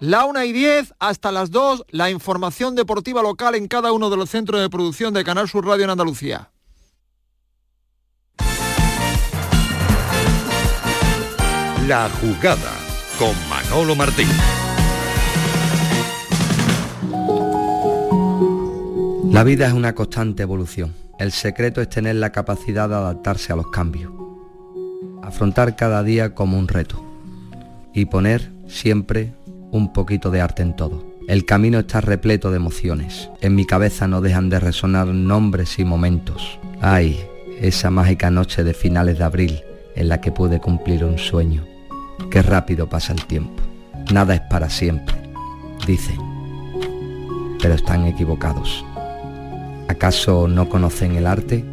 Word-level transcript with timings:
La 0.00 0.26
1 0.26 0.44
y 0.44 0.52
10 0.52 0.94
hasta 1.00 1.32
las 1.32 1.50
2, 1.50 1.86
la 1.90 2.08
información 2.08 2.76
deportiva 2.76 3.20
local 3.20 3.56
en 3.56 3.66
cada 3.66 3.90
uno 3.90 4.10
de 4.10 4.16
los 4.16 4.30
centros 4.30 4.60
de 4.60 4.70
producción 4.70 5.12
de 5.12 5.24
Canal 5.24 5.48
Sur 5.48 5.66
Radio 5.66 5.82
en 5.82 5.90
Andalucía. 5.90 6.52
La 11.88 12.08
jugada 12.20 12.72
con 13.18 13.34
Manolo 13.48 13.96
Martín. 13.96 14.28
La 19.32 19.42
vida 19.42 19.66
es 19.66 19.72
una 19.72 19.96
constante 19.96 20.44
evolución. 20.44 20.94
El 21.18 21.32
secreto 21.32 21.80
es 21.80 21.90
tener 21.90 22.14
la 22.14 22.30
capacidad 22.30 22.88
de 22.88 22.94
adaptarse 22.94 23.52
a 23.52 23.56
los 23.56 23.68
cambios. 23.72 24.12
Afrontar 25.24 25.74
cada 25.74 26.04
día 26.04 26.36
como 26.36 26.56
un 26.56 26.68
reto. 26.68 27.02
Y 27.92 28.04
poner 28.04 28.52
siempre 28.68 29.34
un 29.70 29.92
poquito 29.92 30.30
de 30.30 30.40
arte 30.40 30.62
en 30.62 30.76
todo. 30.76 31.04
El 31.28 31.44
camino 31.44 31.78
está 31.78 32.00
repleto 32.00 32.50
de 32.50 32.56
emociones. 32.56 33.30
En 33.40 33.54
mi 33.54 33.66
cabeza 33.66 34.08
no 34.08 34.20
dejan 34.20 34.48
de 34.48 34.60
resonar 34.60 35.08
nombres 35.08 35.78
y 35.78 35.84
momentos. 35.84 36.58
Ay, 36.80 37.20
esa 37.60 37.90
mágica 37.90 38.30
noche 38.30 38.64
de 38.64 38.72
finales 38.72 39.18
de 39.18 39.24
abril 39.24 39.60
en 39.94 40.08
la 40.08 40.20
que 40.20 40.32
pude 40.32 40.60
cumplir 40.60 41.04
un 41.04 41.18
sueño. 41.18 41.66
Qué 42.30 42.40
rápido 42.40 42.88
pasa 42.88 43.12
el 43.12 43.24
tiempo. 43.26 43.62
Nada 44.12 44.34
es 44.34 44.40
para 44.42 44.70
siempre, 44.70 45.16
dicen. 45.86 46.16
Pero 47.60 47.74
están 47.74 48.06
equivocados. 48.06 48.84
¿Acaso 49.88 50.48
no 50.48 50.68
conocen 50.68 51.16
el 51.16 51.26
arte? 51.26 51.64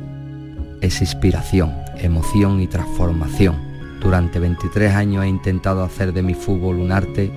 Es 0.82 1.02
inspiración, 1.02 1.74
emoción 1.98 2.60
y 2.60 2.68
transformación. 2.68 3.56
Durante 4.02 4.40
23 4.40 4.94
años 4.94 5.24
he 5.24 5.28
intentado 5.28 5.84
hacer 5.84 6.12
de 6.12 6.24
mi 6.24 6.34
fútbol 6.34 6.78
un 6.78 6.92
arte 6.92 7.32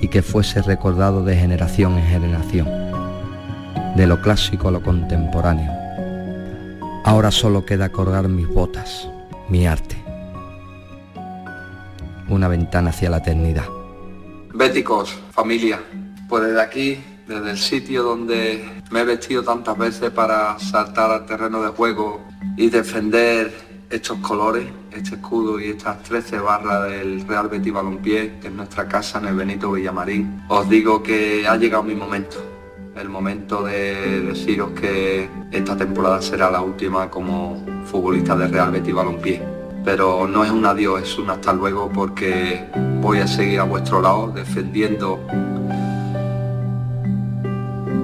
y 0.00 0.08
que 0.08 0.22
fuese 0.22 0.62
recordado 0.62 1.24
de 1.24 1.36
generación 1.36 1.98
en 1.98 2.06
generación, 2.06 2.68
de 3.96 4.06
lo 4.06 4.20
clásico 4.20 4.68
a 4.68 4.70
lo 4.72 4.82
contemporáneo. 4.82 5.72
Ahora 7.04 7.30
solo 7.30 7.64
queda 7.64 7.90
colgar 7.90 8.28
mis 8.28 8.48
botas, 8.48 9.08
mi 9.48 9.66
arte. 9.66 9.96
Una 12.28 12.48
ventana 12.48 12.90
hacia 12.90 13.10
la 13.10 13.18
eternidad. 13.18 13.66
Béticos, 14.54 15.14
familia, 15.30 15.80
pues 16.28 16.44
desde 16.44 16.62
aquí, 16.62 17.04
desde 17.28 17.50
el 17.50 17.58
sitio 17.58 18.02
donde 18.02 18.82
me 18.90 19.00
he 19.00 19.04
vestido 19.04 19.42
tantas 19.42 19.76
veces 19.76 20.10
para 20.10 20.58
saltar 20.58 21.10
al 21.10 21.26
terreno 21.26 21.62
de 21.62 21.68
juego 21.68 22.22
y 22.56 22.70
defender 22.70 23.73
estos 23.94 24.18
colores, 24.18 24.66
este 24.90 25.14
escudo 25.14 25.60
y 25.60 25.66
estas 25.66 26.02
13 26.02 26.40
barras 26.40 26.90
del 26.90 27.26
Real 27.28 27.48
Betis 27.48 27.72
Balompié, 27.72 28.40
que 28.40 28.48
es 28.48 28.52
nuestra 28.52 28.88
casa 28.88 29.20
en 29.20 29.26
el 29.26 29.36
Benito 29.36 29.70
Villamarín, 29.70 30.42
os 30.48 30.68
digo 30.68 31.00
que 31.00 31.46
ha 31.46 31.56
llegado 31.56 31.84
mi 31.84 31.94
momento. 31.94 32.36
El 32.96 33.08
momento 33.08 33.62
de 33.62 34.20
deciros 34.20 34.70
que 34.70 35.28
esta 35.50 35.76
temporada 35.76 36.20
será 36.20 36.50
la 36.50 36.60
última 36.60 37.08
como 37.08 37.64
futbolista 37.84 38.36
del 38.36 38.52
Real 38.52 38.72
Betis 38.72 38.94
Balompié. 38.94 39.42
Pero 39.84 40.26
no 40.26 40.44
es 40.44 40.50
un 40.50 40.66
adiós, 40.66 41.02
es 41.02 41.18
un 41.18 41.30
hasta 41.30 41.52
luego 41.52 41.88
porque 41.92 42.66
voy 43.00 43.18
a 43.18 43.28
seguir 43.28 43.60
a 43.60 43.64
vuestro 43.64 44.00
lado 44.00 44.32
defendiendo 44.34 45.20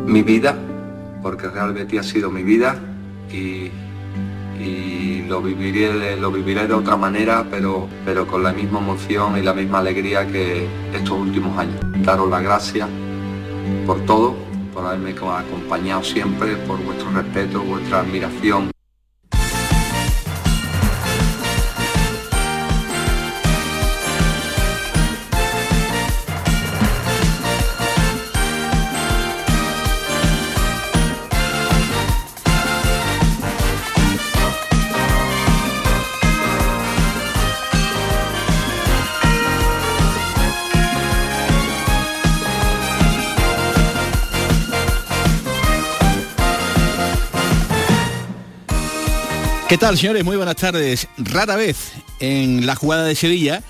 mi 0.07 0.23
vida, 0.23 0.57
porque 1.23 1.49
Real 1.49 1.73
Betis 1.73 2.01
ha 2.01 2.03
sido 2.05 2.31
mi 2.31 2.43
vida 2.43 2.77
y 3.33 3.71
lo 5.31 5.41
viviré 5.41 5.93
de, 5.93 6.17
lo 6.17 6.33
viviré 6.33 6.67
de 6.67 6.75
otra 6.75 6.97
manera, 6.97 7.47
pero, 7.49 7.89
pero 8.05 8.27
con 8.27 8.43
la 8.43 8.53
misma 8.53 8.81
emoción 8.81 9.39
y 9.39 9.43
la 9.43 9.55
misma 9.55 9.79
alegría 9.79 10.27
que 10.27 10.67
estos 10.93 11.17
últimos 11.17 11.57
años. 11.57 11.77
Daros 12.05 12.29
las 12.29 12.43
gracias 12.43 12.89
por 13.87 14.05
todo, 14.07 14.35
por 14.75 14.85
haberme 14.85 15.13
acompañado 15.13 16.03
siempre, 16.03 16.57
por 16.57 16.83
vuestro 16.83 17.13
respeto, 17.13 17.63
vuestra 17.63 18.01
admiración. 18.01 18.73
¿Qué 49.71 49.79
tal, 49.79 49.97
señores? 49.97 50.25
Muy 50.25 50.37
buenas 50.37 50.57
tardes. 50.57 51.07
Rara 51.17 51.55
vez 51.55 51.93
en 52.19 52.67
la 52.67 52.75
jugada 52.75 53.05
de 53.05 53.15
Sevilla 53.15 53.63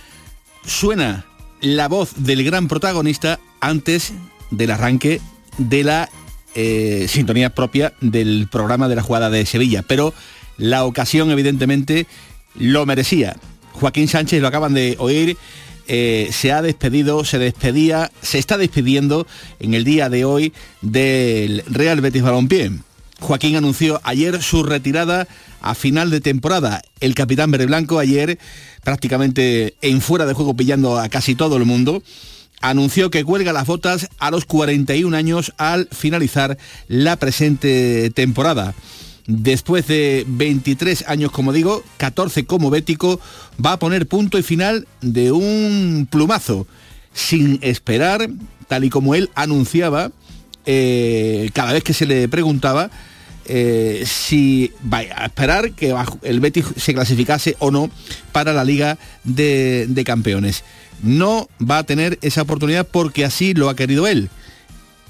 suena 0.64 1.26
la 1.60 1.88
voz 1.88 2.12
del 2.16 2.42
gran 2.42 2.68
protagonista 2.68 3.38
antes 3.60 4.14
del 4.50 4.70
arranque 4.70 5.20
de 5.58 5.84
la 5.84 6.08
eh, 6.54 7.04
sintonía 7.06 7.54
propia 7.54 7.92
del 8.00 8.48
programa 8.50 8.88
de 8.88 8.96
la 8.96 9.02
jugada 9.02 9.28
de 9.28 9.44
Sevilla. 9.44 9.82
Pero 9.86 10.14
la 10.56 10.86
ocasión, 10.86 11.30
evidentemente, 11.30 12.06
lo 12.54 12.86
merecía. 12.86 13.36
Joaquín 13.72 14.08
Sánchez, 14.08 14.40
lo 14.40 14.48
acaban 14.48 14.72
de 14.72 14.96
oír, 15.00 15.36
eh, 15.86 16.30
se 16.32 16.50
ha 16.50 16.62
despedido, 16.62 17.26
se 17.26 17.38
despedía, 17.38 18.10
se 18.22 18.38
está 18.38 18.56
despidiendo 18.56 19.26
en 19.58 19.74
el 19.74 19.84
día 19.84 20.08
de 20.08 20.24
hoy 20.24 20.54
del 20.80 21.62
Real 21.66 22.00
Betis 22.00 22.22
Balompié. 22.22 22.70
Joaquín 23.20 23.56
anunció 23.56 24.00
ayer 24.02 24.42
su 24.42 24.62
retirada 24.62 25.28
a 25.60 25.74
final 25.74 26.10
de 26.10 26.20
temporada. 26.20 26.82
El 27.00 27.14
capitán 27.14 27.50
verde 27.50 27.66
blanco 27.66 27.98
ayer, 27.98 28.38
prácticamente 28.82 29.74
en 29.82 30.00
fuera 30.00 30.26
de 30.26 30.34
juego 30.34 30.54
pillando 30.54 30.98
a 30.98 31.08
casi 31.08 31.34
todo 31.34 31.56
el 31.56 31.66
mundo, 31.66 32.02
anunció 32.60 33.10
que 33.10 33.24
cuelga 33.24 33.52
las 33.52 33.66
botas 33.66 34.08
a 34.18 34.30
los 34.30 34.44
41 34.44 35.16
años 35.16 35.52
al 35.58 35.88
finalizar 35.92 36.58
la 36.88 37.16
presente 37.16 38.10
temporada. 38.10 38.74
Después 39.26 39.86
de 39.86 40.24
23 40.26 41.04
años, 41.06 41.30
como 41.30 41.52
digo, 41.52 41.84
14 41.98 42.46
como 42.46 42.70
bético, 42.70 43.20
va 43.64 43.72
a 43.72 43.78
poner 43.78 44.08
punto 44.08 44.38
y 44.38 44.42
final 44.42 44.88
de 45.02 45.30
un 45.30 46.08
plumazo, 46.10 46.66
sin 47.12 47.58
esperar, 47.62 48.28
tal 48.66 48.84
y 48.84 48.90
como 48.90 49.14
él 49.14 49.30
anunciaba, 49.34 50.10
eh, 50.66 51.50
cada 51.52 51.72
vez 51.72 51.82
que 51.82 51.94
se 51.94 52.06
le 52.06 52.28
preguntaba, 52.28 52.90
eh, 53.46 54.04
si 54.06 54.70
va 54.92 54.98
a 54.98 55.26
esperar 55.26 55.72
que 55.72 55.94
el 56.22 56.40
Betis 56.40 56.66
se 56.76 56.94
clasificase 56.94 57.56
o 57.58 57.70
no 57.70 57.90
para 58.32 58.52
la 58.52 58.64
Liga 58.64 58.98
de, 59.24 59.86
de 59.88 60.04
Campeones. 60.04 60.62
No 61.02 61.48
va 61.60 61.78
a 61.78 61.84
tener 61.84 62.18
esa 62.22 62.42
oportunidad 62.42 62.86
porque 62.86 63.24
así 63.24 63.54
lo 63.54 63.68
ha 63.68 63.76
querido 63.76 64.06
él. 64.06 64.30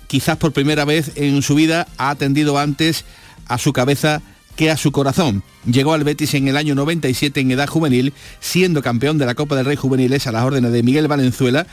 Quizás 0.07 0.39
por 0.39 0.53
primera 0.53 0.85
vez 0.85 1.13
en 1.17 1.43
su 1.43 1.55
vida 1.55 1.87
ha 1.99 2.11
atendido 2.11 2.59
antes 2.59 3.05
a 3.47 3.59
su 3.59 3.73
cabeza 3.73 4.23
que 4.57 4.71
a 4.71 4.77
su 4.77 4.93
corazón. 4.93 5.43
Llegó 5.71 5.93
al 5.93 6.05
Betis 6.05 6.35
en 6.35 6.49
el 6.49 6.57
año 6.57 6.75
97 6.75 7.41
en 7.41 7.51
edad 7.51 7.69
juvenil, 7.69 8.13
siendo 8.41 8.83
campeón 8.83 9.19
de 9.19 9.27
la 9.27 9.35
Copa 9.35 9.57
del 9.57 9.67
Rey 9.67 9.77
Juveniles 9.77 10.27
a 10.27 10.33
las 10.33 10.45
órdenes 10.45 10.73
de 10.73 10.83
Miguel 10.83 11.09
Valenzuela 11.09 11.67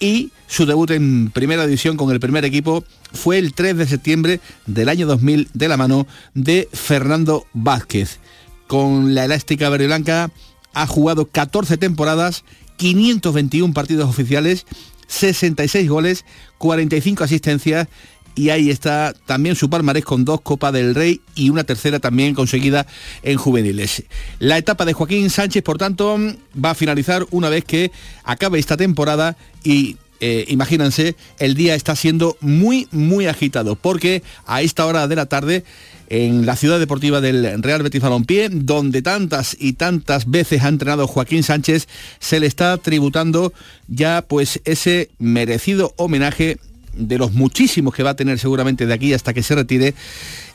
y 0.00 0.30
su 0.46 0.66
debut 0.66 0.90
en 0.90 1.30
primera 1.30 1.66
división 1.66 1.96
con 1.96 2.10
el 2.10 2.20
primer 2.20 2.44
equipo 2.44 2.84
fue 3.12 3.38
el 3.38 3.54
3 3.54 3.76
de 3.76 3.86
septiembre 3.86 4.40
del 4.66 4.88
año 4.88 5.06
2000 5.06 5.48
de 5.52 5.68
la 5.68 5.76
mano 5.76 6.06
de 6.34 6.68
Fernando 6.72 7.46
Vázquez. 7.52 8.18
Con 8.66 9.14
la 9.14 9.24
elástica 9.24 9.68
verde 9.68 9.86
blanca 9.86 10.30
ha 10.72 10.86
jugado 10.86 11.26
14 11.26 11.76
temporadas, 11.76 12.44
521 12.76 13.72
partidos 13.72 14.08
oficiales, 14.08 14.66
66 15.06 15.88
goles, 15.88 16.24
45 16.58 17.24
asistencias 17.24 17.88
y 18.34 18.50
ahí 18.50 18.70
está 18.70 19.14
también 19.26 19.56
su 19.56 19.70
palmarés 19.70 20.04
con 20.04 20.24
dos 20.24 20.40
Copas 20.40 20.72
del 20.72 20.94
Rey 20.94 21.20
y 21.34 21.50
una 21.50 21.64
tercera 21.64 22.00
también 22.00 22.34
conseguida 22.34 22.86
en 23.22 23.38
juveniles. 23.38 24.04
La 24.38 24.58
etapa 24.58 24.84
de 24.84 24.92
Joaquín 24.92 25.30
Sánchez, 25.30 25.62
por 25.62 25.78
tanto, 25.78 26.18
va 26.62 26.70
a 26.70 26.74
finalizar 26.74 27.26
una 27.30 27.48
vez 27.48 27.64
que 27.64 27.92
acabe 28.24 28.58
esta 28.58 28.76
temporada 28.76 29.36
y 29.62 29.96
eh, 30.20 30.44
imagínense, 30.48 31.16
el 31.38 31.54
día 31.54 31.74
está 31.74 31.94
siendo 31.96 32.36
muy, 32.40 32.88
muy 32.92 33.26
agitado, 33.26 33.76
porque 33.76 34.22
a 34.46 34.62
esta 34.62 34.86
hora 34.86 35.06
de 35.06 35.16
la 35.16 35.26
tarde, 35.26 35.64
en 36.08 36.46
la 36.46 36.56
ciudad 36.56 36.78
deportiva 36.78 37.20
del 37.20 37.62
Real 37.62 37.82
Betis 37.82 38.00
Balompié, 38.00 38.48
donde 38.48 39.02
tantas 39.02 39.56
y 39.58 39.74
tantas 39.74 40.30
veces 40.30 40.62
ha 40.62 40.68
entrenado 40.68 41.06
Joaquín 41.08 41.42
Sánchez, 41.42 41.88
se 42.20 42.40
le 42.40 42.46
está 42.46 42.78
tributando 42.78 43.52
ya 43.88 44.24
pues 44.26 44.60
ese 44.64 45.10
merecido 45.18 45.92
homenaje 45.96 46.58
de 46.96 47.18
los 47.18 47.32
muchísimos 47.32 47.94
que 47.94 48.02
va 48.02 48.10
a 48.10 48.16
tener 48.16 48.38
seguramente 48.38 48.86
de 48.86 48.94
aquí 48.94 49.12
hasta 49.12 49.32
que 49.34 49.42
se 49.42 49.54
retire 49.54 49.94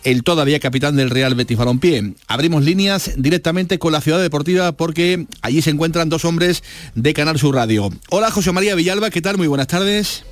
el 0.04 0.24
todavía 0.24 0.60
capitán 0.60 0.96
del 0.96 1.10
Real 1.10 1.36
Betis 1.36 1.58
Balompié. 1.58 2.14
Abrimos 2.28 2.64
líneas 2.64 3.12
directamente 3.18 3.80
con 3.80 3.92
la 3.92 4.02
ciudad 4.02 4.22
deportiva 4.22 4.72
porque 4.72 5.28
allí 5.42 5.62
se 5.62 5.70
encuentran 5.70 6.10
dos 6.10 6.26
hombres 6.26 6.64
de 6.96 7.14
Canal 7.14 7.38
Sur 7.38 7.56
Radio. 7.56 7.90
Hola 8.10 8.32
José 8.32 8.52
María 8.52 8.76
Villalba, 8.76 9.10
¿qué 9.10 9.22
tal? 9.22 9.38
Muy 9.38 9.48
buenas 9.48 9.68
tardes. 9.68 10.24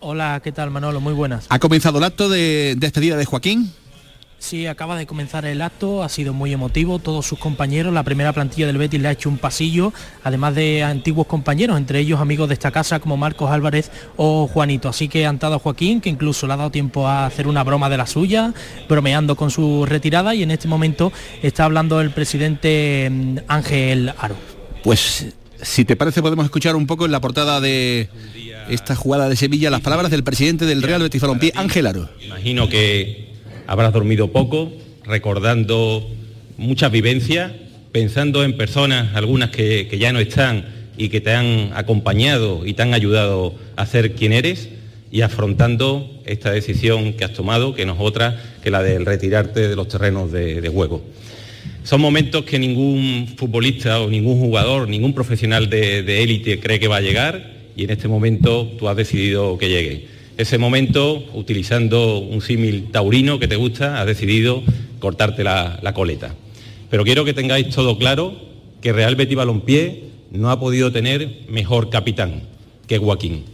Hola, 0.00 0.40
¿qué 0.42 0.50
tal 0.50 0.70
Manolo? 0.70 1.00
Muy 1.00 1.12
buenas. 1.12 1.46
¿Ha 1.48 1.60
comenzado 1.60 1.98
el 1.98 2.04
acto 2.04 2.28
de 2.28 2.74
despedida 2.76 3.16
de 3.16 3.24
Joaquín? 3.24 3.70
Sí, 4.42 4.66
acaba 4.66 4.96
de 4.96 5.06
comenzar 5.06 5.44
el 5.44 5.62
acto, 5.62 6.02
ha 6.02 6.08
sido 6.08 6.32
muy 6.32 6.52
emotivo, 6.52 6.98
todos 6.98 7.24
sus 7.24 7.38
compañeros, 7.38 7.94
la 7.94 8.02
primera 8.02 8.32
plantilla 8.32 8.66
del 8.66 8.76
Betis 8.76 9.00
le 9.00 9.06
ha 9.06 9.12
hecho 9.12 9.28
un 9.28 9.38
pasillo, 9.38 9.92
además 10.24 10.56
de 10.56 10.82
antiguos 10.82 11.28
compañeros, 11.28 11.76
entre 11.76 12.00
ellos 12.00 12.20
amigos 12.20 12.48
de 12.48 12.54
esta 12.54 12.72
casa 12.72 12.98
como 12.98 13.16
Marcos 13.16 13.52
Álvarez 13.52 13.92
o 14.16 14.48
Juanito. 14.48 14.88
Así 14.88 15.06
que 15.06 15.26
han 15.26 15.38
dado 15.38 15.54
a 15.54 15.58
Joaquín, 15.60 16.00
que 16.00 16.10
incluso 16.10 16.48
le 16.48 16.54
ha 16.54 16.56
dado 16.56 16.70
tiempo 16.70 17.06
a 17.06 17.24
hacer 17.24 17.46
una 17.46 17.62
broma 17.62 17.88
de 17.88 17.96
la 17.96 18.06
suya, 18.08 18.52
bromeando 18.88 19.36
con 19.36 19.52
su 19.52 19.86
retirada 19.86 20.34
y 20.34 20.42
en 20.42 20.50
este 20.50 20.66
momento 20.66 21.12
está 21.40 21.64
hablando 21.64 22.00
el 22.00 22.10
presidente 22.10 23.08
mm, 23.12 23.36
Ángel 23.46 24.12
Aro. 24.18 24.34
Pues 24.82 25.36
si 25.62 25.84
te 25.84 25.94
parece 25.94 26.20
podemos 26.20 26.44
escuchar 26.44 26.74
un 26.74 26.88
poco 26.88 27.06
en 27.06 27.12
la 27.12 27.20
portada 27.20 27.60
de 27.60 28.08
esta 28.68 28.96
jugada 28.96 29.28
de 29.28 29.36
Sevilla 29.36 29.70
las 29.70 29.82
palabras 29.82 30.10
del 30.10 30.24
presidente 30.24 30.66
del 30.66 30.82
Real 30.82 31.00
Betis 31.00 31.22
Balompié, 31.22 31.52
Ángel 31.54 31.86
Aro. 31.86 32.08
Imagino 32.20 32.68
que 32.68 33.31
habrás 33.72 33.94
dormido 33.94 34.30
poco, 34.32 34.70
recordando 35.02 36.06
muchas 36.58 36.92
vivencias, 36.92 37.52
pensando 37.90 38.44
en 38.44 38.58
personas, 38.58 39.16
algunas 39.16 39.48
que, 39.48 39.88
que, 39.88 39.96
ya 39.96 40.12
no 40.12 40.18
están 40.18 40.66
y 40.98 41.08
que 41.08 41.22
te 41.22 41.32
han 41.32 41.70
acompañado 41.74 42.66
y 42.66 42.74
te 42.74 42.82
han 42.82 42.92
ayudado 42.92 43.54
a 43.76 43.86
ser 43.86 44.12
quien 44.12 44.34
eres 44.34 44.68
y 45.10 45.22
afrontando 45.22 46.20
esta 46.26 46.50
decisión 46.50 47.14
que 47.14 47.24
has 47.24 47.32
tomado, 47.32 47.74
que 47.74 47.86
no 47.86 47.94
es 47.94 47.98
otra 47.98 48.38
que 48.62 48.70
la 48.70 48.82
de 48.82 48.98
retirarte 48.98 49.66
de 49.68 49.74
los 49.74 49.88
terrenos 49.88 50.30
de, 50.30 50.60
de 50.60 50.68
juego. 50.68 51.02
Son 51.82 51.98
momentos 51.98 52.44
que 52.44 52.58
ningún 52.58 53.26
futbolista 53.38 54.02
o 54.02 54.10
ningún 54.10 54.38
jugador, 54.38 54.86
ningún 54.86 55.14
profesional 55.14 55.70
de 55.70 56.22
élite 56.22 56.60
cree 56.60 56.78
que 56.78 56.88
va 56.88 56.98
a 56.98 57.00
llegar 57.00 57.52
y 57.74 57.84
en 57.84 57.90
este 57.90 58.06
momento 58.06 58.70
tú 58.78 58.90
has 58.90 58.96
decidido 58.98 59.56
que 59.56 59.70
llegue 59.70 60.21
ese 60.36 60.58
momento, 60.58 61.24
utilizando 61.34 62.18
un 62.18 62.40
símil 62.40 62.90
taurino 62.90 63.38
que 63.38 63.48
te 63.48 63.56
gusta, 63.56 64.00
has 64.00 64.06
decidido 64.06 64.62
cortarte 64.98 65.44
la, 65.44 65.92
coleta. 65.94 66.34
Pero 66.90 67.04
quiero 67.04 67.24
que 67.24 67.34
tengáis 67.34 67.68
todo 67.70 67.98
claro 67.98 68.34
que 68.80 68.92
Real 68.92 69.16
Betis 69.16 69.36
Balompié 69.36 70.04
no 70.30 70.50
ha 70.50 70.58
podido 70.58 70.92
tener 70.92 71.42
mejor 71.48 71.90
capitán 71.90 72.42
que 72.86 72.98
Joaquín. 72.98 73.44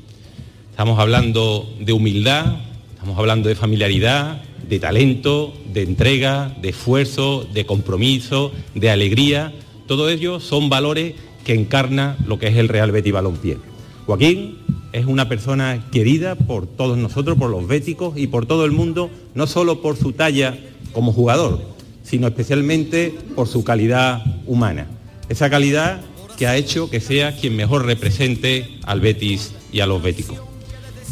Estamos 0.70 0.98
hablando 0.98 1.68
de 1.80 1.92
humildad, 1.92 2.56
estamos 2.94 3.18
hablando 3.18 3.48
de 3.48 3.54
familiaridad, 3.54 4.42
de 4.68 4.78
talento, 4.78 5.54
de 5.72 5.82
entrega, 5.82 6.54
de 6.60 6.68
esfuerzo, 6.68 7.46
de 7.52 7.66
compromiso, 7.66 8.52
de 8.74 8.90
alegría. 8.90 9.52
Todo 9.86 10.08
ello 10.10 10.38
son 10.38 10.68
valores 10.68 11.14
que 11.44 11.54
encarna 11.54 12.16
lo 12.26 12.38
que 12.38 12.48
es 12.48 12.56
el 12.56 12.68
Real 12.68 12.92
Betis 12.92 13.12
Balompié. 13.12 13.58
Joaquín 14.06 14.58
es 14.92 15.06
una 15.06 15.28
persona 15.28 15.84
querida 15.90 16.34
por 16.34 16.66
todos 16.66 16.96
nosotros, 16.98 17.36
por 17.36 17.50
los 17.50 17.66
béticos 17.66 18.16
y 18.16 18.26
por 18.26 18.46
todo 18.46 18.64
el 18.64 18.72
mundo, 18.72 19.10
no 19.34 19.46
solo 19.46 19.82
por 19.82 19.96
su 19.96 20.12
talla 20.12 20.58
como 20.92 21.12
jugador, 21.12 21.60
sino 22.02 22.26
especialmente 22.26 23.14
por 23.34 23.48
su 23.48 23.64
calidad 23.64 24.22
humana. 24.46 24.86
Esa 25.28 25.50
calidad 25.50 26.00
que 26.38 26.46
ha 26.46 26.56
hecho 26.56 26.88
que 26.88 27.00
sea 27.00 27.36
quien 27.36 27.56
mejor 27.56 27.84
represente 27.84 28.78
al 28.84 29.00
Betis 29.00 29.52
y 29.72 29.80
a 29.80 29.86
los 29.86 30.02
béticos. 30.02 30.38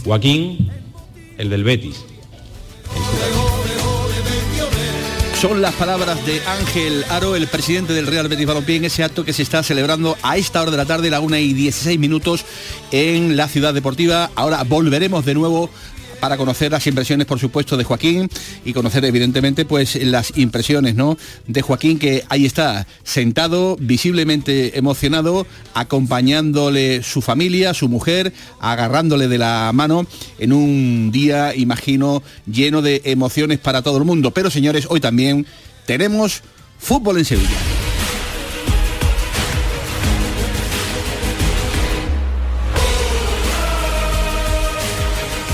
Joaquín, 0.04 0.70
el 1.36 1.50
del 1.50 1.64
Betis. 1.64 2.04
Son 5.40 5.60
las 5.60 5.74
palabras 5.74 6.24
de 6.24 6.40
Ángel 6.46 7.04
Aro, 7.10 7.36
el 7.36 7.46
presidente 7.46 7.92
del 7.92 8.06
Real 8.06 8.26
Betis 8.26 8.46
Balompié, 8.46 8.76
en 8.76 8.86
ese 8.86 9.04
acto 9.04 9.22
que 9.22 9.34
se 9.34 9.42
está 9.42 9.62
celebrando 9.62 10.16
a 10.22 10.38
esta 10.38 10.62
hora 10.62 10.70
de 10.70 10.78
la 10.78 10.86
tarde, 10.86 11.10
la 11.10 11.20
1 11.20 11.36
y 11.36 11.52
16 11.52 11.98
minutos, 11.98 12.46
en 12.90 13.36
la 13.36 13.46
ciudad 13.46 13.74
deportiva. 13.74 14.30
Ahora 14.34 14.62
volveremos 14.64 15.26
de 15.26 15.34
nuevo 15.34 15.68
para 16.20 16.36
conocer 16.36 16.72
las 16.72 16.86
impresiones, 16.86 17.26
por 17.26 17.38
supuesto, 17.38 17.76
de 17.76 17.84
Joaquín 17.84 18.28
y 18.64 18.72
conocer, 18.72 19.04
evidentemente, 19.04 19.64
pues 19.64 19.96
las 20.02 20.36
impresiones, 20.36 20.94
¿no? 20.94 21.16
De 21.46 21.62
Joaquín, 21.62 21.98
que 21.98 22.24
ahí 22.28 22.46
está, 22.46 22.86
sentado, 23.04 23.76
visiblemente 23.80 24.78
emocionado, 24.78 25.46
acompañándole 25.74 27.02
su 27.02 27.22
familia, 27.22 27.74
su 27.74 27.88
mujer, 27.88 28.32
agarrándole 28.60 29.28
de 29.28 29.38
la 29.38 29.70
mano 29.74 30.06
en 30.38 30.52
un 30.52 31.10
día, 31.12 31.54
imagino, 31.54 32.22
lleno 32.50 32.82
de 32.82 33.02
emociones 33.04 33.58
para 33.58 33.82
todo 33.82 33.98
el 33.98 34.04
mundo. 34.04 34.30
Pero, 34.30 34.50
señores, 34.50 34.86
hoy 34.88 35.00
también 35.00 35.46
tenemos 35.86 36.42
fútbol 36.78 37.18
en 37.18 37.24
Sevilla. 37.24 37.75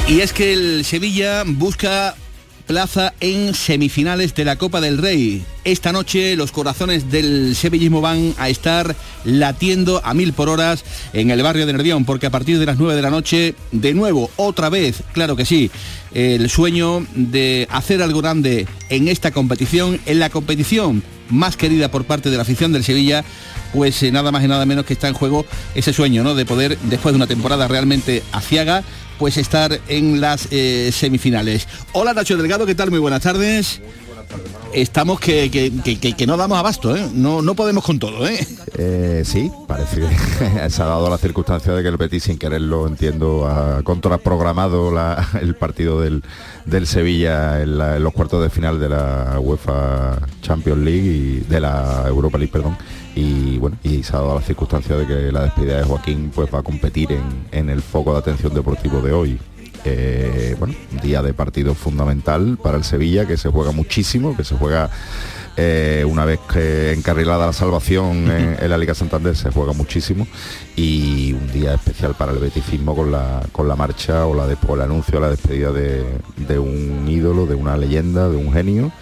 Y 0.09 0.21
es 0.21 0.33
que 0.33 0.53
el 0.53 0.85
Sevilla 0.85 1.45
busca 1.47 2.15
plaza 2.67 3.13
en 3.21 3.55
semifinales 3.55 4.35
de 4.35 4.45
la 4.45 4.57
Copa 4.57 4.81
del 4.81 4.99
Rey. 4.99 5.45
Esta 5.65 5.93
noche 5.93 6.37
los 6.37 6.53
corazones 6.53 7.11
del 7.11 7.55
sevillismo 7.57 8.01
van 8.01 8.35
a 8.39 8.49
estar 8.49 8.97
latiendo 9.25 10.01
a 10.05 10.15
mil 10.15 10.33
por 10.33 10.49
horas 10.49 10.85
en 11.13 11.31
el 11.31 11.43
barrio 11.43 11.67
de 11.67 11.73
Nervión, 11.73 12.05
porque 12.05 12.27
a 12.27 12.31
partir 12.31 12.59
de 12.59 12.67
las 12.67 12.79
9 12.79 12.95
de 12.95 13.03
la 13.03 13.11
noche, 13.11 13.55
de 13.71 13.95
nuevo, 13.95 14.31
otra 14.37 14.69
vez, 14.69 15.03
claro 15.13 15.37
que 15.37 15.45
sí, 15.45 15.71
el 16.13 16.49
sueño 16.51 17.07
de 17.15 17.67
hacer 17.71 18.03
algo 18.03 18.21
grande 18.21 18.67
en 18.89 19.09
esta 19.09 19.31
competición, 19.31 20.01
en 20.07 20.19
la 20.19 20.31
competición 20.31 21.03
más 21.29 21.57
querida 21.57 21.91
por 21.91 22.05
parte 22.05 22.31
de 22.31 22.37
la 22.37 22.43
afición 22.43 22.73
del 22.73 22.85
Sevilla, 22.85 23.25
pues 23.73 24.03
eh, 24.03 24.13
nada 24.13 24.31
más 24.31 24.45
y 24.45 24.49
nada 24.49 24.67
menos 24.67 24.85
que 24.85 24.93
está 24.93 25.09
en 25.09 25.15
juego 25.15 25.47
ese 25.75 25.93
sueño, 25.93 26.23
¿no? 26.23 26.35
De 26.35 26.45
poder, 26.45 26.79
después 26.83 27.13
de 27.13 27.17
una 27.17 27.27
temporada 27.27 27.69
realmente 27.69 28.23
aciaga, 28.33 28.85
pues 29.23 29.37
estar 29.37 29.81
en 29.87 30.21
las 30.21 30.49
eh, 30.51 30.91
semifinales. 30.93 31.69
Hola 31.93 32.13
Nacho 32.13 32.37
Delgado, 32.37 32.67
¿qué 32.67 32.75
tal? 32.75 32.91
Muy 32.91 32.99
buenas 32.99 33.23
tardes. 33.23 33.81
Estamos 34.75 35.21
que, 35.21 35.49
que, 35.49 36.15
que, 36.17 36.27
no 36.27 36.37
damos 36.37 36.59
abasto, 36.59 36.97
¿eh? 36.97 37.09
no, 37.15 37.41
no 37.41 37.55
podemos 37.55 37.85
con 37.85 38.01
todo. 38.01 38.27
¿eh? 38.27 38.45
Eh, 38.77 39.23
sí, 39.25 39.49
parece 39.69 40.01
que 40.01 40.09
se 40.71 40.83
ha 40.83 40.87
dado 40.87 41.09
la 41.09 41.19
circunstancia 41.19 41.73
de 41.73 41.85
que 41.85 41.89
el 41.89 41.99
Betis, 41.99 42.25
sin 42.25 42.37
quererlo, 42.37 42.89
entiendo, 42.89 43.47
ha 43.47 43.85
contraprogramado 43.85 44.91
la, 44.91 45.25
el 45.41 45.55
partido 45.55 46.01
del, 46.01 46.25
del 46.65 46.89
Sevilla 46.89 47.63
en, 47.63 47.79
la, 47.79 47.99
en, 47.99 48.03
los 48.03 48.13
cuartos 48.13 48.43
de 48.43 48.51
final 48.51 48.81
de 48.81 48.89
la 48.89 49.39
UEFA 49.39 50.19
Champions 50.41 50.81
League 50.81 51.07
y 51.07 51.41
de 51.49 51.61
la 51.61 52.07
Europa 52.09 52.39
League, 52.39 52.53
perdón. 52.53 52.77
Y 53.15 53.59
bueno, 53.59 53.77
y 53.83 54.03
se 54.03 54.17
ha 54.17 54.21
dado 54.21 54.35
la 54.35 54.41
circunstancia 54.41 54.97
de 54.97 55.07
que 55.07 55.33
la 55.33 55.43
despedida 55.43 55.79
de 55.79 55.85
Joaquín 55.85 56.31
pues 56.35 56.53
va 56.53 56.61
a 56.61 56.63
competir 56.63 57.13
en, 57.13 57.23
en 57.51 57.69
el 57.69 57.83
foco 57.83 58.13
de 58.13 58.19
atención 58.19 58.55
deportivo 58.55 59.01
de 59.01 59.13
hoy. 59.13 59.39
Eh, 59.85 60.55
bueno, 60.59 60.75
día 61.03 61.23
de 61.23 61.35
partido 61.35 61.75
fundamental 61.75 62.57
para 62.63 62.77
el 62.77 62.85
Sevilla, 62.85 63.27
que 63.27 63.37
se 63.37 63.49
juega 63.49 63.73
muchísimo, 63.73 64.37
que 64.37 64.45
se 64.45 64.55
juega 64.57 64.91
eh, 65.57 66.05
una 66.09 66.25
vez 66.25 66.39
que 66.51 66.93
encarrilada 66.93 67.47
la 67.47 67.53
salvación 67.53 68.31
en, 68.31 68.57
en, 68.61 68.71
la 68.71 68.79
Liga 68.79 68.95
Santander 68.95 69.37
se 69.37 69.51
juega 69.51 69.73
muchísimo 69.73 70.27
y 70.77 71.33
un 71.33 71.51
día 71.53 71.75
especial 71.75 72.15
para 72.15 72.33
el 72.33 72.39
betifismo 72.39 72.95
con 72.95 73.11
la, 73.11 73.43
con 73.51 73.67
la 73.67 73.75
marcha 73.75 74.25
o, 74.27 74.35
la 74.35 74.47
de, 74.47 74.57
o 74.67 74.75
el 74.77 74.81
anuncio 74.83 75.19
la 75.21 75.31
despedida 75.31 75.73
de, 75.73 76.05
de 76.37 76.59
un 76.59 77.07
ídolo, 77.09 77.47
de 77.47 77.57
una 77.57 77.77
leyenda, 77.77 78.29
de 78.29 78.37
un 78.37 78.53
genio 78.53 78.93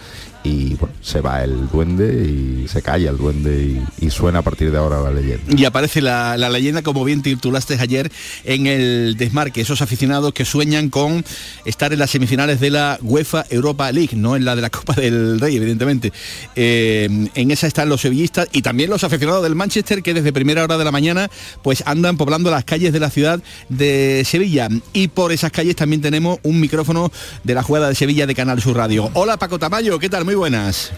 y 0.42 0.74
bueno, 0.74 0.94
se 1.02 1.20
va 1.20 1.44
el 1.44 1.68
duende 1.68 2.24
y 2.24 2.68
se 2.68 2.82
calla 2.82 3.10
el 3.10 3.18
duende 3.18 3.82
y, 4.00 4.10
suena 4.10 4.40
a 4.40 4.42
partir 4.42 4.72
de 4.72 4.78
ahora 4.78 5.00
la 5.00 5.12
leyenda. 5.12 5.54
Y 5.56 5.64
aparece 5.64 6.00
la, 6.00 6.36
la, 6.36 6.48
leyenda, 6.48 6.82
como 6.82 7.04
bien 7.04 7.22
titulaste 7.22 7.76
ayer, 7.78 8.10
en 8.44 8.66
el 8.66 9.16
desmarque, 9.16 9.60
esos 9.60 9.82
aficionados 9.82 10.32
que 10.32 10.44
sueñan 10.44 10.90
con 10.90 11.24
estar 11.64 11.92
en 11.92 12.00
las 12.00 12.10
semifinales 12.10 12.58
de 12.58 12.70
la 12.70 12.98
UEFA 13.02 13.46
Europa 13.50 13.92
League, 13.92 14.16
no 14.16 14.34
en 14.34 14.44
la 14.44 14.56
de 14.56 14.62
la 14.62 14.70
Copa 14.70 14.94
del 14.94 15.38
Rey, 15.38 15.56
evidentemente. 15.56 16.12
Eh, 16.56 17.28
en 17.34 17.50
esa 17.50 17.66
están 17.66 17.88
los 17.88 18.00
sevillistas 18.00 18.48
y 18.52 18.62
también 18.62 18.90
los 18.90 19.04
aficionados 19.04 19.42
del 19.42 19.54
Manchester 19.54 20.02
que 20.02 20.12
desde 20.12 20.32
primera 20.32 20.64
hora 20.64 20.76
de 20.76 20.84
la 20.84 20.90
mañana 20.90 21.30
pues 21.62 21.82
andan 21.86 22.16
poblando 22.16 22.50
las 22.50 22.64
calles 22.64 22.92
de 22.92 23.00
la 23.00 23.10
ciudad 23.10 23.42
de 23.68 24.22
Sevilla. 24.26 24.68
Y 24.92 25.08
por 25.08 25.32
esas 25.32 25.52
calles 25.52 25.76
también 25.76 26.02
tenemos 26.02 26.38
un 26.42 26.60
micrófono 26.60 27.12
de 27.44 27.54
la 27.54 27.62
jugada 27.62 27.88
de 27.88 27.94
Sevilla 27.94 28.26
de 28.26 28.34
Canal 28.34 28.60
Sur 28.60 28.76
Radio. 28.76 29.10
Hola 29.14 29.36
Paco 29.36 29.58
Tamayo, 29.58 29.98
¿qué 29.98 30.08
tal? 30.08 30.24
Muy 30.30 30.36
buenas. 30.36 30.92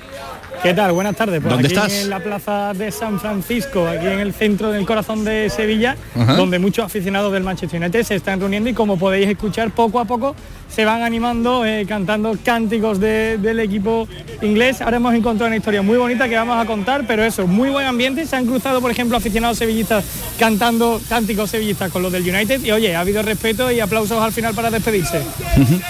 ¿Qué 0.63 0.75
tal? 0.75 0.93
Buenas 0.93 1.17
tardes. 1.17 1.41
Pues 1.41 1.51
¿Dónde 1.51 1.69
aquí 1.69 1.75
estás? 1.75 1.91
En 1.91 2.11
la 2.11 2.21
plaza 2.21 2.75
de 2.75 2.93
San 2.93 3.19
Francisco, 3.19 3.89
aquí 3.89 4.07
en 4.07 4.21
el 4.21 4.35
centro 4.35 4.71
del 4.71 4.85
corazón 4.85 5.25
de 5.25 5.49
Sevilla, 5.49 5.97
Ajá. 6.15 6.35
donde 6.35 6.59
muchos 6.59 6.85
aficionados 6.85 7.33
del 7.33 7.43
Manchester 7.43 7.81
United 7.81 8.03
se 8.03 8.17
están 8.17 8.41
reuniendo 8.41 8.69
y 8.69 8.75
como 8.75 8.99
podéis 8.99 9.31
escuchar, 9.31 9.71
poco 9.71 10.01
a 10.01 10.05
poco 10.05 10.37
se 10.69 10.85
van 10.85 11.01
animando, 11.01 11.65
eh, 11.65 11.87
cantando 11.89 12.37
cánticos 12.45 13.01
de, 13.01 13.39
del 13.39 13.61
equipo 13.61 14.07
inglés. 14.43 14.83
Ahora 14.83 14.99
hemos 14.99 15.15
encontrado 15.15 15.47
una 15.47 15.57
historia 15.57 15.81
muy 15.81 15.97
bonita 15.97 16.29
que 16.29 16.37
vamos 16.37 16.63
a 16.63 16.67
contar, 16.67 17.07
pero 17.07 17.25
eso, 17.25 17.47
muy 17.47 17.71
buen 17.71 17.87
ambiente. 17.87 18.27
Se 18.27 18.37
han 18.37 18.45
cruzado, 18.45 18.83
por 18.83 18.91
ejemplo, 18.91 19.17
aficionados 19.17 19.57
sevillistas 19.57 20.05
cantando 20.39 21.01
cánticos 21.09 21.49
sevillistas 21.49 21.91
con 21.91 22.03
los 22.03 22.13
del 22.13 22.23
United 22.29 22.63
y 22.63 22.71
oye, 22.71 22.95
ha 22.95 23.01
habido 23.01 23.23
respeto 23.23 23.73
y 23.73 23.81
aplausos 23.81 24.23
al 24.23 24.33
final 24.33 24.55
para 24.55 24.71
despedirse. 24.71 25.21
Uh 25.57 25.61
-huh. 25.61 25.83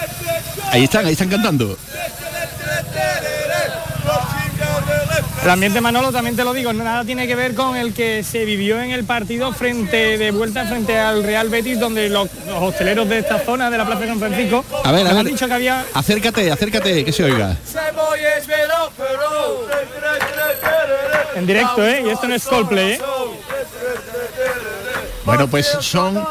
Ahí 0.71 0.85
están, 0.85 1.05
ahí 1.07 1.13
están 1.15 1.29
cantando. 1.29 1.77
El 5.43 5.51
ambiente 5.51 5.81
Manolo 5.81 6.13
también 6.13 6.37
te 6.37 6.45
lo 6.45 6.53
digo, 6.53 6.73
nada 6.73 7.05
tiene 7.05 7.27
que 7.27 7.35
ver 7.35 7.57
con 7.57 7.77
el 7.77 7.93
que 7.93 8.23
se 8.23 8.45
vivió 8.45 8.81
en 8.81 8.93
el 8.93 9.05
partido 9.05 9.53
frente 9.53 10.17
de 10.17 10.31
vuelta 10.31 10.65
frente 10.67 10.97
al 10.97 11.25
Real 11.25 11.49
Betis, 11.49 11.81
donde 11.81 12.09
los, 12.09 12.29
hosteleros 12.61 13.09
de 13.09 13.19
esta 13.19 13.41
zona 13.41 13.69
de 13.69 13.77
la 13.77 13.85
Plaza 13.85 14.03
de 14.03 14.07
San 14.07 14.19
Francisco 14.21 14.65
a 14.85 14.93
ver, 14.93 15.05
a 15.05 15.11
han 15.11 15.27
dicho 15.27 15.49
que 15.49 15.55
había. 15.55 15.85
Acércate, 15.95 16.51
acércate, 16.53 17.05
que 17.05 17.13
se 17.13 17.25
oiga. 17.25 17.57
En 21.35 21.47
directo, 21.47 21.85
¿eh? 21.85 22.05
Y 22.07 22.11
esto 22.11 22.29
no 22.29 22.35
es 22.37 22.45
Coldplay, 22.45 22.93
¿eh? 22.93 23.01
Bueno, 25.25 25.49
pues 25.49 25.67
son 25.81 26.25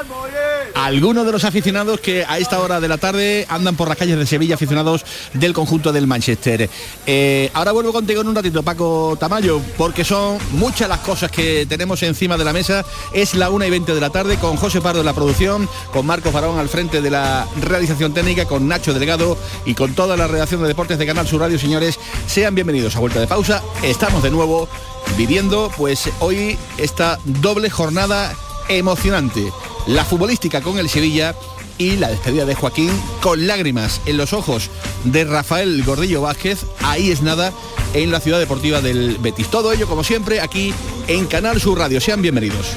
algunos 0.86 1.28
de 1.28 1.32
los 1.32 1.44
aficionados 1.44 2.00
que 2.00 2.26
a 2.28 2.40
esta 2.40 2.60
hora 2.60 2.80
de 2.80 2.88
la 2.88 2.98
tarde 2.98 3.46
andan 3.50 3.76
por 3.76 3.88
las 3.88 3.98
calles 3.98 4.18
de 4.18 4.26
Sevilla, 4.26 4.56
aficionados 4.56 5.06
del 5.34 5.54
conjunto 5.54 5.94
del 5.94 6.08
Manchester. 6.08 6.68
Eh, 7.06 7.52
ahora 7.54 7.72
vuelvo 7.72 7.94
contigo 7.94 8.22
en 8.22 8.28
un 8.28 8.36
ratito, 8.36 8.64
Paco 8.64 9.16
Tamayo, 9.20 9.62
porque 9.78 10.04
son 10.04 10.40
muchas 10.54 10.90
las 10.90 11.00
cosas 11.00 11.30
que 11.30 11.68
tenemos 11.68 12.02
encima 12.02 12.36
de 12.36 12.46
la 12.46 12.52
mesa. 12.52 12.84
Es 13.14 13.36
la 13.36 13.52
1 13.52 13.66
y 13.66 13.70
20 13.70 13.94
de 13.94 14.02
la 14.02 14.10
tarde 14.10 14.38
con 14.38 14.58
José 14.58 14.82
Pardo 14.82 15.02
en 15.02 15.06
la 15.06 15.14
producción, 15.14 15.70
con 15.94 16.08
Marco 16.08 16.32
Farón 16.32 16.58
al 16.58 16.68
frente 16.68 17.00
de 17.02 17.12
la 17.12 17.48
realización 17.62 18.14
técnica, 18.14 18.46
con 18.46 18.68
Nacho 18.68 18.94
Delgado 18.94 19.38
y 19.66 19.76
con 19.76 19.94
toda 19.94 20.18
la 20.18 20.26
redacción 20.26 20.64
de 20.64 20.68
deportes 20.68 20.98
de 20.98 21.06
Canal 21.06 21.28
Sur 21.28 21.42
Radio, 21.42 21.60
señores. 21.60 22.00
Sean 22.26 22.56
bienvenidos 22.56 22.96
a 22.96 23.00
Vuelta 23.00 23.20
de 23.20 23.28
Pausa. 23.28 23.62
Estamos 23.84 24.24
de 24.24 24.32
nuevo 24.32 24.68
viviendo 25.16 25.72
pues 25.78 26.10
hoy 26.20 26.58
esta 26.80 27.20
doble 27.24 27.70
jornada 27.70 28.34
emocionante. 28.68 29.52
La 29.88 30.06
futbolística 30.06 30.62
con 30.62 30.78
el 30.78 30.90
Sevilla 30.90 31.36
y 31.78 31.98
la 31.98 32.10
despedida 32.10 32.46
de 32.46 32.54
Joaquín 32.54 32.92
con 33.22 33.48
lágrimas 33.48 34.02
en 34.06 34.18
los 34.18 34.34
ojos 34.34 34.70
de 35.04 35.24
Rafael 35.24 35.84
Gordillo 35.84 36.22
Vázquez. 36.22 36.66
Ahí 36.84 37.10
es 37.10 37.22
nada 37.22 37.52
en 37.94 38.12
la 38.12 38.20
ciudad 38.20 38.40
deportiva 38.40 38.82
del 38.82 39.18
Betis. 39.18 39.50
Todo 39.50 39.72
ello, 39.72 39.88
como 39.88 40.04
siempre, 40.04 40.40
aquí 40.40 40.74
en 41.08 41.26
Canal 41.26 41.60
Sur 41.60 41.80
Radio. 41.80 42.00
Sean 42.00 42.22
bienvenidos. 42.22 42.68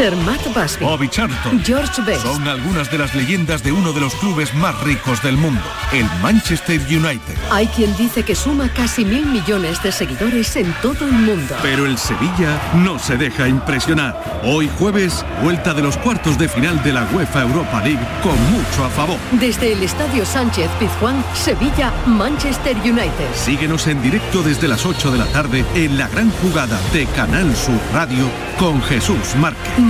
Matt 0.00 0.42
Busby, 0.54 0.84
Bobby 0.86 1.08
Charlton, 1.08 1.62
George 1.62 2.00
Best. 2.02 2.22
Son 2.22 2.48
algunas 2.48 2.90
de 2.90 2.96
las 2.96 3.14
leyendas 3.14 3.62
de 3.62 3.72
uno 3.72 3.92
de 3.92 4.00
los 4.00 4.14
clubes 4.14 4.52
más 4.54 4.74
ricos 4.80 5.22
del 5.22 5.36
mundo, 5.36 5.60
el 5.92 6.06
Manchester 6.22 6.80
United. 6.88 7.36
Hay 7.50 7.66
quien 7.66 7.94
dice 7.96 8.24
que 8.24 8.34
suma 8.34 8.70
casi 8.72 9.04
mil 9.04 9.26
millones 9.26 9.82
de 9.82 9.92
seguidores 9.92 10.56
en 10.56 10.72
todo 10.80 11.06
el 11.06 11.12
mundo. 11.12 11.54
Pero 11.60 11.84
el 11.84 11.98
Sevilla 11.98 12.58
no 12.74 12.98
se 12.98 13.18
deja 13.18 13.46
impresionar. 13.46 14.40
Hoy 14.42 14.68
jueves, 14.78 15.26
vuelta 15.42 15.74
de 15.74 15.82
los 15.82 15.98
cuartos 15.98 16.38
de 16.38 16.48
final 16.48 16.82
de 16.82 16.94
la 16.94 17.06
UEFA 17.12 17.42
Europa 17.42 17.82
League 17.84 18.04
con 18.22 18.34
mucho 18.50 18.84
a 18.84 18.88
favor. 18.88 19.18
Desde 19.32 19.74
el 19.74 19.82
Estadio 19.82 20.24
Sánchez 20.24 20.70
Pizjuán, 20.80 21.22
Sevilla, 21.34 21.92
Manchester 22.06 22.76
United. 22.78 23.34
Síguenos 23.34 23.86
en 23.86 24.00
directo 24.00 24.42
desde 24.42 24.68
las 24.68 24.86
8 24.86 25.12
de 25.12 25.18
la 25.18 25.26
tarde 25.26 25.66
en 25.74 25.98
la 25.98 26.08
gran 26.08 26.30
jugada 26.30 26.80
de 26.94 27.04
Canal 27.08 27.54
Sur 27.54 27.78
Radio 27.92 28.30
con 28.58 28.82
Jesús 28.82 29.36
Márquez. 29.36 29.82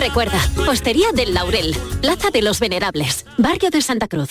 Recuerda, 0.00 0.40
Postería 0.64 1.12
del 1.12 1.34
Laurel, 1.34 1.76
Plaza 2.00 2.30
de 2.30 2.40
los 2.40 2.58
Venerables, 2.58 3.26
Barrio 3.36 3.68
de 3.68 3.82
Santa 3.82 4.08
Cruz. 4.08 4.30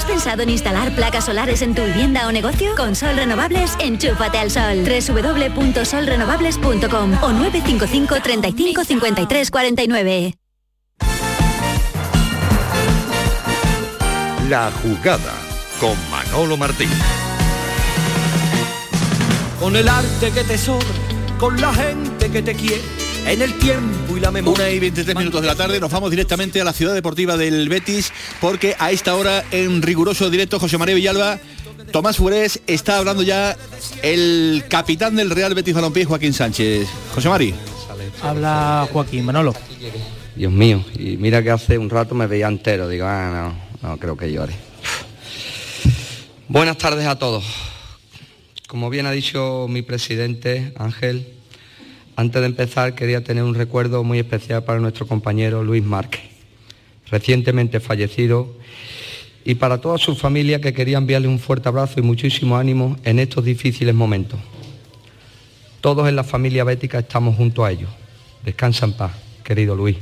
¿Has 0.00 0.06
pensado 0.06 0.40
en 0.40 0.48
instalar 0.48 0.94
placas 0.94 1.26
solares 1.26 1.60
en 1.60 1.74
tu 1.74 1.84
vivienda 1.84 2.26
o 2.26 2.32
negocio? 2.32 2.74
Con 2.74 2.96
Sol 2.96 3.16
Renovables, 3.16 3.76
enchúfate 3.80 4.38
al 4.38 4.50
sol. 4.50 4.82
www.solrenovables.com 4.82 7.22
o 7.22 7.32
955 7.32 8.22
35 8.22 8.84
53 8.84 9.50
49. 9.50 10.34
La 14.48 14.72
jugada 14.82 15.34
con 15.78 15.94
Manolo 16.10 16.56
Martín. 16.56 16.88
Con 19.60 19.76
el 19.76 19.86
arte 19.86 20.30
que 20.30 20.44
te 20.44 20.56
sobra, 20.56 20.88
con 21.38 21.60
la 21.60 21.74
gente 21.74 22.30
que 22.30 22.40
te 22.40 22.54
quiere 22.54 23.09
en 23.26 23.42
el 23.42 23.54
tiempo 23.54 24.16
y 24.16 24.20
la 24.20 24.30
memoria. 24.30 24.64
Una 24.64 24.70
y 24.70 24.78
23 24.78 25.16
minutos 25.16 25.40
de 25.40 25.46
la 25.46 25.54
tarde 25.54 25.80
nos 25.80 25.90
vamos 25.90 26.10
directamente 26.10 26.60
a 26.60 26.64
la 26.64 26.72
ciudad 26.72 26.94
deportiva 26.94 27.36
del 27.36 27.68
Betis 27.68 28.12
porque 28.40 28.74
a 28.78 28.90
esta 28.90 29.14
hora 29.14 29.44
en 29.50 29.82
riguroso 29.82 30.30
directo 30.30 30.58
José 30.58 30.78
María 30.78 30.94
Villalba, 30.94 31.38
Tomás 31.92 32.16
Furés 32.16 32.60
está 32.66 32.98
hablando 32.98 33.22
ya 33.22 33.56
el 34.02 34.64
capitán 34.68 35.16
del 35.16 35.30
Real 35.30 35.54
Betis 35.54 35.74
Balompié 35.74 36.04
Joaquín 36.04 36.32
Sánchez. 36.32 36.88
José 37.14 37.28
María. 37.28 37.54
Habla 38.22 38.88
Joaquín 38.92 39.24
Manolo. 39.24 39.54
Dios 40.36 40.52
mío, 40.52 40.84
y 40.94 41.16
mira 41.16 41.42
que 41.42 41.50
hace 41.50 41.78
un 41.78 41.90
rato 41.90 42.14
me 42.14 42.26
veía 42.26 42.48
entero, 42.48 42.88
digo, 42.88 43.06
ah, 43.06 43.54
no, 43.82 43.88
no 43.88 43.96
creo 43.98 44.16
que 44.16 44.30
llore. 44.32 44.54
Buenas 46.48 46.78
tardes 46.78 47.06
a 47.06 47.18
todos. 47.18 47.44
Como 48.66 48.88
bien 48.88 49.06
ha 49.06 49.10
dicho 49.10 49.66
mi 49.68 49.82
presidente 49.82 50.72
Ángel, 50.76 51.39
antes 52.16 52.40
de 52.40 52.46
empezar, 52.46 52.94
quería 52.94 53.22
tener 53.24 53.44
un 53.44 53.54
recuerdo 53.54 54.04
muy 54.04 54.18
especial 54.18 54.64
para 54.64 54.80
nuestro 54.80 55.06
compañero 55.06 55.64
Luis 55.64 55.82
Márquez, 55.82 56.22
recientemente 57.10 57.80
fallecido, 57.80 58.54
y 59.44 59.54
para 59.54 59.80
toda 59.80 59.98
su 59.98 60.14
familia 60.14 60.60
que 60.60 60.74
quería 60.74 60.98
enviarle 60.98 61.28
un 61.28 61.38
fuerte 61.38 61.68
abrazo 61.68 61.98
y 61.98 62.02
muchísimo 62.02 62.56
ánimo 62.56 62.96
en 63.04 63.18
estos 63.18 63.44
difíciles 63.44 63.94
momentos. 63.94 64.38
Todos 65.80 66.08
en 66.08 66.16
la 66.16 66.24
familia 66.24 66.62
bética 66.64 66.98
estamos 66.98 67.36
junto 67.36 67.64
a 67.64 67.72
ellos. 67.72 67.88
Descansa 68.44 68.84
en 68.84 68.92
paz, 68.92 69.12
querido 69.42 69.74
Luis. 69.74 69.96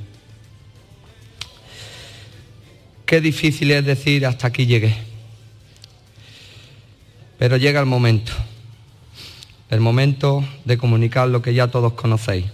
Qué 3.06 3.20
difícil 3.20 3.70
es 3.70 3.84
decir 3.84 4.26
hasta 4.26 4.48
aquí 4.48 4.66
llegué. 4.66 4.94
Pero 7.38 7.56
llega 7.56 7.78
el 7.78 7.86
momento 7.86 8.32
el 9.70 9.80
momento 9.80 10.44
de 10.64 10.78
comunicar 10.78 11.28
lo 11.28 11.42
que 11.42 11.54
ya 11.54 11.68
todos 11.68 11.92
conocéis. 11.92 12.46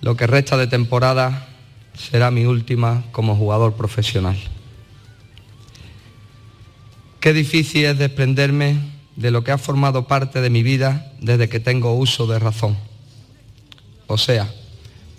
Lo 0.00 0.16
que 0.16 0.26
resta 0.26 0.56
de 0.56 0.66
temporada 0.66 1.48
será 1.94 2.30
mi 2.30 2.44
última 2.44 3.04
como 3.12 3.36
jugador 3.36 3.74
profesional. 3.74 4.36
Qué 7.20 7.32
difícil 7.32 7.86
es 7.86 7.98
desprenderme 7.98 8.78
de 9.16 9.30
lo 9.30 9.44
que 9.44 9.52
ha 9.52 9.58
formado 9.58 10.06
parte 10.06 10.40
de 10.40 10.50
mi 10.50 10.62
vida 10.62 11.12
desde 11.20 11.48
que 11.48 11.60
tengo 11.60 11.94
uso 11.94 12.26
de 12.26 12.38
razón. 12.38 12.76
O 14.06 14.18
sea, 14.18 14.52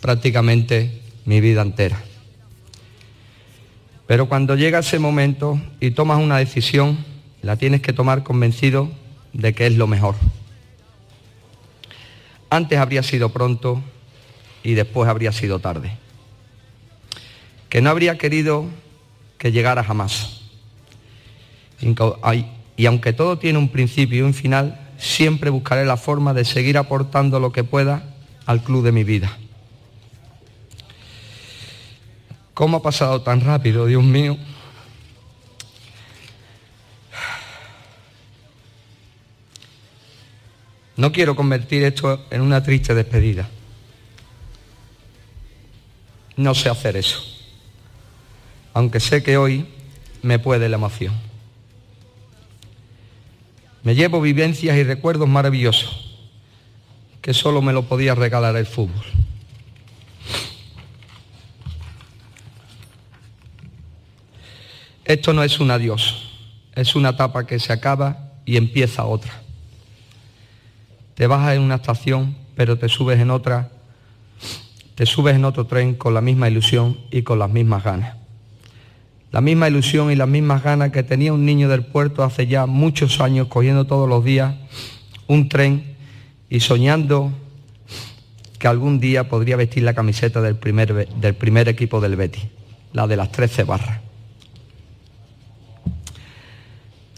prácticamente 0.01 1.01
mi 1.25 1.41
vida 1.41 1.61
entera. 1.61 2.03
Pero 4.05 4.29
cuando 4.29 4.55
llega 4.55 4.79
ese 4.79 4.99
momento 4.99 5.59
y 5.79 5.91
tomas 5.91 6.19
una 6.19 6.37
decisión, 6.37 7.03
la 7.41 7.55
tienes 7.55 7.81
que 7.81 7.93
tomar 7.93 8.21
convencido 8.21 8.91
de 9.35 9.53
que 9.53 9.67
es 9.67 9.75
lo 9.75 9.85
mejor. 9.85 10.15
Antes 12.49 12.79
habría 12.79 13.03
sido 13.03 13.29
pronto 13.29 13.83
y 14.63 14.73
después 14.73 15.09
habría 15.09 15.31
sido 15.31 15.59
tarde. 15.59 15.91
Que 17.69 17.81
no 17.81 17.89
habría 17.89 18.17
querido 18.17 18.65
que 19.37 19.51
llegara 19.51 19.83
jamás. 19.83 20.41
Y 22.77 22.85
aunque 22.85 23.13
todo 23.13 23.37
tiene 23.37 23.59
un 23.59 23.69
principio 23.69 24.19
y 24.19 24.21
un 24.21 24.33
final, 24.33 24.79
siempre 24.97 25.49
buscaré 25.49 25.85
la 25.85 25.97
forma 25.97 26.33
de 26.33 26.45
seguir 26.45 26.77
aportando 26.77 27.39
lo 27.39 27.51
que 27.51 27.65
pueda 27.65 28.15
al 28.45 28.63
club 28.63 28.83
de 28.83 28.93
mi 28.93 29.03
vida. 29.03 29.37
¿Cómo 32.53 32.77
ha 32.77 32.81
pasado 32.81 33.21
tan 33.21 33.41
rápido, 33.41 33.85
Dios 33.85 34.03
mío? 34.03 34.37
No 40.97 41.11
quiero 41.11 41.35
convertir 41.35 41.83
esto 41.83 42.25
en 42.29 42.41
una 42.41 42.63
triste 42.63 42.93
despedida. 42.93 43.49
No 46.37 46.55
sé 46.55 46.69
hacer 46.69 46.97
eso. 46.97 47.21
Aunque 48.73 48.99
sé 48.99 49.23
que 49.23 49.37
hoy 49.37 49.65
me 50.21 50.39
puede 50.39 50.69
la 50.69 50.77
emoción. 50.77 51.13
Me 53.83 53.95
llevo 53.95 54.19
vivencias 54.19 54.75
y 54.77 54.83
recuerdos 54.83 55.27
maravillosos 55.27 56.17
que 57.21 57.33
solo 57.33 57.61
me 57.61 57.73
lo 57.73 57.83
podía 57.83 58.15
regalar 58.15 58.55
el 58.55 58.65
fútbol. 58.65 59.03
Esto 65.05 65.33
no 65.33 65.43
es 65.43 65.59
un 65.59 65.69
adiós, 65.69 66.31
es 66.75 66.95
una 66.95 67.09
etapa 67.09 67.45
que 67.45 67.59
se 67.59 67.73
acaba 67.73 68.33
y 68.45 68.57
empieza 68.57 69.05
otra. 69.05 69.44
Te 71.15 71.27
bajas 71.27 71.55
en 71.55 71.61
una 71.61 71.75
estación, 71.75 72.35
pero 72.55 72.77
te 72.77 72.89
subes 72.89 73.19
en 73.19 73.31
otra, 73.31 73.71
te 74.95 75.05
subes 75.05 75.35
en 75.35 75.45
otro 75.45 75.65
tren 75.65 75.95
con 75.95 76.13
la 76.13 76.21
misma 76.21 76.49
ilusión 76.49 76.97
y 77.09 77.23
con 77.23 77.39
las 77.39 77.49
mismas 77.49 77.83
ganas. 77.83 78.17
La 79.31 79.41
misma 79.41 79.67
ilusión 79.67 80.11
y 80.11 80.15
las 80.15 80.29
mismas 80.29 80.63
ganas 80.63 80.91
que 80.91 81.03
tenía 81.03 81.33
un 81.33 81.45
niño 81.45 81.67
del 81.67 81.85
puerto 81.85 82.23
hace 82.23 82.47
ya 82.47 82.65
muchos 82.65 83.19
años 83.19 83.47
cogiendo 83.47 83.85
todos 83.85 84.07
los 84.07 84.23
días 84.23 84.55
un 85.27 85.49
tren 85.49 85.95
y 86.49 86.59
soñando 86.59 87.33
que 88.59 88.67
algún 88.67 88.99
día 88.99 89.27
podría 89.27 89.57
vestir 89.57 89.83
la 89.83 89.93
camiseta 89.93 90.41
del 90.41 90.55
primer, 90.55 91.09
del 91.09 91.35
primer 91.35 91.67
equipo 91.67 91.99
del 91.99 92.15
Betty, 92.15 92.41
la 92.93 93.07
de 93.07 93.17
las 93.17 93.31
13 93.31 93.63
barras. 93.63 93.99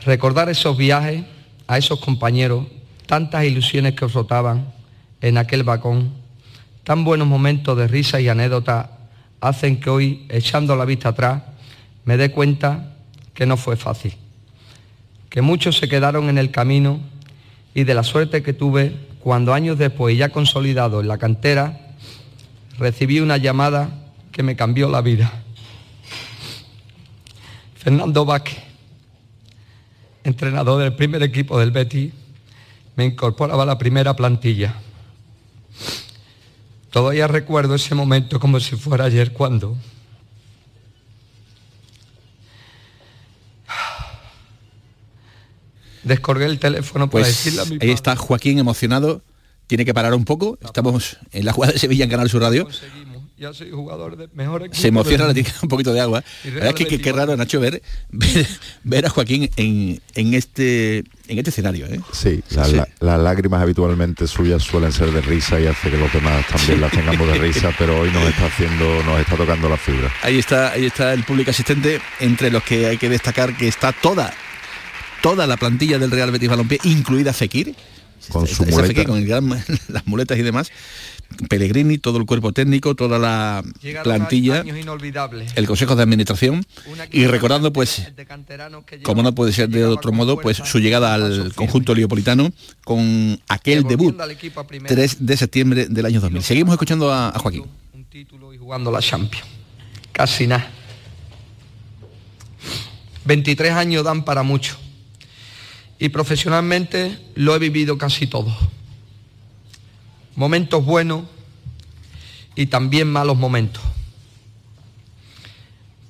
Recordar 0.06 0.50
esos 0.50 0.78
viajes 0.78 1.24
a 1.68 1.78
esos 1.78 2.00
compañeros, 2.00 2.66
tantas 3.08 3.46
ilusiones 3.46 3.96
que 3.96 4.06
os 4.06 4.14
rotaban 4.14 4.72
en 5.22 5.38
aquel 5.38 5.64
vagón, 5.64 6.14
tan 6.84 7.04
buenos 7.04 7.28
momentos 7.28 7.76
de 7.78 7.88
risa 7.88 8.22
y 8.22 8.30
anécdota, 8.30 8.92
hacen 9.42 9.80
que 9.80 9.90
hoy, 9.90 10.26
echando 10.30 10.76
la 10.76 10.86
vista 10.86 11.10
atrás, 11.10 11.44
me 12.06 12.18
dé 12.18 12.32
cuenta 12.32 12.96
que 13.34 13.46
no 13.46 13.58
fue 13.58 13.76
fácil, 13.76 14.14
que 15.30 15.42
muchos 15.42 15.78
se 15.78 15.90
quedaron 15.90 16.30
en 16.30 16.38
el 16.38 16.52
camino 16.52 17.00
y 17.74 17.84
de 17.84 17.94
la 17.94 18.04
suerte 18.04 18.44
que 18.44 18.54
tuve 18.54 18.96
cuando 19.20 19.54
años 19.54 19.78
después, 19.78 20.18
ya 20.18 20.30
consolidado 20.30 21.02
en 21.02 21.08
la 21.08 21.18
cantera, 21.18 21.96
recibí 22.78 23.20
una 23.20 23.38
llamada 23.38 23.90
que 24.32 24.44
me 24.44 24.56
cambió 24.56 24.90
la 24.90 25.02
vida. 25.02 25.32
Fernando 27.76 28.26
Vázquez 28.26 28.68
entrenador 30.28 30.82
del 30.82 30.94
primer 30.94 31.24
equipo 31.24 31.58
del 31.58 31.72
Betty, 31.72 32.12
me 32.98 33.06
incorporaba 33.06 33.64
a 33.64 33.66
la 33.66 33.78
primera 33.78 34.16
plantilla. 34.16 34.76
Todavía 36.90 37.28
recuerdo 37.28 37.76
ese 37.76 37.96
momento 37.96 38.40
como 38.40 38.60
si 38.60 38.76
fuera 38.76 39.06
ayer 39.06 39.32
cuando 39.32 39.78
descolgué 46.04 46.46
el 46.46 46.58
teléfono 46.58 47.08
para 47.10 47.24
pues 47.24 47.28
decirle 47.28 47.62
a 47.62 47.66
mi 47.66 47.78
Ahí 47.82 47.92
está 47.92 48.16
Joaquín 48.16 48.58
emocionado. 48.58 49.22
Tiene 49.68 49.86
que 49.86 49.94
parar 49.94 50.16
un 50.16 50.26
poco. 50.26 50.58
Estamos 50.62 51.18
en 51.32 51.46
la 51.46 51.54
jugada 51.54 51.74
de 51.74 51.80
Sevilla 51.80 52.06
en 52.06 52.10
Canal 52.10 52.30
Sur 52.30 52.42
Radio. 52.42 52.68
Ya 53.40 53.54
soy 53.54 53.70
jugador 53.70 54.18
de 54.18 54.28
mejor 54.34 54.62
equipo. 54.64 54.82
Se 54.82 54.88
emociona, 54.88 55.28
le 55.28 55.36
tiene 55.36 55.50
un 55.62 55.70
poquito 55.70 55.94
de 55.94 56.00
agua. 56.02 56.24
La 56.44 56.52
verdad 56.52 56.70
es 56.70 56.74
que 56.76 56.88
qué- 56.88 57.00
qué 57.00 57.12
raro, 57.12 57.38
Nacho, 57.38 57.60
ver, 57.60 57.84
ver, 58.10 58.48
ver 58.84 59.06
a 59.06 59.10
Joaquín 59.10 59.48
en, 59.58 60.02
en 60.16 60.34
este 60.34 61.04
en 61.28 61.38
este 61.38 61.52
escenario. 61.52 61.86
¿eh? 61.86 62.00
Sí, 62.12 62.42
la- 62.50 62.66
Sí. 62.66 62.76
la- 62.78 62.88
las 63.00 63.20
lágrimas 63.20 63.62
habitualmente 63.62 64.26
suyas 64.28 64.64
suelen 64.64 64.92
ser 64.92 65.12
de 65.12 65.22
risa 65.22 65.60
y 65.60 65.68
hace 65.68 65.92
que 65.92 65.98
los 65.98 66.12
demás 66.12 66.48
también 66.48 66.82
las 66.82 66.92
tengamos 66.92 67.28
de 67.28 67.36
risa, 67.38 67.72
pero 67.78 68.00
hoy 68.00 68.10
nos 68.12 68.28
está 68.28 68.48
haciendo, 68.48 69.04
nos 69.04 69.20
está 69.20 69.36
tocando 69.38 69.70
la 69.70 69.78
fibra. 69.78 70.12
Ahí 70.24 70.40
está, 70.40 70.72
ahí 70.72 70.86
está 70.88 71.14
el 71.14 71.24
público 71.24 71.52
asistente, 71.52 72.02
entre 72.20 72.50
los 72.50 72.64
que 72.64 72.88
hay 72.88 72.98
que 72.98 73.08
destacar 73.08 73.56
que 73.56 73.68
está 73.68 73.92
toda, 73.92 74.34
toda 75.22 75.46
la 75.46 75.58
plantilla 75.58 76.00
del 76.00 76.10
Real 76.10 76.32
Betis 76.32 76.50
Balompié, 76.50 76.80
incluida 76.86 77.34
Fekir. 77.34 77.76
Con 78.32 78.48
su 78.48 78.64
muleta. 78.66 78.88
Fekir 78.88 79.06
con 79.06 79.20
el 79.20 79.28
gran- 79.28 79.48
las 79.90 80.08
muletas 80.08 80.40
y 80.40 80.42
demás. 80.42 80.72
Pellegrini, 81.50 81.98
todo 81.98 82.18
el 82.18 82.26
cuerpo 82.26 82.52
técnico, 82.52 82.96
toda 82.96 83.20
la 83.20 83.64
Llegaron 83.82 84.04
plantilla, 84.04 84.64
el 85.56 85.68
Consejo 85.68 85.96
de 85.96 86.04
Administración 86.04 86.66
y 87.12 87.28
recordando 87.28 87.72
pues, 87.74 88.12
como 89.04 89.24
no 89.24 89.36
puede 89.36 89.52
ser 89.54 89.70
de 89.70 89.86
otro 89.86 90.12
modo, 90.12 90.40
pues 90.40 90.58
su 90.58 90.80
llegada 90.80 91.14
al 91.14 91.54
conjunto 91.54 91.94
leopolitano 91.94 92.52
con 92.84 93.40
aquel 93.48 93.84
debut 93.84 94.16
3 94.88 95.18
de 95.26 95.38
septiembre 95.38 95.88
del 95.88 96.06
año 96.06 96.20
2000. 96.22 96.44
Seguimos 96.44 96.74
escuchando 96.74 97.12
a, 97.12 97.30
a 97.30 97.40
Joaquín. 97.40 97.66
y 98.14 98.58
jugando 98.58 98.92
la 98.92 99.00
Champions. 99.00 99.46
Casi 100.12 100.48
nada. 100.48 100.72
23 103.26 103.74
años 103.74 104.04
dan 104.04 104.26
para 104.26 104.42
mucho. 104.42 104.78
Y 106.00 106.10
profesionalmente 106.10 107.18
lo 107.36 107.56
he 107.56 107.60
vivido 107.60 107.98
casi 107.98 108.26
todo. 108.28 108.56
Momentos 110.38 110.86
buenos 110.86 111.24
y 112.56 112.68
también 112.68 113.12
malos 113.12 113.36
momentos. 113.36 113.82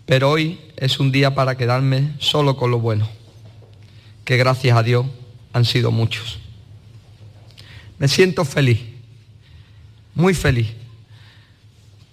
Pero 0.06 0.32
hoy 0.32 0.60
es 0.76 1.00
un 1.00 1.14
día 1.14 1.34
para 1.34 1.56
quedarme 1.56 2.12
solo 2.20 2.58
con 2.58 2.70
lo 2.70 2.80
bueno, 2.82 3.08
que 4.26 4.36
gracias 4.36 4.78
a 4.78 4.84
Dios 4.84 5.06
han 5.54 5.64
sido 5.64 5.92
muchos. 5.92 6.40
Me 8.00 8.10
siento 8.10 8.44
feliz, 8.44 8.82
muy 10.14 10.34
feliz, 10.34 10.68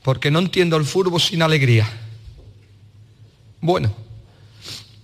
porque 0.05 0.31
no 0.31 0.39
entiendo 0.39 0.77
el 0.77 0.85
fútbol 0.85 1.21
sin 1.21 1.43
alegría. 1.43 1.91
Bueno, 3.61 3.93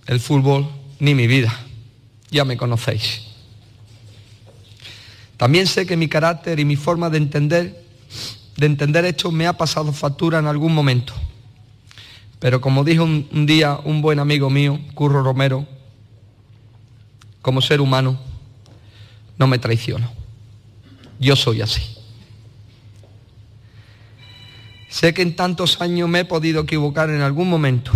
el 0.07 0.21
fútbol 0.21 0.65
ni 0.99 1.13
mi 1.13 1.27
vida, 1.27 1.53
ya 2.29 2.45
me 2.45 2.55
conocéis. 2.55 3.30
También 5.41 5.65
sé 5.65 5.87
que 5.87 5.97
mi 5.97 6.07
carácter 6.07 6.59
y 6.59 6.65
mi 6.65 6.75
forma 6.75 7.09
de 7.09 7.17
entender, 7.17 7.83
de 8.57 8.65
entender 8.67 9.05
esto 9.05 9.31
me 9.31 9.47
ha 9.47 9.53
pasado 9.53 9.91
factura 9.91 10.37
en 10.37 10.45
algún 10.45 10.71
momento. 10.71 11.15
Pero 12.37 12.61
como 12.61 12.83
dijo 12.83 13.03
un, 13.03 13.27
un 13.33 13.47
día 13.47 13.79
un 13.83 14.03
buen 14.03 14.19
amigo 14.19 14.51
mío, 14.51 14.79
Curro 14.93 15.23
Romero, 15.23 15.65
como 17.41 17.59
ser 17.59 17.81
humano, 17.81 18.19
no 19.39 19.47
me 19.47 19.57
traiciono. 19.57 20.11
Yo 21.19 21.35
soy 21.35 21.63
así. 21.63 21.81
Sé 24.89 25.11
que 25.11 25.23
en 25.23 25.35
tantos 25.35 25.81
años 25.81 26.07
me 26.07 26.19
he 26.19 26.25
podido 26.25 26.61
equivocar 26.61 27.09
en 27.09 27.21
algún 27.21 27.49
momento 27.49 27.91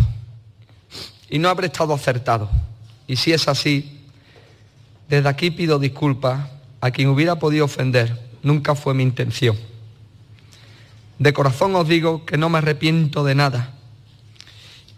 y 1.29 1.38
no 1.38 1.49
habré 1.49 1.67
estado 1.67 1.93
acertado. 1.93 2.49
Y 3.05 3.17
si 3.17 3.34
es 3.34 3.47
así, 3.47 4.01
desde 5.08 5.29
aquí 5.29 5.51
pido 5.51 5.77
disculpas 5.77 6.54
a 6.86 6.91
quien 6.91 7.10
hubiera 7.10 7.39
podido 7.39 7.65
ofender. 7.65 8.15
Nunca 8.43 8.76
fue 8.76 8.93
mi 8.93 9.02
intención. 9.02 9.58
De 11.17 11.34
corazón 11.34 11.76
os 11.76 11.88
digo 11.88 12.28
que 12.28 12.38
no 12.38 12.48
me 12.48 12.60
arrepiento 12.60 13.24
de 13.24 13.34
nada 13.34 13.74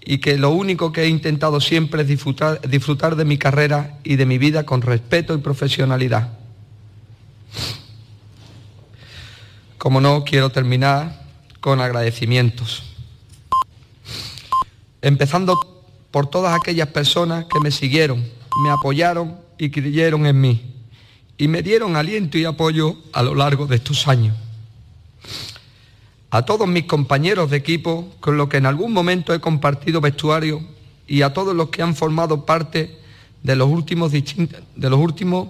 y 0.02 0.17
que 0.17 0.38
lo 0.38 0.50
único 0.50 0.91
que 0.91 1.04
he 1.04 1.08
intentado 1.08 1.62
siempre 1.62 2.02
es 2.02 2.10
disfrutar, 2.10 2.60
disfrutar 2.67 3.15
de 3.15 3.23
mi 3.23 3.38
carrera 3.38 4.00
y 4.04 4.17
de 4.17 4.26
mi 4.26 4.38
vida 4.38 4.65
con 4.65 4.82
respeto 4.82 5.34
y 5.34 5.38
profesionalidad. 5.38 6.34
Como 9.78 10.02
no, 10.02 10.26
quiero 10.26 10.50
terminar 10.50 11.23
con 11.62 11.80
agradecimientos. 11.80 12.84
Empezando 15.02 15.56
por 16.12 16.30
todas 16.30 16.54
aquellas 16.54 16.89
personas 16.89 17.45
que 17.45 17.62
me 17.62 17.71
siguieron, 17.71 18.30
me 18.62 18.71
apoyaron 18.71 19.39
y 19.58 19.69
creyeron 19.69 20.26
en 20.26 20.41
mí 20.41 20.76
y 21.38 21.47
me 21.47 21.62
dieron 21.62 21.95
aliento 21.95 22.38
y 22.38 22.45
apoyo 22.45 22.97
a 23.13 23.23
lo 23.23 23.36
largo 23.36 23.67
de 23.67 23.76
estos 23.76 24.08
años. 24.08 24.36
A 26.30 26.43
todos 26.43 26.67
mis 26.67 26.86
compañeros 26.86 27.50
de 27.50 27.58
equipo 27.58 28.13
con 28.19 28.38
los 28.38 28.50
que 28.50 28.58
en 28.58 28.65
algún 28.65 28.91
momento 28.91 29.34
he 29.34 29.39
compartido 29.39 30.02
vestuario 30.02 30.62
y 31.08 31.21
a 31.21 31.34
todos 31.34 31.56
los 31.56 31.69
que 31.69 31.82
han 31.82 31.95
formado 31.95 32.45
parte 32.45 32.97
de 33.43 33.56
los 33.56 33.69
últimos, 33.69 34.12
de 34.12 34.89
los 34.89 35.00
últimos 35.00 35.50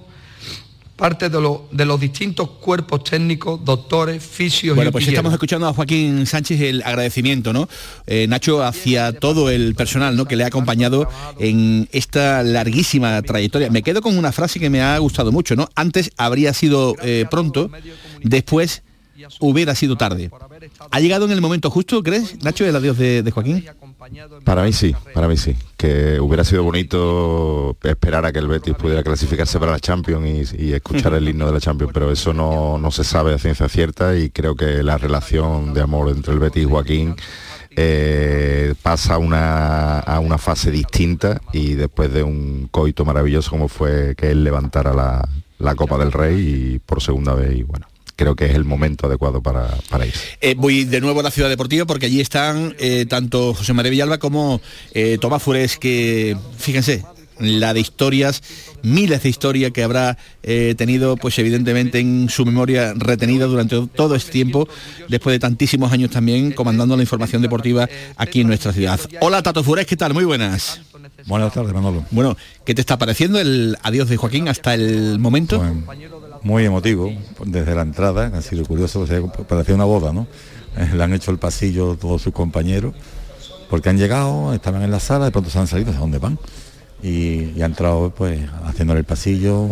parte 0.98 1.30
de, 1.30 1.58
de, 1.72 1.86
los 1.86 2.00
distintos 2.00 2.50
cuerpos 2.50 3.04
técnicos, 3.04 3.64
doctores, 3.64 4.22
fisios 4.24 4.76
bueno, 4.76 4.92
pues 4.92 5.08
estamos 5.08 5.32
escuchando 5.32 5.68
a 5.68 5.74
Joaquín 5.74 6.26
Sánchez 6.26 6.60
el 6.60 6.82
agradecimiento, 6.84 7.54
¿no? 7.54 7.70
Eh, 8.08 8.26
Nacho, 8.28 8.64
hacia 8.64 9.14
todo 9.14 9.50
el 9.50 9.76
personal 9.76 10.18
¿no? 10.18 10.26
que 10.26 10.36
le 10.36 10.44
ha 10.44 10.48
acompañado 10.48 11.08
en 11.40 11.88
esta 11.92 12.44
larguísima 12.44 13.22
trayectoria. 13.22 13.70
Me 13.70 13.84
quedo 13.84 14.02
con 14.02 14.18
una 14.18 14.32
frase 14.32 14.60
que 14.60 14.70
me 14.70 14.82
ha 14.82 14.98
gustado 14.98 15.32
mucho, 15.32 15.56
¿no? 15.56 15.70
Antes 15.76 16.12
habría 16.18 16.54
sido 16.54 16.96
eh, 17.02 17.26
pronto, 17.30 17.70
después 18.24 18.82
hubiera 19.40 19.76
sido 19.76 19.96
tarde. 19.96 20.30
¿Ha 20.92 21.00
llegado 21.00 21.26
en 21.26 21.32
el 21.32 21.42
momento 21.42 21.70
justo, 21.70 22.04
crees, 22.04 22.44
Nacho, 22.44 22.66
el 22.66 22.76
adiós 22.76 22.98
de 22.98 23.32
Joaquín? 23.34 23.64
Para 24.44 24.64
mí 24.64 24.74
sí, 24.74 24.96
para 25.14 25.28
mí 25.28 25.38
sí. 25.38 25.56
Que 25.76 26.20
hubiera 26.20 26.44
sido 26.44 26.64
bonito 26.64 27.78
esperar 27.84 28.26
a 28.26 28.32
que 28.32 28.40
el 28.40 28.48
Betis 28.48 28.76
pudiera 28.76 29.04
clasificarse 29.04 29.60
para 29.60 29.72
la 29.74 29.80
Champions 29.80 30.54
y, 30.58 30.74
escuchar 30.74 31.14
el 31.14 31.28
himno 31.28 31.48
de 31.48 31.54
la 31.54 31.60
Champions, 31.60 31.92
pero 31.94 32.12
eso 32.12 32.34
no, 32.34 32.92
se 32.92 33.04
sabe 33.04 33.34
a 33.34 33.38
ciencia 33.38 33.68
cierta 33.68 34.18
y 34.18 34.30
creo 34.30 34.56
que 34.56 34.84
la 34.84 34.98
relación 34.98 35.74
de 35.74 35.82
amor 35.82 36.10
entre 36.10 36.34
el 36.34 36.40
Betis 36.40 36.64
y 36.64 36.66
Joaquín 36.66 37.16
eh, 37.72 38.74
pasa 38.82 39.16
a 39.16 39.18
una, 39.18 40.00
a 40.00 40.20
una 40.20 40.38
fase 40.38 40.72
distinta 40.72 41.42
y 41.54 41.74
después 41.74 42.12
de 42.14 42.24
un 42.24 42.70
coito 42.72 43.06
maravilloso 43.06 43.52
como 43.52 43.68
fue 43.68 44.16
que 44.16 44.32
él 44.32 44.44
levantara 44.44 44.94
la, 44.94 45.28
la 45.60 45.76
Copa 45.76 45.98
del 45.98 46.12
Rey 46.12 46.74
y 46.76 46.80
por 46.80 47.02
segunda 47.02 47.34
vez 47.36 47.56
y 47.56 47.64
bueno 47.64 47.88
creo 48.18 48.36
que 48.36 48.46
es 48.46 48.56
el 48.56 48.66
momento 48.66 49.08
adecuado 49.08 49.42
para, 49.42 49.70
para 49.90 50.06
ir. 50.06 50.14
Eh, 50.42 50.56
voy 50.58 50.84
de 50.84 51.00
nuevo 51.00 51.22
a 51.22 51.24
la 51.24 51.32
Ciudad 51.32 51.50
Deportiva 51.50 51.86
porque 51.86 52.08
allí 52.08 52.20
están 52.20 52.76
eh, 52.80 53.06
tanto 53.08 53.54
José 53.54 53.72
María 53.74 53.92
Villalba 53.92 54.18
como 54.18 54.60
eh, 54.94 55.18
Tomás 55.22 55.42
Fures, 55.42 55.78
que 55.78 56.36
fíjense, 56.58 57.06
la 57.40 57.74
de 57.76 57.80
historias, 57.80 58.42
miles 58.82 59.22
de 59.22 59.30
historias 59.30 59.72
que 59.72 59.84
habrá 59.84 60.18
tenido, 60.42 61.18
pues 61.18 61.38
evidentemente 61.38 62.00
en 62.00 62.30
su 62.30 62.46
memoria 62.46 62.94
retenida 62.96 63.46
durante 63.46 63.86
todo 63.94 64.16
este 64.16 64.32
tiempo, 64.32 64.68
después 65.08 65.36
de 65.36 65.40
tantísimos 65.40 65.92
años 65.92 66.10
también 66.10 66.52
comandando 66.52 66.96
la 66.96 67.04
información 67.04 67.44
deportiva 67.44 67.88
aquí 68.16 68.42
en 68.42 68.48
nuestra 68.48 68.74
ciudad. 68.74 69.00
Hola 69.22 69.44
Tato 69.44 69.64
Fures, 69.64 69.86
¿qué 69.86 69.96
tal? 69.96 70.16
Muy 70.16 70.26
buenas. 70.26 70.82
Buenas 71.26 71.54
tardes, 71.54 71.74
Manolo. 71.74 72.06
Bueno, 72.12 72.38
¿qué 72.66 72.74
te 72.74 72.82
está 72.82 72.98
pareciendo 72.98 73.40
el 73.40 73.78
adiós 73.84 74.10
de 74.10 74.18
Joaquín 74.18 74.48
hasta 74.48 74.74
el 74.74 75.20
momento? 75.20 75.62
Muy 76.48 76.66
emotivo 76.66 77.12
desde 77.46 77.76
la 77.76 77.82
entrada, 77.82 78.32
ha 78.34 78.42
sido 78.42 78.66
curioso, 78.66 79.06
parecía 79.48 79.76
una 79.76 79.84
boda, 79.84 80.14
¿no? 80.14 80.28
Eh, 80.78 80.90
le 80.96 81.04
han 81.04 81.14
hecho 81.14 81.30
el 81.30 81.38
pasillo 81.38 81.98
todos 82.00 82.22
sus 82.22 82.34
compañeros, 82.34 82.96
porque 83.70 83.90
han 83.90 83.98
llegado, 83.98 84.54
estaban 84.54 84.82
en 84.82 84.90
la 84.90 85.02
sala, 85.02 85.26
de 85.26 85.32
pronto 85.32 85.50
se 85.50 85.60
han 85.60 85.68
salido, 85.68 85.92
¿de 85.92 85.98
dónde 85.98 86.20
van? 86.20 86.40
Y, 87.04 87.62
ha 87.62 87.66
entrado 87.66 88.12
pues 88.16 88.40
haciéndole 88.64 89.02
el 89.02 89.06
pasillo, 89.06 89.68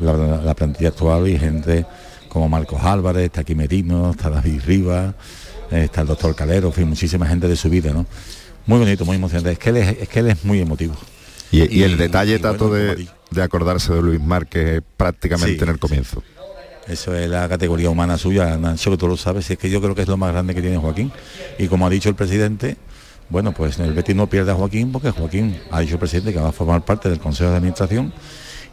la, 0.00 0.54
plantilla 0.54 0.90
actual 0.90 1.28
y 1.28 1.36
gente 1.36 1.84
como 2.28 2.48
Marcos 2.48 2.80
Álvarez, 2.82 3.24
está 3.24 3.40
aquí 3.40 3.56
Merino, 3.56 4.12
está 4.12 4.30
David 4.30 4.60
Rivas, 4.64 5.14
eh, 5.72 5.84
está 5.84 6.02
el 6.02 6.06
doctor 6.06 6.34
Calero, 6.36 6.70
fin, 6.70 6.88
muchísima 6.88 7.26
gente 7.26 7.48
de 7.48 7.56
su 7.56 7.68
vida, 7.68 7.92
¿no? 7.92 8.06
Muy 8.66 8.78
bonito, 8.78 9.04
muy 9.04 9.16
emocionante. 9.16 9.52
Es 9.52 9.58
que 9.58 9.70
él 9.70 9.76
es, 9.78 10.08
que 10.08 10.20
él 10.20 10.28
es 10.28 10.44
muy 10.44 10.60
emotivo. 10.60 10.94
Y, 11.50 11.82
el 11.82 11.96
detalle, 11.96 12.38
tanto 12.40 12.72
de, 12.72 13.06
de 13.34 13.42
acordarse 13.42 13.92
de 13.92 14.02
Luis 14.02 14.20
Márquez 14.20 14.82
prácticamente 14.96 15.64
en 15.64 15.70
el 15.70 15.78
comienzo. 15.78 16.22
Eso 16.86 17.14
es 17.14 17.28
la 17.28 17.48
categoría 17.48 17.88
humana 17.88 18.18
suya, 18.18 18.56
Nacho, 18.58 18.90
que 18.90 18.96
tú 18.98 19.08
lo 19.08 19.16
sabes, 19.16 19.50
es 19.50 19.58
que 19.58 19.70
yo 19.70 19.80
creo 19.80 19.94
que 19.94 20.02
es 20.02 20.08
lo 20.08 20.16
más 20.16 20.32
grande 20.32 20.54
que 20.54 20.60
tiene 20.60 20.76
Joaquín. 20.76 21.10
Y 21.58 21.68
como 21.68 21.86
ha 21.86 21.90
dicho 21.90 22.10
el 22.10 22.14
presidente, 22.14 22.76
bueno, 23.30 23.52
pues 23.52 23.78
el 23.78 23.94
Betis 23.94 24.14
no 24.14 24.28
pierde 24.28 24.52
a 24.52 24.54
Joaquín 24.54 24.92
porque 24.92 25.10
Joaquín 25.10 25.56
ha 25.70 25.80
dicho 25.80 25.94
el 25.94 25.98
presidente 25.98 26.32
que 26.32 26.40
va 26.40 26.50
a 26.50 26.52
formar 26.52 26.84
parte 26.84 27.08
del 27.08 27.20
Consejo 27.20 27.50
de 27.50 27.56
Administración 27.56 28.12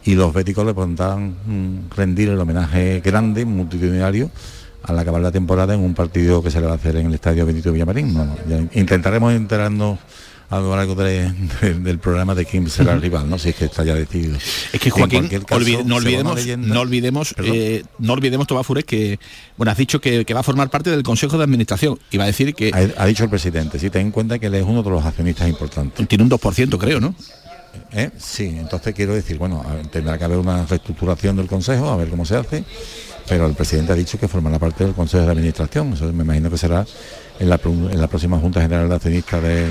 y 0.04 0.14
los 0.14 0.32
béticos 0.32 0.66
le 0.66 0.74
podrán 0.74 1.36
mm, 1.46 1.90
rendir 1.96 2.28
el 2.28 2.38
homenaje 2.38 3.00
grande, 3.00 3.44
multitudinario, 3.44 4.30
al 4.82 4.98
acabar 4.98 5.22
la 5.22 5.30
temporada 5.30 5.74
en 5.74 5.80
un 5.80 5.94
partido 5.94 6.42
que 6.42 6.50
se 6.50 6.60
le 6.60 6.66
va 6.66 6.72
a 6.72 6.76
hacer 6.76 6.96
en 6.96 7.06
el 7.06 7.14
Estadio 7.14 7.46
Benito 7.46 7.72
Villamarín. 7.72 8.16
intentaremos 8.74 9.32
enterarnos 9.32 9.98
a 10.52 10.60
lo 10.60 10.76
largo 10.76 10.94
del 10.94 11.98
programa 11.98 12.34
de 12.34 12.44
quién 12.44 12.68
será 12.68 12.92
el 12.92 13.00
rival, 13.00 13.28
no 13.28 13.38
si 13.38 13.48
es 13.48 13.54
que 13.56 13.64
está 13.64 13.84
ya 13.84 13.94
decidido. 13.94 14.36
Es 14.36 14.78
que 14.78 14.90
Joaquín, 14.90 15.30
no 15.48 15.56
olvidemos, 15.96 16.46
no 16.58 16.80
olvidemos, 16.82 17.34
eh, 17.38 17.82
no 17.98 18.12
olvidemos, 18.12 18.46
Tomás 18.46 18.66
Fures, 18.66 18.84
que 18.84 19.18
bueno, 19.56 19.72
has 19.72 19.78
dicho 19.78 19.98
que, 19.98 20.26
va 20.34 20.40
a 20.40 20.42
formar 20.42 20.68
parte 20.68 20.90
del 20.90 21.02
Consejo 21.02 21.38
de 21.38 21.44
Administración 21.44 21.98
y 22.10 22.18
va 22.18 22.24
a 22.24 22.26
decir 22.26 22.54
que. 22.54 22.70
Ha, 22.98 23.06
dicho 23.06 23.24
el 23.24 23.30
presidente, 23.30 23.78
sí, 23.78 23.88
ten 23.88 24.02
en 24.02 24.12
cuenta 24.12 24.38
que 24.38 24.46
él 24.46 24.54
es 24.54 24.64
uno 24.64 24.82
de 24.82 24.90
los 24.90 25.02
accionistas 25.02 25.48
importantes. 25.48 26.06
Tiene 26.06 26.24
un 26.24 26.30
2%, 26.30 26.76
creo, 26.76 27.00
¿no? 27.00 27.14
¿Eh? 27.90 28.10
Sí, 28.18 28.54
entonces 28.58 28.94
quiero 28.94 29.14
decir, 29.14 29.38
bueno, 29.38 29.64
tendrá 29.90 30.18
que 30.18 30.24
haber 30.24 30.36
una 30.36 30.66
reestructuración 30.66 31.34
del 31.36 31.46
Consejo, 31.46 31.88
a 31.88 31.96
ver 31.96 32.10
cómo 32.10 32.26
se 32.26 32.36
hace, 32.36 32.62
pero 33.26 33.46
el 33.46 33.54
presidente 33.54 33.92
ha 33.92 33.96
dicho 33.96 34.18
que 34.18 34.28
formará 34.28 34.58
parte 34.58 34.84
del 34.84 34.92
Consejo 34.92 35.24
de 35.24 35.32
Administración, 35.32 35.94
eso 35.94 36.12
me 36.12 36.24
imagino 36.24 36.50
que 36.50 36.58
será 36.58 36.84
en 37.42 37.48
la, 38.00 38.06
próxima 38.06 38.38
Junta 38.38 38.60
General 38.62 38.88
de 38.88 38.94
Accionistas 38.94 39.42
de, 39.42 39.68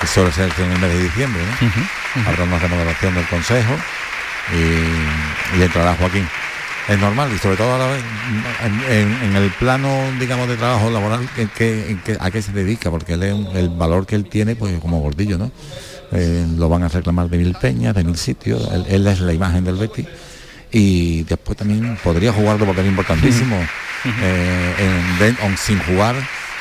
que 0.00 0.06
suele 0.06 0.30
ser 0.30 0.50
en 0.58 0.70
el 0.70 0.78
mes 0.78 0.92
de 0.92 1.02
diciembre. 1.02 1.42
Habrá 2.26 2.44
una 2.44 2.58
remodelación 2.58 3.14
del 3.14 3.26
Consejo 3.26 3.74
y, 4.52 5.62
entrará 5.62 5.96
Joaquín. 5.96 6.26
Es 6.88 6.98
normal 6.98 7.32
y 7.34 7.38
sobre 7.38 7.56
todo 7.56 7.72
ahora 7.72 7.96
en, 8.90 9.36
el 9.36 9.50
plano, 9.52 9.88
digamos, 10.20 10.48
de 10.48 10.56
trabajo 10.56 10.90
laboral, 10.90 11.28
que, 11.56 11.96
¿a 12.20 12.30
qué 12.30 12.42
se 12.42 12.52
dedica? 12.52 12.90
Porque 12.90 13.14
él 13.14 13.22
el 13.22 13.70
valor 13.70 14.06
que 14.06 14.14
él 14.14 14.26
tiene, 14.26 14.54
pues 14.54 14.78
como 14.80 15.00
gordillo, 15.00 15.38
¿no? 15.38 15.50
Eh, 16.12 16.46
lo 16.56 16.68
van 16.68 16.84
a 16.84 16.88
reclamar 16.88 17.28
de 17.28 17.38
mil 17.38 17.54
peñas, 17.54 17.94
de 17.94 18.04
mil 18.04 18.16
sitios, 18.16 18.68
él, 18.88 19.06
es 19.06 19.20
la 19.20 19.32
imagen 19.32 19.64
del 19.64 19.76
Betty 19.76 20.06
y 20.70 21.24
después 21.24 21.56
también 21.56 21.98
podría 22.04 22.32
jugar 22.32 22.58
de 22.58 22.66
papel 22.66 22.86
importantísimo 22.86 23.56
eh, 24.04 25.34
sin 25.56 25.78
jugar 25.80 26.14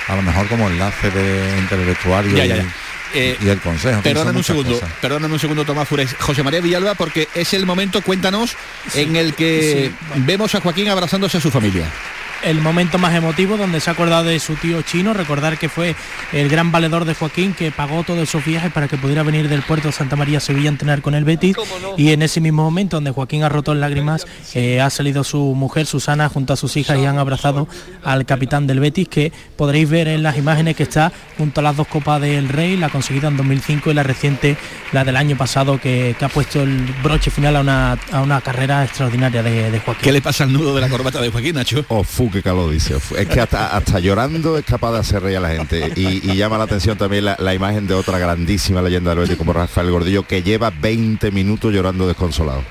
a 0.08 0.16
lo 0.16 0.22
mejor 0.22 0.48
como 0.48 0.70
enlace 0.70 1.10
de 1.12 1.58
entre 1.58 1.80
el 1.80 1.86
vestuario 1.86 2.38
eh, 3.16 3.38
y, 3.40 3.48
el 3.48 3.60
consejo. 3.62 4.02
Perdóname 4.02 4.40
un 4.40 4.44
segundo, 4.44 4.82
perdóname 5.00 5.34
un 5.36 5.40
segundo, 5.40 5.66
Tomás 5.66 5.88
Fures. 5.88 6.16
José 6.20 6.42
María 6.42 6.62
Villalba, 6.62 6.96
porque 6.96 7.28
es 7.36 7.54
el 7.54 7.66
momento, 7.66 8.02
cuéntanos, 8.02 8.56
en 8.96 9.16
el 9.16 9.36
que 9.36 9.92
vemos 10.16 10.56
a 10.56 10.62
Joaquín 10.62 10.90
abrazándose 10.90 11.38
a 11.38 11.42
su 11.42 11.52
familia 11.52 11.86
el 12.44 12.62
momento 12.62 12.98
más 12.98 13.14
emotivo 13.16 13.58
donde 13.58 13.80
se 13.80 13.90
ha 13.90 13.94
acordado 13.94 14.26
de 14.26 14.40
su 14.40 14.56
tío 14.56 14.82
chino, 14.82 15.14
recordar 15.14 15.58
que 15.58 15.70
fue 15.70 15.96
el 16.32 16.50
gran 16.50 16.72
valedor 16.72 17.06
de 17.06 17.14
Joaquín 17.14 17.54
que 17.54 17.72
pagó 17.72 18.04
todos 18.04 18.20
esos 18.20 18.44
viajes 18.44 18.72
para 18.72 18.88
que 18.88 18.98
pudiera 18.98 19.24
venir 19.24 19.50
del 19.50 19.62
puerto 19.62 19.90
de 19.90 19.92
Santa 19.94 20.16
María 20.16 20.38
a 20.38 20.42
Sevilla 20.42 20.70
a 20.70 20.74
entrenar 20.74 21.02
con 21.02 21.16
el 21.16 21.24
Betis 21.24 21.56
y 21.98 22.12
en 22.12 22.22
ese 22.22 22.42
mismo 22.42 22.64
momento 22.64 22.98
donde 22.98 23.12
Joaquín 23.12 23.44
ha 23.44 23.50
roto 23.50 23.72
en 23.72 23.80
lágrimas 23.80 24.26
eh, 24.54 24.82
ha 24.82 24.90
salido 24.90 25.24
su 25.24 25.40
mujer 25.56 25.86
Susana 25.86 26.30
junto 26.30 26.54
a 26.54 26.58
sus 26.58 26.76
hijas 26.78 26.98
y 27.00 27.06
han 27.06 27.18
abrazado 27.18 27.68
al 28.04 28.26
capitán 28.26 28.68
del 28.68 28.80
Betis 28.80 29.08
que 29.08 29.32
podréis 29.56 29.90
ver 29.90 30.08
en 30.08 30.24
las 30.24 30.38
imágenes 30.38 30.76
que 30.76 30.84
está 30.84 31.12
junto 31.38 31.62
a 31.62 31.64
las 31.64 31.78
dos 31.78 31.88
copas 31.88 32.22
del 32.22 32.50
Rey, 32.50 32.78
la 32.78 32.90
conseguida 32.90 33.28
en 33.28 33.38
2005 33.38 33.92
y 33.92 33.94
la 33.94 34.04
reciente, 34.04 34.58
la 34.92 35.04
del 35.04 35.16
año 35.16 35.38
pasado 35.38 35.80
que, 35.80 36.16
ha 36.20 36.30
puesto 36.30 36.62
el 36.62 36.86
broche 37.04 37.32
final 37.32 37.56
a 37.58 37.62
una, 38.22 38.42
carrera 38.42 38.84
extraordinaria 38.84 39.44
de, 39.44 39.80
Joaquín. 39.80 40.04
¿Qué 40.04 40.12
le 40.12 40.22
pasa 40.22 40.44
al 40.44 40.54
nudo 40.54 40.74
de 40.76 40.82
la 40.82 40.90
corbata 40.90 41.22
de 41.22 41.30
Joaquín, 41.30 41.56
Nacho? 41.56 41.86
Oh, 41.90 42.04
que 42.42 42.50
lo 42.50 42.70
dice. 42.70 42.96
Es 43.18 43.28
que 43.28 43.42
hasta, 43.42 43.76
hasta 43.76 44.00
llorando 44.00 44.58
es 44.58 44.66
capaz 44.66 44.94
de 44.94 45.00
hacer 45.00 45.22
reír 45.22 45.38
a 45.38 45.42
la 45.42 45.50
gente. 45.50 45.92
Y, 45.96 46.36
llama 46.36 46.58
la 46.58 46.64
atención 46.64 46.98
también 46.98 47.26
la, 47.26 47.54
imagen 47.54 47.88
de 47.88 47.94
otra 47.94 48.18
grandísima 48.18 48.82
leyenda 48.82 49.12
del 49.12 49.20
Betis 49.20 49.38
como 49.38 49.54
Rafael 49.54 49.92
Gordillo, 49.92 50.24
que 50.24 50.42
lleva 50.42 50.72
20 50.72 51.32
minutos 51.32 51.74
llorando 51.74 52.08
desconsolado. 52.08 52.64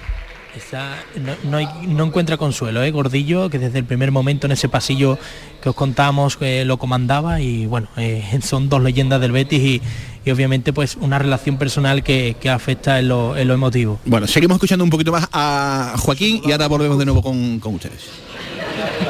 no, 1.44 2.04
encuentra 2.04 2.36
consuelo, 2.36 2.82
¿eh? 2.82 2.90
Gordillo, 2.90 3.48
que 3.50 3.58
desde 3.58 3.78
el 3.78 3.84
primer 3.84 4.10
momento 4.10 4.46
en 4.46 4.52
ese 4.52 4.68
pasillo 4.68 5.18
que 5.62 5.68
os 5.68 5.74
contamos 5.76 6.36
que 6.36 6.64
lo 6.64 6.76
comandaba 6.76 7.40
y 7.40 7.66
bueno, 7.66 7.88
eh, 7.96 8.24
son 8.42 8.68
dos 8.68 8.82
leyendas 8.82 9.20
del 9.20 9.32
Betis 9.32 9.80
y, 10.24 10.30
obviamente 10.30 10.72
pues 10.72 10.96
una 10.96 11.18
relación 11.18 11.56
personal 11.56 12.02
que, 12.02 12.36
afecta 12.50 12.98
en 12.98 13.08
lo, 13.08 13.36
emotivo. 13.36 14.00
Bueno, 14.04 14.26
seguimos 14.26 14.56
escuchando 14.56 14.84
un 14.84 14.90
poquito 14.90 15.12
más 15.12 15.28
a 15.32 15.94
Joaquín 15.98 16.42
y 16.44 16.52
ahora 16.52 16.66
volvemos 16.68 16.98
de 16.98 17.04
nuevo 17.04 17.22
con, 17.22 17.60
con 17.60 17.74
ustedes. 17.74 18.31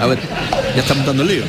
A 0.01 0.07
ver, 0.07 0.19
ya 0.75 0.83
está 0.83 0.95
montando 0.95 1.23
el 1.23 1.29
lío. 1.29 1.45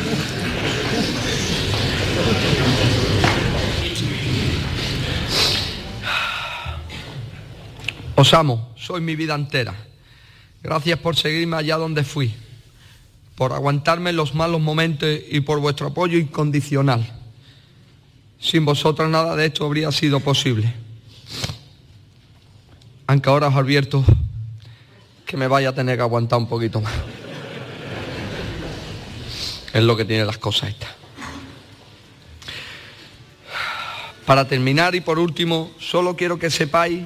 Os 8.16 8.34
amo, 8.34 8.74
soy 8.78 9.02
mi 9.02 9.16
vida 9.16 9.36
entera. 9.36 9.74
Gracias 10.62 11.00
por 11.00 11.16
seguirme 11.16 11.58
allá 11.58 11.78
donde 11.78 12.04
fui. 12.04 12.34
por 13.36 13.52
aguantarme 13.54 14.14
los 14.14 14.36
malos 14.36 14.62
momentos 14.62 15.10
y 15.30 15.42
por 15.42 15.60
vuestro 15.60 15.88
apoyo 15.88 16.18
incondicional. 16.18 17.06
Sin 18.40 18.66
vosotros 18.66 19.10
nada 19.10 19.36
de 19.36 19.48
esto 19.48 19.66
habría 19.66 19.92
sido 19.92 20.20
posible. 20.20 20.74
Aunque 23.08 23.30
ahora 23.30 23.48
os 23.48 23.56
advierto 23.56 24.04
que 25.26 25.38
me 25.38 25.48
vaya 25.48 25.70
a 25.70 25.76
tener 25.76 25.98
que 25.98 26.04
aguantar 26.04 26.40
un 26.40 26.48
poquito 26.48 26.82
más. 26.82 26.94
Es 29.74 29.84
lo 29.84 29.98
que 29.98 30.06
tienen 30.06 30.28
las 30.28 30.38
cosas 30.38 30.70
estas. 30.70 30.92
Para 34.26 34.48
terminar 34.48 34.94
y 34.94 35.02
por 35.02 35.18
último, 35.18 35.72
solo 35.80 36.16
quiero 36.16 36.38
que 36.38 36.52
sepáis 36.52 37.02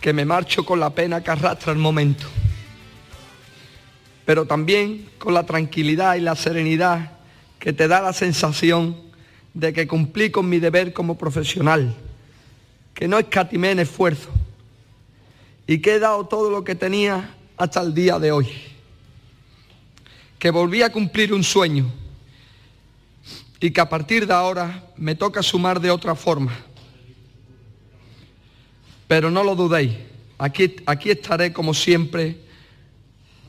que 0.00 0.12
me 0.12 0.24
marcho 0.24 0.64
con 0.64 0.80
la 0.80 0.90
pena 0.90 1.22
que 1.22 1.30
arrastra 1.30 1.72
el 1.72 1.78
momento, 1.78 2.26
pero 4.26 4.46
también 4.46 5.08
con 5.18 5.32
la 5.32 5.46
tranquilidad 5.46 6.16
y 6.16 6.20
la 6.20 6.34
serenidad 6.34 7.12
que 7.60 7.72
te 7.72 7.86
da 7.86 8.02
la 8.02 8.12
sensación 8.12 8.96
de 9.54 9.72
que 9.72 9.86
cumplí 9.86 10.30
con 10.30 10.48
mi 10.48 10.58
deber 10.58 10.92
como 10.92 11.16
profesional, 11.16 11.94
que 12.92 13.06
no 13.06 13.20
escatimé 13.20 13.70
en 13.70 13.78
esfuerzo 13.78 14.30
y 15.68 15.78
que 15.78 15.94
he 15.94 15.98
dado 16.00 16.26
todo 16.26 16.50
lo 16.50 16.64
que 16.64 16.74
tenía 16.74 17.36
hasta 17.56 17.80
el 17.80 17.94
día 17.94 18.18
de 18.18 18.32
hoy, 18.32 18.48
que 20.42 20.50
volví 20.50 20.82
a 20.82 20.90
cumplir 20.90 21.32
un 21.32 21.44
sueño 21.44 21.86
y 23.60 23.70
que 23.70 23.80
a 23.80 23.88
partir 23.88 24.26
de 24.26 24.34
ahora 24.34 24.90
me 24.96 25.14
toca 25.14 25.40
sumar 25.40 25.78
de 25.78 25.88
otra 25.88 26.16
forma 26.16 26.52
pero 29.12 29.30
no 29.30 29.44
lo 29.44 29.54
dudéis, 29.54 29.92
aquí, 30.38 30.74
aquí 30.86 31.10
estaré 31.10 31.52
como 31.52 31.74
siempre, 31.74 32.40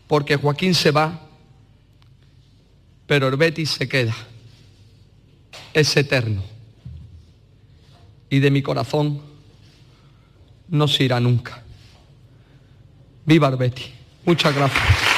porque 0.08 0.36
Joaquín 0.36 0.76
se 0.76 0.92
va, 0.92 1.22
pero 3.08 3.30
el 3.30 3.38
se 3.66 3.88
queda. 3.88 4.14
Es 5.74 5.96
eterno. 5.96 6.44
Y 8.30 8.40
de 8.40 8.52
mi 8.52 8.62
corazón 8.62 9.22
no 10.68 10.90
se 10.90 11.06
irá 11.06 11.22
nunca. 11.22 11.64
Viva 13.26 13.50
el. 13.52 13.94
Muchas 14.26 14.54
gracias. 14.54 15.13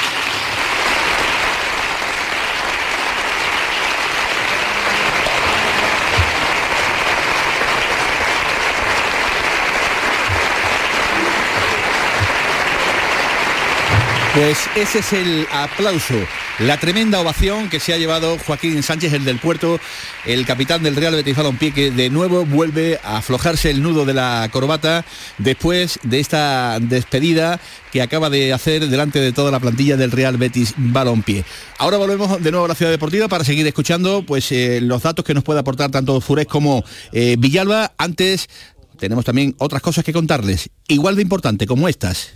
Pues 14.36 14.58
ese 14.76 14.98
es 14.98 15.12
el 15.14 15.46
aplauso, 15.50 16.12
la 16.58 16.78
tremenda 16.78 17.20
ovación 17.20 17.70
que 17.70 17.80
se 17.80 17.94
ha 17.94 17.96
llevado 17.96 18.36
Joaquín 18.46 18.82
Sánchez, 18.82 19.14
el 19.14 19.24
del 19.24 19.38
puerto, 19.38 19.80
el 20.26 20.44
capitán 20.44 20.82
del 20.82 20.94
Real 20.94 21.14
Betis 21.14 21.34
Balompié, 21.34 21.72
que 21.72 21.90
de 21.90 22.10
nuevo 22.10 22.44
vuelve 22.44 23.00
a 23.02 23.16
aflojarse 23.16 23.70
el 23.70 23.82
nudo 23.82 24.04
de 24.04 24.12
la 24.12 24.46
corbata 24.52 25.06
después 25.38 25.98
de 26.02 26.20
esta 26.20 26.78
despedida 26.80 27.58
que 27.90 28.02
acaba 28.02 28.28
de 28.28 28.52
hacer 28.52 28.86
delante 28.88 29.20
de 29.20 29.32
toda 29.32 29.50
la 29.50 29.58
plantilla 29.58 29.96
del 29.96 30.10
Real 30.10 30.36
Betis 30.36 30.74
Balompié. 30.76 31.46
Ahora 31.78 31.96
volvemos 31.96 32.42
de 32.42 32.50
nuevo 32.50 32.66
a 32.66 32.68
la 32.68 32.74
ciudad 32.74 32.92
deportiva 32.92 33.28
para 33.28 33.42
seguir 33.42 33.66
escuchando 33.66 34.22
pues, 34.22 34.52
eh, 34.52 34.80
los 34.82 35.02
datos 35.02 35.24
que 35.24 35.32
nos 35.32 35.44
puede 35.44 35.60
aportar 35.60 35.90
tanto 35.90 36.20
Furés 36.20 36.46
como 36.46 36.84
eh, 37.12 37.36
Villalba. 37.38 37.94
Antes 37.96 38.50
tenemos 38.98 39.24
también 39.24 39.54
otras 39.56 39.80
cosas 39.80 40.04
que 40.04 40.12
contarles, 40.12 40.68
igual 40.88 41.16
de 41.16 41.22
importante 41.22 41.66
como 41.66 41.88
estas. 41.88 42.35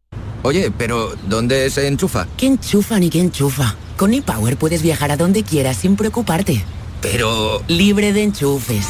Oye, 0.43 0.71
pero 0.75 1.13
¿dónde 1.27 1.69
se 1.69 1.87
enchufa? 1.87 2.27
¿Qué 2.37 2.47
enchufa 2.47 2.99
ni 2.99 3.09
qué 3.09 3.19
enchufa? 3.19 3.75
Con 3.95 4.13
ePower 4.13 4.57
puedes 4.57 4.81
viajar 4.81 5.11
a 5.11 5.17
donde 5.17 5.43
quieras 5.43 5.77
sin 5.77 5.95
preocuparte. 5.95 6.63
Pero... 7.01 7.61
Libre 7.67 8.11
de 8.13 8.23
enchufes. 8.23 8.85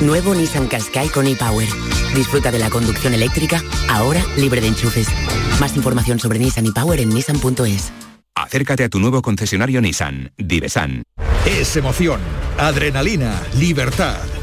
Nuevo 0.00 0.34
Nissan 0.34 0.66
Qashqai 0.66 1.08
con 1.08 1.26
ePower. 1.26 1.68
Disfruta 2.14 2.50
de 2.50 2.58
la 2.58 2.70
conducción 2.70 3.14
eléctrica, 3.14 3.62
ahora 3.88 4.24
libre 4.36 4.60
de 4.60 4.68
enchufes. 4.68 5.08
Más 5.60 5.76
información 5.76 6.18
sobre 6.18 6.38
Nissan 6.38 6.66
ePower 6.66 7.00
en 7.00 7.10
nissan.es. 7.10 7.92
Acércate 8.34 8.84
a 8.84 8.88
tu 8.88 8.98
nuevo 8.98 9.22
concesionario 9.22 9.80
Nissan, 9.80 10.32
Divesan. 10.36 11.02
Es 11.46 11.76
emoción, 11.76 12.20
adrenalina, 12.58 13.40
libertad. 13.58 14.18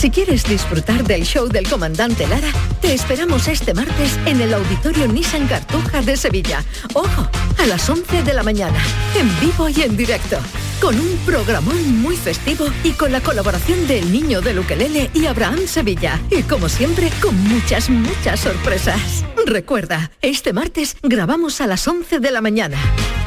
Si 0.00 0.08
quieres 0.08 0.44
disfrutar 0.44 1.04
del 1.04 1.24
show 1.24 1.46
del 1.46 1.68
comandante 1.68 2.26
Lara, 2.26 2.50
te 2.80 2.94
esperamos 2.94 3.46
este 3.48 3.74
martes 3.74 4.18
en 4.24 4.40
el 4.40 4.54
Auditorio 4.54 5.06
Nissan 5.06 5.46
Cartuja 5.46 6.00
de 6.00 6.16
Sevilla. 6.16 6.64
Ojo, 6.94 7.28
a 7.58 7.66
las 7.66 7.86
11 7.86 8.22
de 8.22 8.32
la 8.32 8.42
mañana, 8.42 8.78
en 9.14 9.28
vivo 9.40 9.68
y 9.68 9.82
en 9.82 9.98
directo, 9.98 10.38
con 10.80 10.98
un 10.98 11.18
programón 11.26 12.00
muy 12.00 12.16
festivo 12.16 12.64
y 12.82 12.92
con 12.92 13.12
la 13.12 13.20
colaboración 13.20 13.86
del 13.86 14.10
Niño 14.10 14.40
de 14.40 14.54
Luquelele 14.54 15.10
y 15.12 15.26
Abraham 15.26 15.66
Sevilla. 15.66 16.18
Y 16.30 16.44
como 16.44 16.70
siempre, 16.70 17.10
con 17.20 17.36
muchas, 17.36 17.90
muchas 17.90 18.40
sorpresas. 18.40 19.22
Recuerda, 19.44 20.12
este 20.22 20.54
martes 20.54 20.96
grabamos 21.02 21.60
a 21.60 21.66
las 21.66 21.86
11 21.86 22.20
de 22.20 22.30
la 22.30 22.40
mañana. 22.40 22.78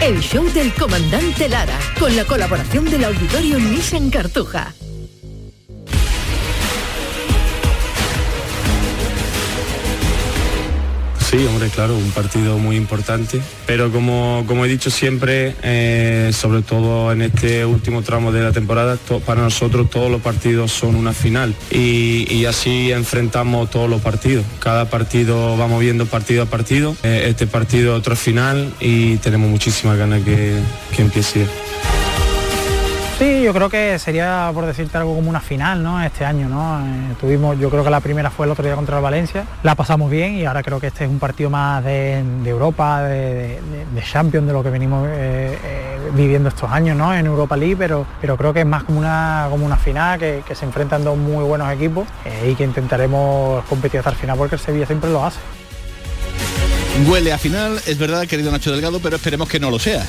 El 0.01 0.21
show 0.21 0.43
del 0.51 0.73
comandante 0.73 1.49
Lara, 1.49 1.77
con 1.99 2.15
la 2.15 2.25
colaboración 2.25 2.85
del 2.85 3.03
Auditorio 3.03 3.59
Nissan 3.59 4.09
Cartuja. 4.09 4.73
Sí, 11.33 11.43
hombre, 11.47 11.69
claro, 11.69 11.97
un 11.97 12.11
partido 12.11 12.59
muy 12.59 12.75
importante, 12.75 13.41
pero 13.65 13.91
como, 13.91 14.43
como 14.45 14.65
he 14.65 14.67
dicho 14.67 14.91
siempre, 14.91 15.55
eh, 15.63 16.29
sobre 16.31 16.61
todo 16.61 17.11
en 17.11 17.23
este 17.23 17.65
último 17.65 18.03
tramo 18.03 18.31
de 18.31 18.43
la 18.43 18.51
temporada, 18.51 18.99
para 19.25 19.41
nosotros 19.41 19.89
todos 19.89 20.11
los 20.11 20.21
partidos 20.21 20.71
son 20.71 20.93
una 20.93 21.11
final 21.11 21.55
y, 21.71 22.31
y 22.31 22.45
así 22.45 22.91
enfrentamos 22.91 23.71
todos 23.71 23.89
los 23.89 23.99
partidos. 24.01 24.45
Cada 24.59 24.91
partido 24.91 25.57
vamos 25.57 25.81
viendo 25.81 26.05
partido 26.05 26.43
a 26.43 26.45
partido, 26.45 26.95
Eh, 27.01 27.25
este 27.29 27.47
partido 27.47 27.95
otro 27.95 28.15
final 28.15 28.71
y 28.79 29.17
tenemos 29.17 29.49
muchísimas 29.49 29.97
ganas 29.97 30.21
que, 30.21 30.59
que 30.95 31.01
empiece. 31.01 31.47
Sí, 33.19 33.43
yo 33.43 33.53
creo 33.53 33.69
que 33.69 33.99
sería, 33.99 34.49
por 34.53 34.65
decirte 34.65 34.97
algo, 34.97 35.15
como 35.15 35.29
una 35.29 35.39
final, 35.39 35.83
¿no? 35.83 36.03
Este 36.03 36.25
año, 36.25 36.49
¿no? 36.49 36.79
Eh, 36.79 37.15
tuvimos, 37.21 37.57
yo 37.59 37.69
creo 37.69 37.83
que 37.83 37.91
la 37.91 37.99
primera 37.99 38.31
fue 38.31 38.47
el 38.47 38.51
otro 38.51 38.65
día 38.65 38.75
contra 38.75 38.97
el 38.97 39.03
Valencia, 39.03 39.45
la 39.61 39.75
pasamos 39.75 40.09
bien 40.09 40.33
y 40.33 40.45
ahora 40.45 40.63
creo 40.63 40.79
que 40.79 40.87
este 40.87 41.03
es 41.05 41.09
un 41.09 41.19
partido 41.19 41.51
más 41.51 41.83
de, 41.83 42.23
Europa, 42.43 43.03
de, 43.03 43.59
de, 43.93 44.03
Champions, 44.03 44.47
de 44.47 44.53
lo 44.53 44.63
que 44.63 44.71
venimos 44.71 45.07
eh, 45.07 45.57
eh, 45.63 45.97
viviendo 46.15 46.49
estos 46.49 46.71
años, 46.71 46.97
¿no? 46.97 47.13
En 47.13 47.27
Europa 47.27 47.55
League, 47.55 47.77
pero, 47.77 48.05
pero 48.19 48.35
creo 48.35 48.51
que 48.51 48.61
es 48.61 48.65
más 48.65 48.83
como 48.83 48.99
una, 48.99 49.45
como 49.51 49.63
una 49.63 49.77
final, 49.77 50.17
que, 50.17 50.43
que 50.45 50.55
se 50.55 50.65
enfrentan 50.65 51.03
dos 51.03 51.15
muy 51.15 51.43
buenos 51.45 51.71
equipos 51.71 52.07
y 52.47 52.55
que 52.55 52.63
intentaremos 52.63 53.63
competir 53.65 53.99
hasta 53.99 54.09
el 54.09 54.15
final 54.15 54.37
porque 54.37 54.55
el 54.55 54.61
Sevilla 54.61 54.87
siempre 54.87 55.11
lo 55.11 55.23
hace. 55.23 55.39
Huele 57.07 57.31
a 57.31 57.37
final, 57.37 57.79
es 57.85 57.97
verdad, 57.97 58.25
querido 58.25 58.51
Nacho 58.51 58.71
Delgado, 58.71 58.99
pero 58.99 59.17
esperemos 59.17 59.47
que 59.47 59.59
no 59.59 59.69
lo 59.69 59.77
sea. 59.77 60.03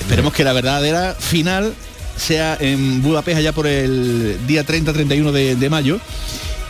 Esperemos 0.00 0.32
que 0.32 0.44
la 0.44 0.52
verdadera 0.52 1.14
final 1.18 1.74
sea 2.20 2.56
en 2.60 3.02
Budapest 3.02 3.38
allá 3.38 3.52
por 3.52 3.66
el 3.66 4.38
día 4.46 4.64
30-31 4.64 5.56
de, 5.56 5.70
mayo 5.70 5.98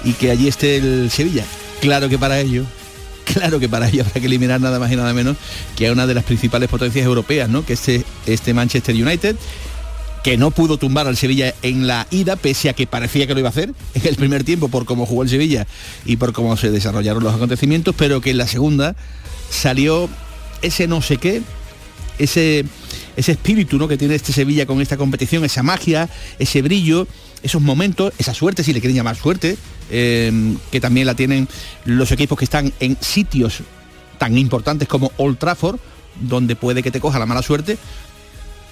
y 0.05 0.13
que 0.13 0.31
allí 0.31 0.49
esté 0.49 0.77
el 0.77 1.11
Sevilla. 1.11 1.45
Claro 1.81 2.09
que 2.09 2.19
para 2.19 2.41
ello, 2.41 2.65
claro 3.25 3.59
que 3.59 3.69
para 3.69 3.89
ello 3.89 4.03
habrá 4.03 4.21
que 4.21 4.27
eliminar 4.27 4.61
nada 4.61 4.79
más 4.79 4.91
y 4.93 4.97
nada 4.97 5.13
menos 5.13 5.37
que 5.77 5.89
a 5.89 5.93
una 5.93 6.07
de 6.07 6.15
las 6.15 6.25
principales 6.25 6.69
potencias 6.69 7.05
europeas, 7.05 7.49
¿no? 7.49 7.65
Que 7.65 7.75
este, 7.75 8.05
este 8.27 8.55
Manchester 8.55 8.95
United 8.95 9.37
que 10.23 10.37
no 10.37 10.51
pudo 10.51 10.77
tumbar 10.77 11.07
al 11.07 11.17
Sevilla 11.17 11.55
en 11.63 11.87
la 11.87 12.07
ida, 12.11 12.37
pese 12.37 12.69
a 12.69 12.75
que 12.75 12.87
parecía 12.87 13.27
que 13.27 13.33
lo 13.33 13.41
iba 13.41 13.49
a 13.49 13.51
hacer 13.53 13.73
en 13.95 14.07
el 14.07 14.17
primer 14.17 14.45
tiempo 14.45 14.69
por 14.69 14.85
cómo 14.85 15.07
jugó 15.07 15.23
el 15.23 15.31
Sevilla 15.31 15.67
y 16.05 16.17
por 16.17 16.33
cómo 16.33 16.57
se 16.57 16.71
desarrollaron 16.71 17.23
los 17.23 17.35
acontecimientos, 17.35 17.95
pero 17.97 18.21
que 18.21 18.31
en 18.31 18.39
la 18.39 18.47
segunda 18.47 18.97
salió 19.51 20.09
ese 20.63 20.87
no 20.87 21.01
sé 21.01 21.17
qué, 21.17 21.43
ese 22.19 22.65
ese 23.17 23.33
espíritu 23.33 23.79
¿no? 23.79 23.89
que 23.89 23.97
tiene 23.97 24.15
este 24.15 24.33
Sevilla 24.33 24.67
con 24.67 24.81
esta 24.81 24.97
competición, 24.97 25.45
esa 25.45 25.63
magia, 25.63 26.09
ese 26.39 26.63
brillo, 26.63 27.07
esos 27.43 27.63
momentos, 27.63 28.13
esa 28.19 28.35
suerte, 28.35 28.63
si 28.63 28.73
le 28.73 28.81
quieren 28.81 28.97
llamar 28.97 29.17
suerte, 29.17 29.57
eh, 29.91 30.57
que 30.71 30.81
también 30.81 31.07
la 31.07 31.15
tienen 31.15 31.49
los 31.85 32.13
equipos 32.13 32.39
que 32.39 32.45
están 32.45 32.73
en 32.81 32.97
sitios 33.01 33.63
tan 34.19 34.37
importantes 34.37 34.87
como 34.87 35.13
Old 35.17 35.39
Trafford, 35.39 35.79
donde 36.21 36.57
puede 36.57 36.83
que 36.83 36.91
te 36.91 37.01
coja 37.01 37.19
la 37.19 37.27
mala 37.27 37.43
suerte, 37.43 37.79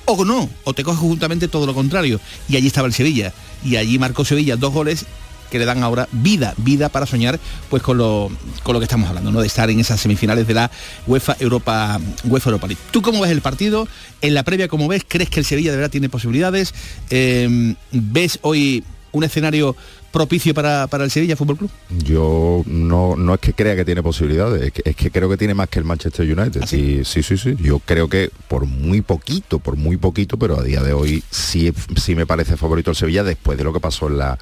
o 0.04 0.24
no, 0.24 0.48
o 0.64 0.74
te 0.74 0.84
coja 0.84 0.98
justamente 0.98 1.48
todo 1.48 1.66
lo 1.66 1.74
contrario. 1.74 2.20
Y 2.48 2.56
allí 2.56 2.66
estaba 2.66 2.86
el 2.86 2.94
Sevilla. 2.94 3.32
Y 3.64 3.76
allí 3.76 3.98
marcó 3.98 4.24
Sevilla 4.24 4.56
dos 4.56 4.72
goles 4.72 5.06
que 5.50 5.58
le 5.58 5.64
dan 5.64 5.82
ahora 5.82 6.08
vida, 6.12 6.54
vida 6.58 6.88
para 6.88 7.06
soñar 7.06 7.38
pues 7.70 7.82
con 7.82 7.98
lo, 7.98 8.30
con 8.62 8.74
lo 8.74 8.80
que 8.80 8.84
estamos 8.84 9.08
hablando, 9.08 9.30
¿no? 9.30 9.40
De 9.40 9.46
estar 9.46 9.70
en 9.70 9.80
esas 9.80 10.00
semifinales 10.00 10.46
de 10.46 10.54
la 10.54 10.70
UEFA 11.06 11.36
Europa, 11.40 12.00
UEFA 12.24 12.50
Europa 12.50 12.66
League. 12.66 12.82
¿Tú 12.90 13.02
cómo 13.02 13.20
ves 13.20 13.30
el 13.30 13.40
partido? 13.40 13.88
En 14.20 14.34
la 14.34 14.42
previa, 14.42 14.68
¿cómo 14.68 14.88
ves? 14.88 15.04
¿Crees 15.06 15.30
que 15.30 15.40
el 15.40 15.46
Sevilla 15.46 15.70
de 15.70 15.76
verdad 15.76 15.90
tiene 15.90 16.08
posibilidades? 16.08 16.74
Em, 17.10 17.76
¿Ves 17.92 18.38
hoy 18.42 18.84
un 19.12 19.24
escenario 19.24 19.74
propicio 20.10 20.54
para, 20.54 20.88
el 20.90 21.10
Sevilla 21.10 21.36
Fútbol 21.36 21.58
Club? 21.58 21.70
Yo 21.90 22.62
no, 22.66 23.16
no 23.16 23.34
es 23.34 23.40
que 23.40 23.52
crea 23.52 23.76
que 23.76 23.84
tiene 23.84 24.02
posibilidades, 24.02 24.72
es 24.84 24.96
que, 24.96 25.10
creo 25.10 25.28
que 25.28 25.36
tiene 25.36 25.54
más 25.54 25.68
que 25.68 25.78
el 25.78 25.84
Manchester 25.84 26.26
United. 26.26 26.62
¿Ah, 26.62 26.66
sí? 26.66 27.02
sí, 27.04 27.22
sí, 27.22 27.36
sí. 27.36 27.56
Yo 27.60 27.78
creo 27.80 28.08
que 28.08 28.30
por 28.48 28.66
muy 28.66 29.00
poquito, 29.02 29.58
por 29.58 29.76
muy 29.76 29.96
poquito, 29.96 30.38
pero 30.38 30.58
a 30.58 30.62
día 30.62 30.82
de 30.82 30.92
hoy 30.92 31.22
sí, 31.30 31.72
sí 31.96 32.14
me 32.14 32.26
parece 32.26 32.56
favorito 32.56 32.90
el 32.90 32.96
Sevilla 32.96 33.22
después 33.22 33.58
de 33.58 33.64
lo 33.64 33.72
que 33.72 33.80
pasó 33.80 34.08
en 34.08 34.18
la 34.18 34.38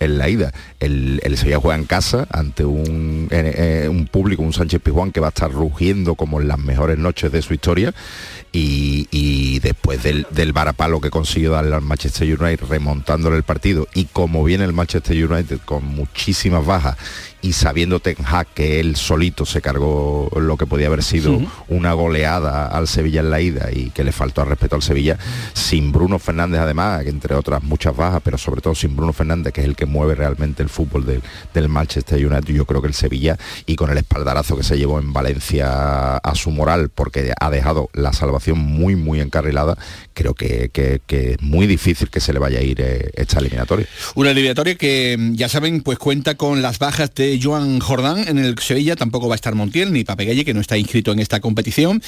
en 0.00 0.18
la 0.18 0.28
ida. 0.28 0.52
El, 0.80 1.20
el 1.22 1.36
Sevilla 1.36 1.58
juega 1.58 1.78
en 1.78 1.84
casa 1.84 2.26
ante 2.30 2.64
un, 2.64 3.28
un 3.30 4.08
público, 4.10 4.42
un 4.42 4.52
Sánchez 4.52 4.80
Pizjuán 4.82 5.12
que 5.12 5.20
va 5.20 5.28
a 5.28 5.30
estar 5.30 5.50
rugiendo 5.50 6.14
como 6.14 6.40
en 6.40 6.48
las 6.48 6.58
mejores 6.58 6.98
noches 6.98 7.32
de 7.32 7.42
su 7.42 7.54
historia 7.54 7.94
y, 8.52 9.58
después 9.60 10.02
del, 10.02 10.26
del 10.30 10.52
varapalo 10.52 11.00
que 11.00 11.10
consiguió 11.10 11.52
darle 11.52 11.74
al 11.74 11.82
Manchester 11.82 12.26
United 12.40 12.66
remontándole 12.68 13.36
el 13.36 13.42
partido 13.42 13.86
y 13.94 14.06
como 14.06 14.42
viene 14.44 14.64
el 14.64 14.72
Manchester 14.72 15.30
United 15.30 15.58
con 15.64 15.84
muchísimas 15.84 16.64
bajas 16.64 16.96
y 17.40 17.52
sabiendo 17.52 18.00
Ten 18.00 18.16
Hag 18.24 18.46
que 18.48 18.80
él 18.80 18.96
solito 18.96 19.46
se 19.46 19.60
cargó 19.60 20.28
lo 20.36 20.56
que 20.56 20.66
podía 20.66 20.88
haber 20.88 21.02
sido 21.02 21.40
una 21.68 21.92
goleada 21.92 22.66
al 22.66 22.88
Sevilla 22.88 23.20
en 23.20 23.30
la 23.30 23.40
ida 23.40 23.70
y 23.72 23.90
que 23.90 24.04
le 24.04 24.12
faltó 24.12 24.42
al 24.42 24.48
respeto 24.48 24.76
al 24.76 24.82
Sevilla, 24.82 25.18
sin 25.52 25.92
Bruno 25.92 26.18
Fernández 26.18 26.60
además, 26.60 27.04
que 27.04 27.10
entre 27.10 27.34
otras 27.34 27.62
muchas 27.62 27.96
bajas, 27.96 28.20
pero 28.24 28.38
sobre 28.38 28.60
todo 28.60 28.74
sin 28.74 28.96
Bruno 28.96 29.12
Fernández, 29.12 29.52
que 29.52 29.60
es 29.60 29.66
el 29.66 29.76
que 29.76 29.86
mueve 29.86 30.14
realmente 30.14 30.62
el 30.62 30.68
fútbol 30.68 31.06
del, 31.06 31.22
del 31.54 31.68
Manchester 31.68 32.24
United, 32.24 32.52
yo 32.52 32.64
creo 32.64 32.82
que 32.82 32.88
el 32.88 32.94
Sevilla, 32.94 33.38
y 33.66 33.76
con 33.76 33.90
el 33.90 33.98
espaldarazo 33.98 34.56
que 34.56 34.62
se 34.62 34.76
llevó 34.76 34.98
en 34.98 35.12
Valencia 35.12 36.16
a 36.16 36.34
su 36.34 36.50
moral, 36.50 36.90
porque 36.94 37.32
ha 37.38 37.50
dejado 37.50 37.90
la 37.92 38.12
salvación 38.12 38.58
muy, 38.58 38.96
muy 38.96 39.20
encarrilada, 39.20 39.76
creo 40.14 40.34
que, 40.34 40.70
es 40.74 41.42
muy 41.42 41.66
difícil 41.66 42.10
que 42.10 42.20
se 42.20 42.32
le 42.32 42.38
vaya 42.38 42.58
a 42.58 42.62
ir 42.62 42.80
eh, 42.80 43.10
esta 43.14 43.38
eliminatoria. 43.38 43.86
Una 44.14 44.30
eliminatoria 44.30 44.76
que, 44.76 45.16
ya 45.32 45.48
saben, 45.48 45.82
pues 45.82 45.98
cuenta 45.98 46.36
con 46.36 46.62
las 46.62 46.78
bajas 46.78 47.14
de 47.14 47.27
Joan 47.42 47.80
Jordán 47.80 48.26
en 48.28 48.38
el 48.38 48.58
Sevilla, 48.58 48.96
tampoco 48.96 49.28
va 49.28 49.34
a 49.34 49.36
estar 49.36 49.54
Montiel 49.54 49.92
ni 49.92 50.04
Papegalle, 50.04 50.44
que 50.44 50.54
no 50.54 50.60
está 50.60 50.78
inscrito 50.78 51.12
en 51.12 51.18
esta 51.18 51.40
competición. 51.40 52.02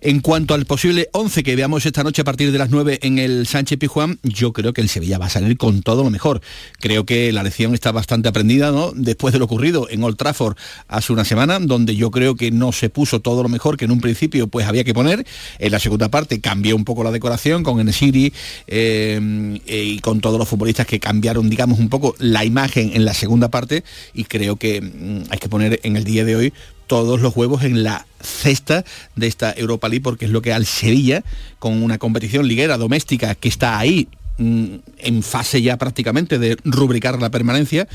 En 0.00 0.20
cuanto 0.20 0.54
al 0.54 0.64
posible 0.64 1.08
11 1.12 1.42
que 1.42 1.56
veamos 1.56 1.84
esta 1.84 2.02
noche 2.02 2.22
a 2.22 2.24
partir 2.24 2.52
de 2.52 2.58
las 2.58 2.70
9 2.70 3.00
en 3.02 3.18
el 3.18 3.46
Sánchez 3.46 3.78
Pijuán, 3.78 4.18
yo 4.22 4.52
creo 4.52 4.72
que 4.72 4.80
el 4.80 4.88
Sevilla 4.88 5.18
va 5.18 5.26
a 5.26 5.30
salir 5.30 5.56
con 5.56 5.82
todo 5.82 6.02
lo 6.02 6.10
mejor. 6.10 6.40
Creo 6.80 7.04
que 7.04 7.32
la 7.32 7.42
lección 7.42 7.74
está 7.74 7.92
bastante 7.92 8.28
aprendida, 8.28 8.70
¿no? 8.70 8.92
Después 8.94 9.32
de 9.32 9.38
lo 9.38 9.44
ocurrido 9.44 9.88
en 9.90 10.02
Old 10.02 10.16
Trafford 10.16 10.56
hace 10.88 11.12
una 11.12 11.24
semana, 11.24 11.58
donde 11.58 11.96
yo 11.96 12.10
creo 12.10 12.36
que 12.36 12.50
no 12.50 12.72
se 12.72 12.88
puso 12.88 13.20
todo 13.20 13.42
lo 13.42 13.48
mejor 13.48 13.76
que 13.76 13.84
en 13.84 13.90
un 13.90 14.00
principio 14.00 14.46
pues 14.46 14.66
había 14.66 14.84
que 14.84 14.94
poner. 14.94 15.26
En 15.58 15.72
la 15.72 15.78
segunda 15.78 16.08
parte 16.08 16.40
cambió 16.40 16.76
un 16.76 16.84
poco 16.84 17.04
la 17.04 17.10
decoración 17.10 17.62
con 17.62 17.80
Enesiri 17.80 18.32
eh, 18.66 19.58
y 19.66 19.98
con 19.98 20.20
todos 20.20 20.38
los 20.38 20.48
futbolistas 20.48 20.86
que 20.86 21.00
cambiaron, 21.00 21.50
digamos, 21.50 21.78
un 21.78 21.88
poco 21.88 22.14
la 22.18 22.44
imagen 22.44 22.92
en 22.94 23.04
la 23.04 23.14
segunda 23.14 23.50
parte 23.50 23.84
y 24.14 24.24
creo 24.24 24.56
que 24.62 24.80
mm, 24.80 25.24
hay 25.28 25.38
que 25.38 25.48
poner 25.48 25.80
en 25.82 25.96
el 25.96 26.04
día 26.04 26.24
de 26.24 26.36
hoy 26.36 26.52
todos 26.86 27.20
los 27.20 27.36
huevos 27.36 27.64
en 27.64 27.82
la 27.82 28.06
cesta 28.20 28.84
de 29.16 29.26
esta 29.26 29.52
Europa 29.56 29.88
League 29.88 30.04
porque 30.04 30.26
es 30.26 30.30
lo 30.30 30.40
que 30.40 30.52
al 30.52 30.66
Sevilla, 30.66 31.24
con 31.58 31.82
una 31.82 31.98
competición 31.98 32.46
liguera 32.46 32.78
doméstica 32.78 33.34
que 33.34 33.48
está 33.48 33.76
ahí 33.80 34.06
en 34.38 35.22
fase 35.22 35.62
ya 35.62 35.76
prácticamente 35.78 36.38
de 36.38 36.56
rubricar 36.64 37.20
la 37.20 37.30
permanencia, 37.30 37.88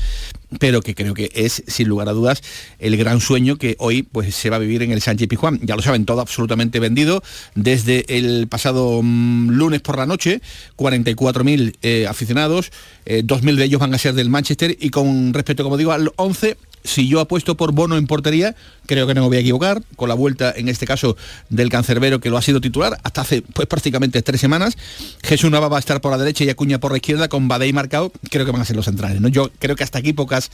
pero 0.58 0.80
que 0.80 0.94
creo 0.94 1.14
que 1.14 1.30
es, 1.34 1.62
sin 1.66 1.88
lugar 1.88 2.08
a 2.08 2.12
dudas, 2.12 2.42
el 2.78 2.96
gran 2.96 3.20
sueño 3.20 3.56
que 3.56 3.76
hoy 3.78 4.02
pues, 4.02 4.34
se 4.34 4.50
va 4.50 4.56
a 4.56 4.60
vivir 4.60 4.82
en 4.82 4.92
el 4.92 5.02
Sánchez 5.02 5.28
Pizjuán. 5.28 5.60
Ya 5.62 5.76
lo 5.76 5.82
saben, 5.82 6.06
todo 6.06 6.20
absolutamente 6.20 6.80
vendido 6.80 7.22
desde 7.54 8.04
el 8.16 8.48
pasado 8.48 9.00
mm, 9.02 9.50
lunes 9.50 9.80
por 9.80 9.98
la 9.98 10.06
noche, 10.06 10.40
44.000 10.76 11.76
eh, 11.82 12.06
aficionados, 12.08 12.72
2.000 13.06 13.52
eh, 13.52 13.56
de 13.56 13.64
ellos 13.64 13.80
van 13.80 13.94
a 13.94 13.98
ser 13.98 14.14
del 14.14 14.30
Manchester 14.30 14.76
y 14.78 14.90
con 14.90 15.34
respecto, 15.34 15.64
como 15.64 15.76
digo, 15.76 15.92
al 15.92 16.12
11 16.16 16.56
si 16.84 17.08
yo 17.08 17.20
apuesto 17.20 17.56
por 17.56 17.72
Bono 17.72 17.96
en 17.96 18.06
portería, 18.06 18.54
creo 18.86 19.06
que 19.06 19.14
no 19.14 19.22
me 19.22 19.28
voy 19.28 19.36
a 19.38 19.40
equivocar, 19.40 19.82
con 19.96 20.08
la 20.08 20.14
vuelta 20.14 20.52
en 20.56 20.68
este 20.68 20.86
caso 20.86 21.16
del 21.48 21.68
cancerbero 21.68 22.20
que 22.20 22.30
lo 22.30 22.36
ha 22.36 22.42
sido 22.42 22.60
titular 22.60 22.98
hasta 23.02 23.22
hace 23.22 23.42
pues 23.42 23.68
prácticamente 23.68 24.22
tres 24.22 24.40
semanas. 24.40 24.76
Jesús 25.22 25.50
Nava 25.50 25.68
va 25.68 25.76
a 25.76 25.80
estar 25.80 26.00
por 26.00 26.10
la 26.10 26.18
derecha 26.18 26.44
y 26.44 26.50
Acuña 26.50 26.78
por 26.78 26.92
la 26.92 26.98
izquierda, 26.98 27.28
con 27.28 27.48
Badei 27.48 27.72
marcado, 27.72 28.12
creo 28.30 28.44
que 28.44 28.52
van 28.52 28.62
a 28.62 28.64
ser 28.64 28.76
los 28.76 28.84
centrales. 28.84 29.20
¿no? 29.20 29.28
Yo 29.28 29.50
creo 29.58 29.76
que 29.76 29.84
hasta 29.84 29.98
aquí 29.98 30.12
pocas, 30.12 30.50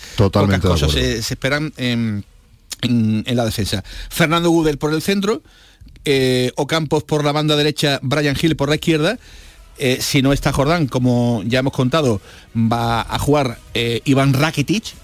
cosas 0.61 0.93
se, 0.93 1.19
esperan 1.19 1.73
en, 1.77 2.25
la 2.83 3.45
defensa. 3.45 3.83
Fernando 4.11 4.51
Gudel 4.51 4.79
por 4.79 4.93
el 4.93 5.03
centro, 5.03 5.43
eh, 6.05 6.53
Ocampos 6.57 7.05
por 7.05 7.25
la 7.25 7.33
banda 7.33 7.57
derecha, 7.57 7.99
Brian 8.03 8.37
Hill 8.41 8.57
por 8.57 8.69
la 8.69 8.75
izquierda. 8.77 9.19
Eh, 9.79 9.99
si 10.01 10.23
no 10.23 10.33
está 10.33 10.53
Jordán, 10.53 10.87
como 10.87 11.43
ya 11.47 11.59
hemos 11.59 11.73
contado, 11.73 12.21
va 12.55 13.01
a 13.03 13.19
jugar 13.19 13.59
eh, 13.75 14.03
Iván 14.05 14.33
Rakitic, 14.33 14.95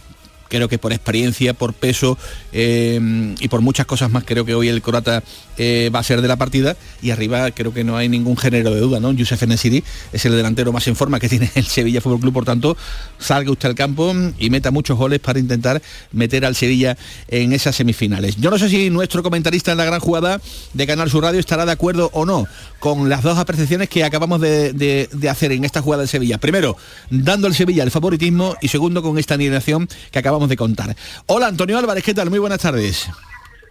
creo 0.50 0.68
que 0.68 0.76
por 0.76 0.92
experiencia, 0.92 1.54
por 1.54 1.72
peso 1.72 2.18
eh, 2.52 3.00
y 3.40 3.48
por 3.48 3.62
muchas 3.62 3.86
cosas 3.86 4.10
más, 4.10 4.24
creo 4.24 4.44
que 4.44 4.54
hoy 4.54 4.68
el 4.68 4.82
croata 4.82 5.22
eh, 5.56 5.90
va 5.94 6.00
a 6.00 6.02
ser 6.02 6.20
de 6.20 6.28
la 6.28 6.36
partida 6.36 6.76
y 7.00 7.10
arriba 7.10 7.50
creo 7.52 7.72
que 7.72 7.84
no 7.84 7.96
hay 7.96 8.08
ningún 8.08 8.36
género 8.36 8.74
de 8.74 8.80
duda, 8.80 9.00
¿no? 9.00 9.12
Yusef 9.12 9.42
Nesiri 9.44 9.82
es 10.12 10.24
el 10.26 10.32
delantero 10.32 10.72
más 10.72 10.86
en 10.88 10.96
forma 10.96 11.18
que 11.18 11.28
tiene 11.30 11.50
el 11.54 11.64
Sevilla 11.64 12.00
Fútbol 12.00 12.20
Club, 12.20 12.34
por 12.34 12.44
tanto, 12.44 12.76
salga 13.18 13.50
usted 13.50 13.68
al 13.68 13.74
campo 13.74 14.14
y 14.38 14.50
meta 14.50 14.70
muchos 14.70 14.98
goles 14.98 15.20
para 15.20 15.38
intentar 15.38 15.80
meter 16.12 16.44
al 16.44 16.56
Sevilla 16.56 16.96
en 17.28 17.52
esas 17.52 17.76
semifinales. 17.76 18.36
Yo 18.36 18.50
no 18.50 18.58
sé 18.58 18.68
si 18.68 18.90
nuestro 18.90 19.22
comentarista 19.22 19.72
en 19.72 19.78
la 19.78 19.84
gran 19.84 20.00
jugada 20.00 20.40
de 20.74 20.86
Canal 20.86 21.10
Sur 21.10 21.22
Radio 21.22 21.40
estará 21.40 21.64
de 21.64 21.72
acuerdo 21.72 22.10
o 22.12 22.26
no 22.26 22.46
con 22.80 23.08
las 23.08 23.22
dos 23.22 23.38
apreciaciones 23.38 23.88
que 23.88 24.04
acabamos 24.04 24.40
de, 24.40 25.08
hacer 25.30 25.52
en 25.52 25.64
esta 25.64 25.82
jugada 25.82 26.00
del 26.00 26.08
Sevilla. 26.08 26.38
Primero, 26.38 26.76
dando 27.10 27.46
al 27.46 27.54
Sevilla 27.54 27.82
el 27.82 27.90
favoritismo 27.90 28.56
y 28.60 28.68
segundo, 28.68 29.02
con 29.02 29.18
esta 29.18 29.34
animación 29.34 29.88
que 30.10 30.18
acabamos 30.18 30.39
de 30.48 30.56
contar. 30.56 30.96
Hola 31.26 31.48
Antonio 31.48 31.78
Álvarez, 31.78 32.04
¿qué 32.04 32.14
tal? 32.14 32.30
Muy 32.30 32.38
buenas 32.38 32.60
tardes. 32.60 33.08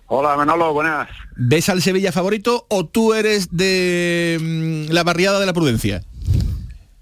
Hola 0.08 0.36
Manolo, 0.36 0.74
buenas. 0.74 1.10
¿Ves 1.36 1.70
al 1.70 1.82
Sevilla 1.82 2.12
favorito 2.12 2.66
o 2.70 2.86
tú 2.86 3.14
eres 3.14 3.56
de 3.56 4.38
mm, 4.42 4.92
la 4.92 5.04
barriada 5.04 5.40
de 5.40 5.46
la 5.46 5.54
prudencia? 5.54 6.04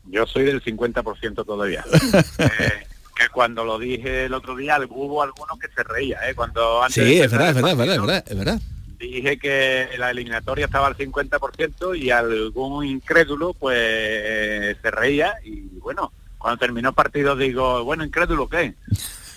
Yo 0.05 0.26
soy 0.26 0.43
del 0.43 0.63
50% 0.63 1.45
todavía. 1.45 1.84
Eh, 2.39 2.88
que 3.15 3.30
cuando 3.30 3.63
lo 3.65 3.80
dije 3.80 4.26
el 4.26 4.34
otro 4.34 4.55
día 4.55 4.78
hubo 4.89 5.24
algunos 5.24 5.57
que 5.57 5.68
se 5.76 5.84
reía, 5.84 6.20
¿eh? 6.30 6.36
Cuando 6.36 6.84
antes 6.84 7.03
sí, 7.03 7.20
es 7.20 7.32
verdad, 7.32 7.49
es 7.49 7.55
verdad, 7.55 7.72
es 7.72 7.78
verdad, 7.78 8.24
es 8.28 8.38
verdad. 8.38 8.61
dije 8.99 9.39
que 9.39 9.89
la 9.97 10.11
eliminatoria 10.11 10.65
estaba 10.65 10.86
al 10.86 10.95
50% 10.95 11.97
y 11.97 12.11
algún 12.11 12.86
incrédulo 12.86 13.53
pues 13.53 14.78
se 14.82 14.91
reía 14.91 15.34
y 15.43 15.80
bueno, 15.80 16.11
cuando 16.38 16.59
terminó 16.59 16.89
el 16.89 16.95
partido 16.95 17.36
digo, 17.36 17.84
bueno, 17.84 18.05
incrédulo 18.05 18.47
qué? 18.47 18.76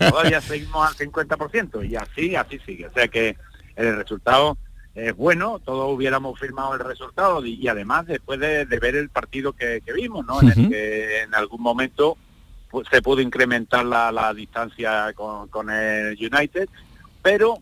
Todavía 0.08 0.40
seguimos 0.40 0.88
al 0.88 0.94
50% 0.94 1.88
y 1.88 1.96
así, 1.96 2.34
así 2.34 2.58
sigue. 2.60 2.86
O 2.86 2.92
sea 2.92 3.08
que 3.08 3.36
el 3.76 3.96
resultado 3.96 4.56
es 4.94 5.14
bueno, 5.14 5.60
todos 5.60 5.94
hubiéramos 5.94 6.38
firmado 6.38 6.74
el 6.74 6.80
resultado 6.80 7.44
y, 7.44 7.54
y 7.54 7.68
además 7.68 8.06
después 8.06 8.40
de, 8.40 8.66
de 8.66 8.78
ver 8.78 8.96
el 8.96 9.08
partido 9.08 9.52
que, 9.52 9.82
que 9.84 9.92
vimos, 9.92 10.26
¿no? 10.26 10.40
En 10.42 10.48
el 10.48 10.68
que 10.68 11.22
en 11.22 11.34
algún 11.34 11.62
momento 11.62 12.16
pues, 12.70 12.88
se 12.90 13.02
pudo 13.02 13.20
incrementar 13.20 13.84
la, 13.84 14.10
la 14.10 14.34
distancia 14.34 15.12
con, 15.14 15.48
con 15.48 15.70
el 15.70 16.16
United, 16.18 16.68
pero 17.22 17.58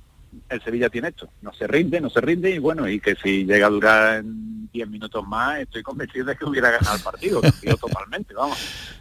el 0.48 0.62
Sevilla 0.62 0.88
tiene 0.88 1.08
esto, 1.08 1.28
no 1.42 1.52
se 1.52 1.66
rinde, 1.66 2.00
no 2.00 2.10
se 2.10 2.20
rinde 2.20 2.50
y 2.50 2.58
bueno, 2.58 2.88
y 2.88 3.00
que 3.00 3.14
si 3.16 3.44
llega 3.44 3.66
a 3.66 3.70
durar 3.70 4.18
en 4.18 4.68
10 4.72 4.88
minutos 4.88 5.26
más, 5.26 5.60
estoy 5.60 5.82
convencido 5.82 6.26
de 6.26 6.36
que 6.36 6.44
hubiera 6.44 6.70
ganado 6.70 6.96
el 6.96 7.02
partido, 7.02 7.40
totalmente, 7.80 8.34
vamos. 8.34 8.58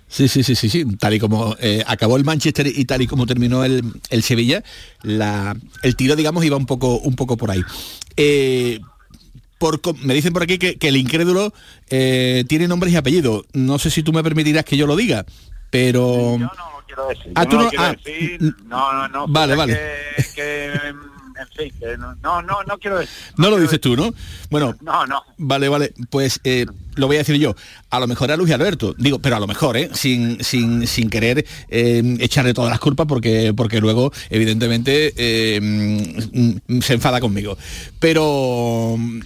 Sí, 0.08 0.28
sí, 0.28 0.42
sí, 0.44 0.56
sí, 0.56 0.70
sí. 0.70 0.86
Tal 0.98 1.14
y 1.16 1.20
como 1.20 1.56
eh, 1.60 1.84
acabó 1.86 2.16
el 2.18 2.24
Manchester 2.24 2.68
y 2.68 2.86
tal 2.86 3.02
y 3.02 3.08
como 3.08 3.26
terminó 3.26 3.64
el, 3.66 3.84
el 4.10 4.24
Sevilla, 4.24 4.64
la, 5.04 5.56
el 5.84 5.96
tiro, 5.96 6.16
digamos, 6.16 6.46
iba 6.46 6.56
un 6.56 6.66
poco, 6.66 6.98
un 7.00 7.16
poco 7.16 7.36
por 7.36 7.52
ahí. 7.52 7.62
Eh, 8.16 8.80
por, 9.58 9.80
me 10.06 10.14
dicen 10.14 10.34
por 10.34 10.44
aquí 10.44 10.58
que, 10.58 10.78
que 10.78 10.88
el 10.88 10.98
incrédulo 10.98 11.54
eh, 11.90 12.46
tiene 12.48 12.68
nombres 12.68 12.94
y 12.94 12.96
apellidos. 12.98 13.46
No 13.54 13.80
sé 13.80 13.90
si 13.90 14.04
tú 14.04 14.14
me 14.14 14.24
permitirás 14.24 14.64
que 14.66 14.78
yo 14.78 14.88
lo 14.88 14.96
diga, 14.96 15.26
pero... 15.70 16.38
quiero 16.86 17.08
decir. 17.10 17.32
Ah, 17.36 17.44
Yo 17.44 17.50
tú 17.50 17.56
no, 17.58 17.64
no- 17.64 17.70
quiero 17.70 17.84
ah, 17.84 17.92
decir, 17.92 18.56
no, 18.66 18.94
no, 18.94 19.08
no. 19.10 19.28
Vale, 19.28 19.56
vale. 19.56 19.74
Que, 19.74 20.24
que, 20.36 20.72
en 21.40 21.48
fin, 21.48 21.74
que 21.80 21.98
no, 21.98 22.16
no, 22.16 22.42
no, 22.42 22.64
no 22.64 22.78
quiero 22.78 23.00
decir. 23.00 23.16
No 23.38 23.50
lo 23.50 23.60
dices 23.60 23.80
tú, 23.80 23.96
¿no? 23.96 24.14
Bueno, 24.50 24.76
No, 24.82 25.06
no. 25.06 25.24
Vale, 25.38 25.70
vale, 25.70 25.94
pues 26.10 26.40
eh, 26.44 26.66
lo 26.96 27.08
voy 27.08 27.18
a 27.18 27.20
decir 27.20 27.36
yo. 27.38 27.56
A 27.90 28.00
lo 28.00 28.08
mejor 28.08 28.32
a 28.32 28.38
Luis 28.38 28.52
Alberto, 28.52 28.96
digo, 28.98 29.20
pero 29.20 29.36
a 29.36 29.40
lo 29.40 29.48
mejor, 29.48 29.78
¿eh? 29.78 29.90
sin, 29.94 30.44
sin, 30.44 30.88
sin 30.88 31.10
querer 31.10 31.46
eh, 31.70 32.18
echarle 32.20 32.54
todas 32.54 32.72
las 32.72 32.80
culpas 32.80 33.08
porque, 33.08 33.54
porque 33.56 33.80
luego, 33.80 34.12
evidentemente, 34.30 35.14
eh, 35.16 36.60
se 36.82 36.94
enfada 36.94 37.20
conmigo. 37.20 37.58
Pero 38.00 38.96
mm, 38.98 39.20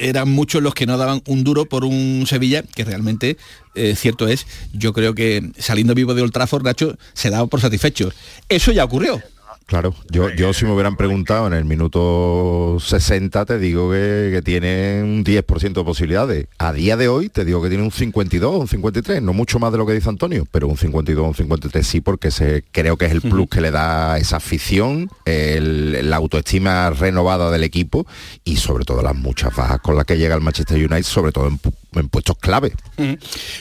eran 0.00 0.30
muchos 0.30 0.62
los 0.62 0.74
que 0.74 0.86
no 0.86 0.96
daban 0.96 1.22
un 1.26 1.44
duro 1.44 1.66
por 1.66 1.84
un 1.84 2.24
Sevilla 2.26 2.62
que 2.62 2.84
realmente, 2.84 3.36
eh, 3.74 3.94
cierto 3.96 4.26
es, 4.28 4.46
yo 4.72 4.92
creo 4.92 5.14
que 5.14 5.52
saliendo 5.58 5.94
vivo 5.94 6.14
de 6.14 6.22
Old 6.22 6.32
Trafford, 6.32 6.64
Nacho, 6.64 6.96
se 7.12 7.30
daba 7.30 7.46
por 7.46 7.60
satisfecho. 7.60 8.10
Eso 8.48 8.72
ya 8.72 8.84
ocurrió. 8.84 9.22
Claro, 9.70 9.94
yo, 10.10 10.30
yo 10.30 10.52
si 10.52 10.64
me 10.64 10.72
hubieran 10.72 10.96
preguntado 10.96 11.46
en 11.46 11.52
el 11.52 11.64
minuto 11.64 12.78
60 12.80 13.44
te 13.44 13.56
digo 13.60 13.88
que, 13.92 14.30
que 14.32 14.42
tiene 14.42 15.00
un 15.04 15.24
10% 15.24 15.72
de 15.74 15.84
posibilidades. 15.84 16.46
A 16.58 16.72
día 16.72 16.96
de 16.96 17.06
hoy 17.06 17.28
te 17.28 17.44
digo 17.44 17.62
que 17.62 17.68
tiene 17.68 17.84
un 17.84 17.92
52, 17.92 18.62
un 18.62 18.66
53, 18.66 19.22
no 19.22 19.32
mucho 19.32 19.60
más 19.60 19.70
de 19.70 19.78
lo 19.78 19.86
que 19.86 19.92
dice 19.92 20.08
Antonio, 20.08 20.44
pero 20.50 20.66
un 20.66 20.76
52, 20.76 21.24
un 21.24 21.34
53 21.36 21.86
sí, 21.86 22.00
porque 22.00 22.32
se, 22.32 22.64
creo 22.72 22.96
que 22.96 23.06
es 23.06 23.12
el 23.12 23.20
plus 23.20 23.48
que 23.48 23.60
le 23.60 23.70
da 23.70 24.18
esa 24.18 24.38
afición, 24.38 25.08
el- 25.24 26.10
la 26.10 26.16
autoestima 26.16 26.90
renovada 26.90 27.52
del 27.52 27.62
equipo 27.62 28.08
y 28.42 28.56
sobre 28.56 28.84
todo 28.84 29.02
las 29.02 29.14
muchas 29.14 29.54
bajas 29.54 29.78
con 29.82 29.94
las 29.94 30.04
que 30.04 30.18
llega 30.18 30.34
el 30.34 30.40
Manchester 30.40 30.78
United, 30.78 31.04
sobre 31.04 31.30
todo 31.30 31.46
en, 31.46 31.60
en 31.94 32.08
puestos 32.08 32.36
clave. 32.38 32.72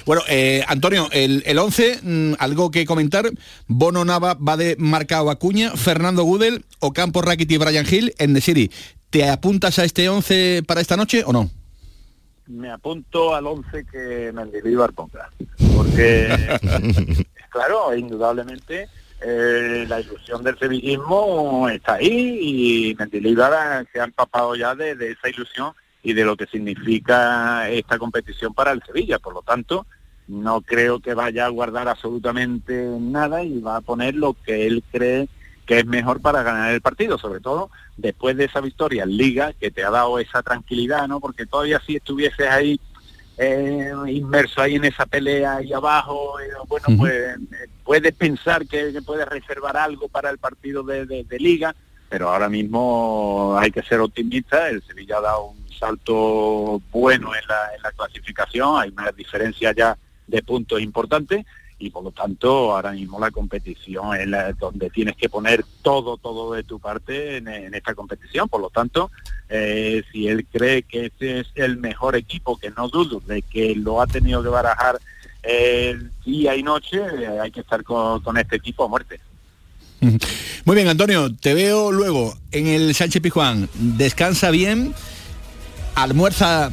Bueno, 0.06 0.22
eh, 0.28 0.64
Antonio, 0.68 1.08
el, 1.12 1.44
el 1.46 1.58
11, 1.58 2.00
mm, 2.02 2.34
algo 2.40 2.72
que 2.72 2.86
comentar. 2.86 3.30
Bono 3.68 4.06
Nava 4.06 4.36
va 4.36 4.58
de 4.58 4.76
marcado 4.78 5.30
Acuña, 5.30 5.72
Fernando 5.72 6.24
Gudel, 6.24 6.66
Ocampo, 6.80 7.22
Rakiti 7.22 7.56
y 7.56 7.58
Brian 7.58 7.86
Hill 7.90 8.14
en 8.18 8.34
The 8.34 8.42
City. 8.42 8.72
¿Te 9.10 9.28
apuntas 9.28 9.80
a 9.80 9.86
este 9.86 10.08
11 10.08 10.64
para 10.68 10.82
esta 10.82 10.96
noche 10.96 11.24
o 11.26 11.34
no? 11.34 11.50
Me 12.48 12.72
apunto 12.72 13.36
al 13.36 13.46
11 13.46 13.86
que 13.86 14.32
Mendilibar 14.34 14.94
ponga. 14.94 15.30
Porque, 15.76 16.28
claro, 17.52 17.96
indudablemente 17.96 18.88
eh, 19.22 19.86
la 19.88 20.00
ilusión 20.00 20.44
del 20.44 20.58
sevillismo 20.58 21.70
está 21.70 21.96
ahí 21.96 22.40
y 22.90 22.96
Mendilibar 22.96 23.86
se 23.92 24.00
ha 24.00 24.06
empapado 24.06 24.56
ya 24.56 24.76
de, 24.76 24.96
de 24.96 25.12
esa 25.12 25.30
ilusión 25.30 25.74
y 26.04 26.14
de 26.14 26.24
lo 26.26 26.36
que 26.38 26.46
significa 26.48 27.70
esta 27.70 27.98
competición 27.98 28.54
para 28.54 28.72
el 28.72 28.82
Sevilla. 28.84 29.20
Por 29.20 29.34
lo 29.34 29.42
tanto, 29.42 29.86
no 30.28 30.62
creo 30.62 31.00
que 31.00 31.14
vaya 31.14 31.46
a 31.46 31.50
guardar 31.50 31.88
absolutamente 31.88 32.74
nada 33.00 33.44
y 33.44 33.60
va 33.60 33.78
a 33.78 33.82
poner 33.82 34.16
lo 34.16 34.34
que 34.34 34.68
él 34.68 34.84
cree 34.92 35.28
que 35.66 35.80
es 35.80 35.86
mejor 35.86 36.20
para 36.22 36.42
ganar 36.42 36.72
el 36.74 36.82
partido, 36.82 37.18
sobre 37.20 37.42
todo 37.42 37.70
después 37.96 38.36
de 38.38 38.46
esa 38.46 38.60
victoria 38.60 39.04
en 39.04 39.16
Liga 39.18 39.54
que 39.54 39.70
te 39.70 39.84
ha 39.84 39.92
dado 39.92 40.18
esa 40.18 40.42
tranquilidad, 40.42 41.08
¿no? 41.08 41.20
Porque 41.20 41.46
todavía 41.46 41.80
si 41.86 41.96
estuvieses 41.98 42.48
ahí 42.50 42.80
eh, 43.38 43.92
inmerso 44.08 44.62
ahí 44.62 44.76
en 44.76 44.86
esa 44.86 45.06
pelea 45.06 45.58
ahí 45.58 45.72
abajo, 45.72 46.40
eh, 46.40 46.50
bueno, 46.68 46.88
pues 46.98 47.14
eh, 47.14 47.36
puedes 47.84 48.14
pensar 48.14 48.66
que, 48.68 48.92
que 48.92 49.02
puedes 49.02 49.28
reservar 49.28 49.78
algo 49.78 50.08
para 50.10 50.30
el 50.30 50.40
partido 50.40 50.82
de, 50.84 51.06
de- 51.06 51.24
de 51.24 51.40
Liga, 51.40 51.74
pero 52.10 52.30
ahora 52.30 52.50
mismo 52.50 53.56
hay 53.58 53.72
que 53.72 53.84
ser 53.84 54.00
optimista, 54.00 54.70
el 54.70 54.82
Sevilla 54.84 55.18
ha 55.18 55.22
dado 55.22 55.46
un 55.52 55.59
salto 55.80 56.82
bueno 56.92 57.34
en 57.36 57.48
la, 57.48 57.76
en 57.76 57.82
la 57.82 57.92
clasificación, 57.92 58.80
hay 58.80 58.90
una 58.90 59.12
diferencia 59.12 59.74
ya 59.74 59.98
de 60.28 60.44
puntos 60.44 60.82
importante 60.82 61.46
y 61.82 61.90
por 61.90 62.04
lo 62.04 62.12
tanto 62.12 62.76
ahora 62.76 62.92
mismo 62.92 63.20
la 63.20 63.32
competición 63.32 64.14
es 64.20 64.28
la- 64.28 64.52
donde 64.54 64.90
tienes 64.90 65.16
que 65.16 65.30
poner 65.30 65.64
todo, 65.82 66.18
todo 66.18 66.54
de 66.54 66.64
tu 66.64 66.78
parte 66.80 67.38
en, 67.38 67.74
esta 67.74 67.96
competición. 67.96 68.50
Por 68.50 68.60
lo 68.60 68.70
tanto, 68.70 69.10
eh, 69.48 70.04
si 70.12 70.28
él 70.28 70.46
cree 70.52 70.84
que 70.84 71.06
este 71.06 71.40
es 71.40 71.48
el 71.56 71.78
mejor 71.78 72.18
equipo, 72.18 72.58
que 72.58 72.70
no 72.72 72.90
dudo 72.90 73.22
de 73.26 73.42
que 73.42 73.76
lo 73.76 74.02
ha 74.02 74.08
tenido 74.08 74.44
que 74.44 74.50
barajar 74.50 75.00
eh, 75.42 75.98
día 76.26 76.54
y 76.58 76.64
noche, 76.64 76.98
eh, 76.98 77.40
hay 77.42 77.50
que 77.50 77.62
estar 77.62 77.82
con, 77.84 78.22
con 78.22 78.38
este 78.38 78.58
equipo 78.58 78.84
a 78.84 78.90
muerte. 78.90 79.22
Muy 80.66 80.76
bien, 80.76 80.88
Antonio, 80.88 81.34
te 81.34 81.54
veo 81.54 81.92
luego 81.92 82.38
en 82.52 82.68
el 82.68 82.94
Sánchez 82.94 83.22
Pijuán. 83.22 83.70
Descansa 83.74 84.52
bien, 84.52 84.94
almuerza 86.04 86.72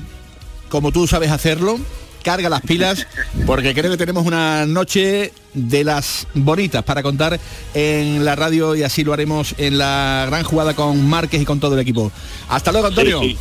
como 0.68 0.90
tú 0.92 1.06
sabes 1.06 1.30
hacerlo, 1.30 1.78
carga 2.24 2.48
las 2.48 2.60
pilas, 2.60 3.06
porque 3.46 3.72
creo 3.72 3.90
que 3.92 3.96
tenemos 3.96 4.26
una 4.26 4.66
noche 4.66 5.32
de 5.54 5.84
las 5.84 6.26
bonitas 6.34 6.82
para 6.82 7.02
contar 7.02 7.38
en 7.72 8.24
la 8.24 8.34
radio 8.34 8.74
y 8.74 8.82
así 8.82 9.04
lo 9.04 9.12
haremos 9.12 9.54
en 9.58 9.78
la 9.78 10.24
gran 10.26 10.42
jugada 10.42 10.74
con 10.74 11.08
Márquez 11.08 11.40
y 11.40 11.44
con 11.44 11.60
todo 11.60 11.74
el 11.74 11.80
equipo. 11.80 12.10
Hasta 12.48 12.72
luego, 12.72 12.88
Antonio. 12.88 13.20
Sí, 13.20 13.30
sí. 13.30 13.38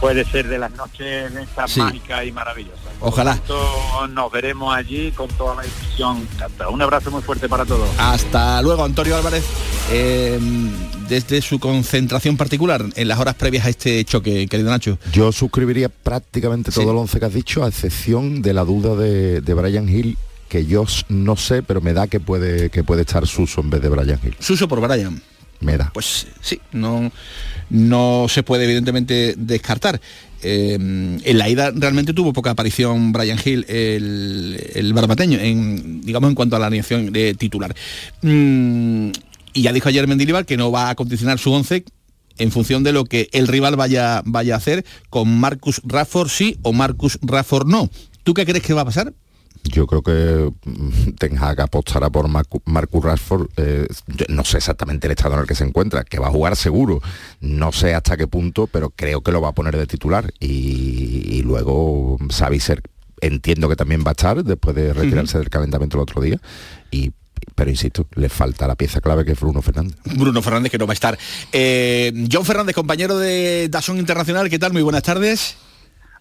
Puede 0.00 0.24
ser 0.24 0.48
de 0.48 0.58
las 0.58 0.70
noches 0.72 1.34
de 1.34 1.42
estas 1.42 1.72
Sí. 1.72 1.80
mágicas 1.80 2.24
y 2.24 2.32
maravillosas. 2.32 2.78
Por 3.00 3.08
Ojalá. 3.10 3.32
tanto, 3.34 4.06
nos 4.08 4.32
veremos 4.32 4.74
allí 4.74 5.10
con 5.12 5.28
toda 5.28 5.56
la 5.56 5.62
ilusión. 5.66 6.26
Un 6.72 6.80
abrazo 6.80 7.10
muy 7.10 7.20
fuerte 7.22 7.48
para 7.50 7.66
todos. 7.66 7.86
Hasta 7.98 8.62
luego, 8.62 8.82
Antonio 8.84 9.16
Álvarez, 9.16 9.44
eh, 9.90 10.38
desde 11.10 11.42
su 11.42 11.58
concentración 11.58 12.36
particular 12.36 12.86
en 12.94 13.08
las 13.08 13.18
horas 13.18 13.34
previas 13.34 13.66
a 13.66 13.68
este 13.68 14.04
choque, 14.04 14.46
querido 14.46 14.70
Nacho. 14.70 14.96
Yo 15.12 15.32
suscribiría 15.32 15.88
prácticamente 15.88 16.70
todo 16.70 16.92
el 16.92 16.96
once 16.96 17.18
que 17.18 17.26
has 17.26 17.34
dicho, 17.34 17.64
a 17.64 17.68
excepción 17.68 18.40
de 18.42 18.54
la 18.54 18.64
duda 18.64 18.94
de, 18.94 19.40
de 19.40 19.54
Brian 19.54 19.88
Hill, 19.88 20.16
que 20.48 20.64
yo 20.66 20.86
no 21.08 21.34
sé, 21.34 21.64
pero 21.64 21.80
me 21.80 21.92
da 21.92 22.06
que 22.06 22.20
puede, 22.20 22.70
que 22.70 22.84
puede 22.84 23.02
estar 23.02 23.26
Suso 23.26 23.60
en 23.60 23.70
vez 23.70 23.82
de 23.82 23.88
Brian 23.88 24.20
Hill. 24.24 24.36
Suso 24.38 24.68
por 24.68 24.80
Brian. 24.80 25.20
Me 25.58 25.76
da. 25.76 25.90
Pues 25.92 26.28
sí, 26.40 26.60
no, 26.72 27.10
no 27.68 28.26
se 28.28 28.44
puede 28.44 28.64
evidentemente 28.64 29.34
descartar. 29.36 30.00
Eh, 30.42 30.74
en 30.74 31.38
la 31.38 31.48
ida 31.50 31.72
realmente 31.74 32.14
tuvo 32.14 32.32
poca 32.32 32.50
aparición 32.50 33.12
Brian 33.12 33.38
Hill, 33.44 33.66
el, 33.68 34.70
el 34.74 34.92
barbateño, 34.94 35.38
en, 35.40 36.00
digamos 36.02 36.30
en 36.30 36.34
cuanto 36.36 36.54
a 36.54 36.60
la 36.60 36.68
alineación 36.68 37.12
de 37.12 37.34
titular. 37.34 37.74
Mm, 38.22 39.10
y 39.52 39.62
ya 39.62 39.72
dijo 39.72 39.88
ayer 39.88 40.06
Mendilibar 40.06 40.46
que 40.46 40.56
no 40.56 40.70
va 40.70 40.90
a 40.90 40.94
condicionar 40.94 41.38
su 41.38 41.52
once 41.52 41.84
en 42.38 42.50
función 42.52 42.82
de 42.84 42.92
lo 42.92 43.04
que 43.04 43.28
el 43.32 43.48
rival 43.48 43.76
vaya, 43.76 44.22
vaya 44.24 44.54
a 44.54 44.58
hacer 44.58 44.84
con 45.10 45.38
Marcus 45.38 45.80
Rafford 45.84 46.28
sí 46.28 46.58
o 46.62 46.72
Marcus 46.72 47.18
Rafford 47.22 47.66
no. 47.66 47.90
¿Tú 48.22 48.34
qué 48.34 48.44
crees 48.46 48.62
que 48.64 48.72
va 48.74 48.82
a 48.82 48.84
pasar? 48.86 49.12
Yo 49.64 49.86
creo 49.86 50.02
que 50.02 50.50
mm, 50.64 51.10
Ten 51.18 51.36
Hag 51.36 51.60
apostará 51.60 52.08
por 52.08 52.28
Marcu- 52.28 52.62
Marcus 52.64 53.04
Rashford. 53.04 53.48
eh, 53.58 53.86
no 54.28 54.42
sé 54.44 54.56
exactamente 54.56 55.06
el 55.06 55.10
estado 55.12 55.34
en 55.34 55.40
el 55.40 55.46
que 55.46 55.54
se 55.54 55.64
encuentra, 55.64 56.02
que 56.04 56.18
va 56.18 56.28
a 56.28 56.30
jugar 56.30 56.56
seguro. 56.56 57.02
No 57.40 57.70
sé 57.72 57.94
hasta 57.94 58.16
qué 58.16 58.26
punto, 58.26 58.68
pero 58.68 58.88
creo 58.88 59.20
que 59.22 59.32
lo 59.32 59.42
va 59.42 59.48
a 59.50 59.54
poner 59.54 59.76
de 59.76 59.86
titular. 59.86 60.32
Y, 60.40 61.26
y 61.30 61.42
luego 61.42 62.16
Savicer 62.30 62.80
entiendo 63.20 63.68
que 63.68 63.76
también 63.76 64.02
va 64.02 64.10
a 64.10 64.12
estar 64.12 64.42
después 64.42 64.74
de 64.74 64.94
retirarse 64.94 65.36
del 65.38 65.50
calentamiento 65.50 65.98
el 65.98 66.02
otro 66.04 66.22
día. 66.22 66.40
Y, 66.90 67.12
pero 67.54 67.70
insisto, 67.70 68.06
le 68.14 68.28
falta 68.28 68.66
la 68.66 68.74
pieza 68.74 69.00
clave 69.00 69.24
que 69.24 69.32
es 69.32 69.40
Bruno 69.40 69.62
Fernández. 69.62 69.96
Bruno 70.04 70.42
Fernández 70.42 70.70
que 70.70 70.78
no 70.78 70.86
va 70.86 70.92
a 70.92 70.94
estar. 70.94 71.18
Eh, 71.52 72.12
John 72.30 72.44
Fernández, 72.44 72.74
compañero 72.74 73.18
de 73.18 73.68
Dazón 73.68 73.98
Internacional, 73.98 74.48
¿qué 74.48 74.58
tal? 74.58 74.72
Muy 74.72 74.82
buenas 74.82 75.02
tardes. 75.02 75.56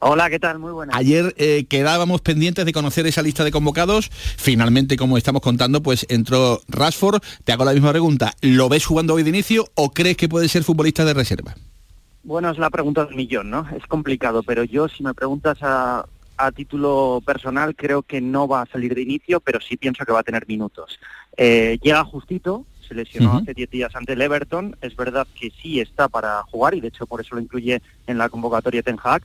Hola, 0.02 0.30
¿qué 0.30 0.40
tal? 0.40 0.60
Muy 0.60 0.72
buenas. 0.72 0.96
Ayer 0.96 1.36
eh, 1.38 1.66
quedábamos 1.68 2.22
pendientes 2.22 2.66
de 2.66 2.72
conocer 2.72 3.06
esa 3.06 3.22
lista 3.22 3.44
de 3.44 3.52
convocados. 3.52 4.10
Finalmente, 4.10 4.96
como 4.96 5.18
estamos 5.18 5.42
contando, 5.42 5.84
pues 5.84 6.06
entró 6.10 6.62
Rashford. 6.70 7.22
Te 7.44 7.52
hago 7.52 7.66
la 7.66 7.74
misma 7.74 7.92
pregunta. 7.92 8.34
¿Lo 8.42 8.70
ves 8.70 8.86
jugando 8.86 9.16
hoy 9.16 9.24
de 9.24 9.30
inicio 9.30 9.66
o 9.76 9.92
crees 9.92 10.16
que 10.16 10.30
puede 10.30 10.48
ser 10.48 10.64
futbolista 10.64 11.04
de 11.04 11.14
reserva? 11.14 11.54
Bueno, 12.24 12.50
es 12.50 12.58
la 12.58 12.70
pregunta 12.70 13.04
del 13.06 13.16
millón, 13.16 13.50
¿no? 13.50 13.68
Es 13.76 13.86
complicado, 13.88 14.42
pero 14.44 14.64
yo 14.64 14.88
si 14.88 15.04
me 15.04 15.14
preguntas 15.14 15.58
a, 15.62 16.06
a 16.40 16.52
título 16.54 17.22
personal 17.26 17.76
creo 17.76 18.02
que 18.02 18.22
no 18.22 18.48
va 18.48 18.62
a 18.62 18.66
salir 18.66 18.96
de 18.96 19.02
inicio, 19.02 19.42
pero 19.42 19.60
sí 19.60 19.76
pienso 19.76 20.06
que 20.06 20.14
va 20.14 20.22
a 20.22 20.24
tener 20.24 20.48
minutos. 20.48 20.98
Eh, 21.36 21.78
llega 21.82 22.04
justito, 22.06 22.66
se 22.88 22.96
lesionó 22.96 23.38
hace 23.38 23.54
10 23.54 23.70
días 23.70 23.96
ante 23.96 24.14
el 24.14 24.22
Everton, 24.22 24.78
es 24.82 24.96
verdad 24.96 25.28
que 25.38 25.52
sí 25.62 25.82
está 25.82 26.08
para 26.08 26.42
jugar 26.44 26.76
y 26.76 26.82
de 26.82 26.88
hecho 26.88 27.06
por 27.06 27.20
eso 27.20 27.36
lo 27.36 27.42
incluye 27.42 27.82
en 28.08 28.18
la 28.18 28.30
convocatoria 28.30 28.82
Ten 28.82 28.98
Hag, 29.04 29.22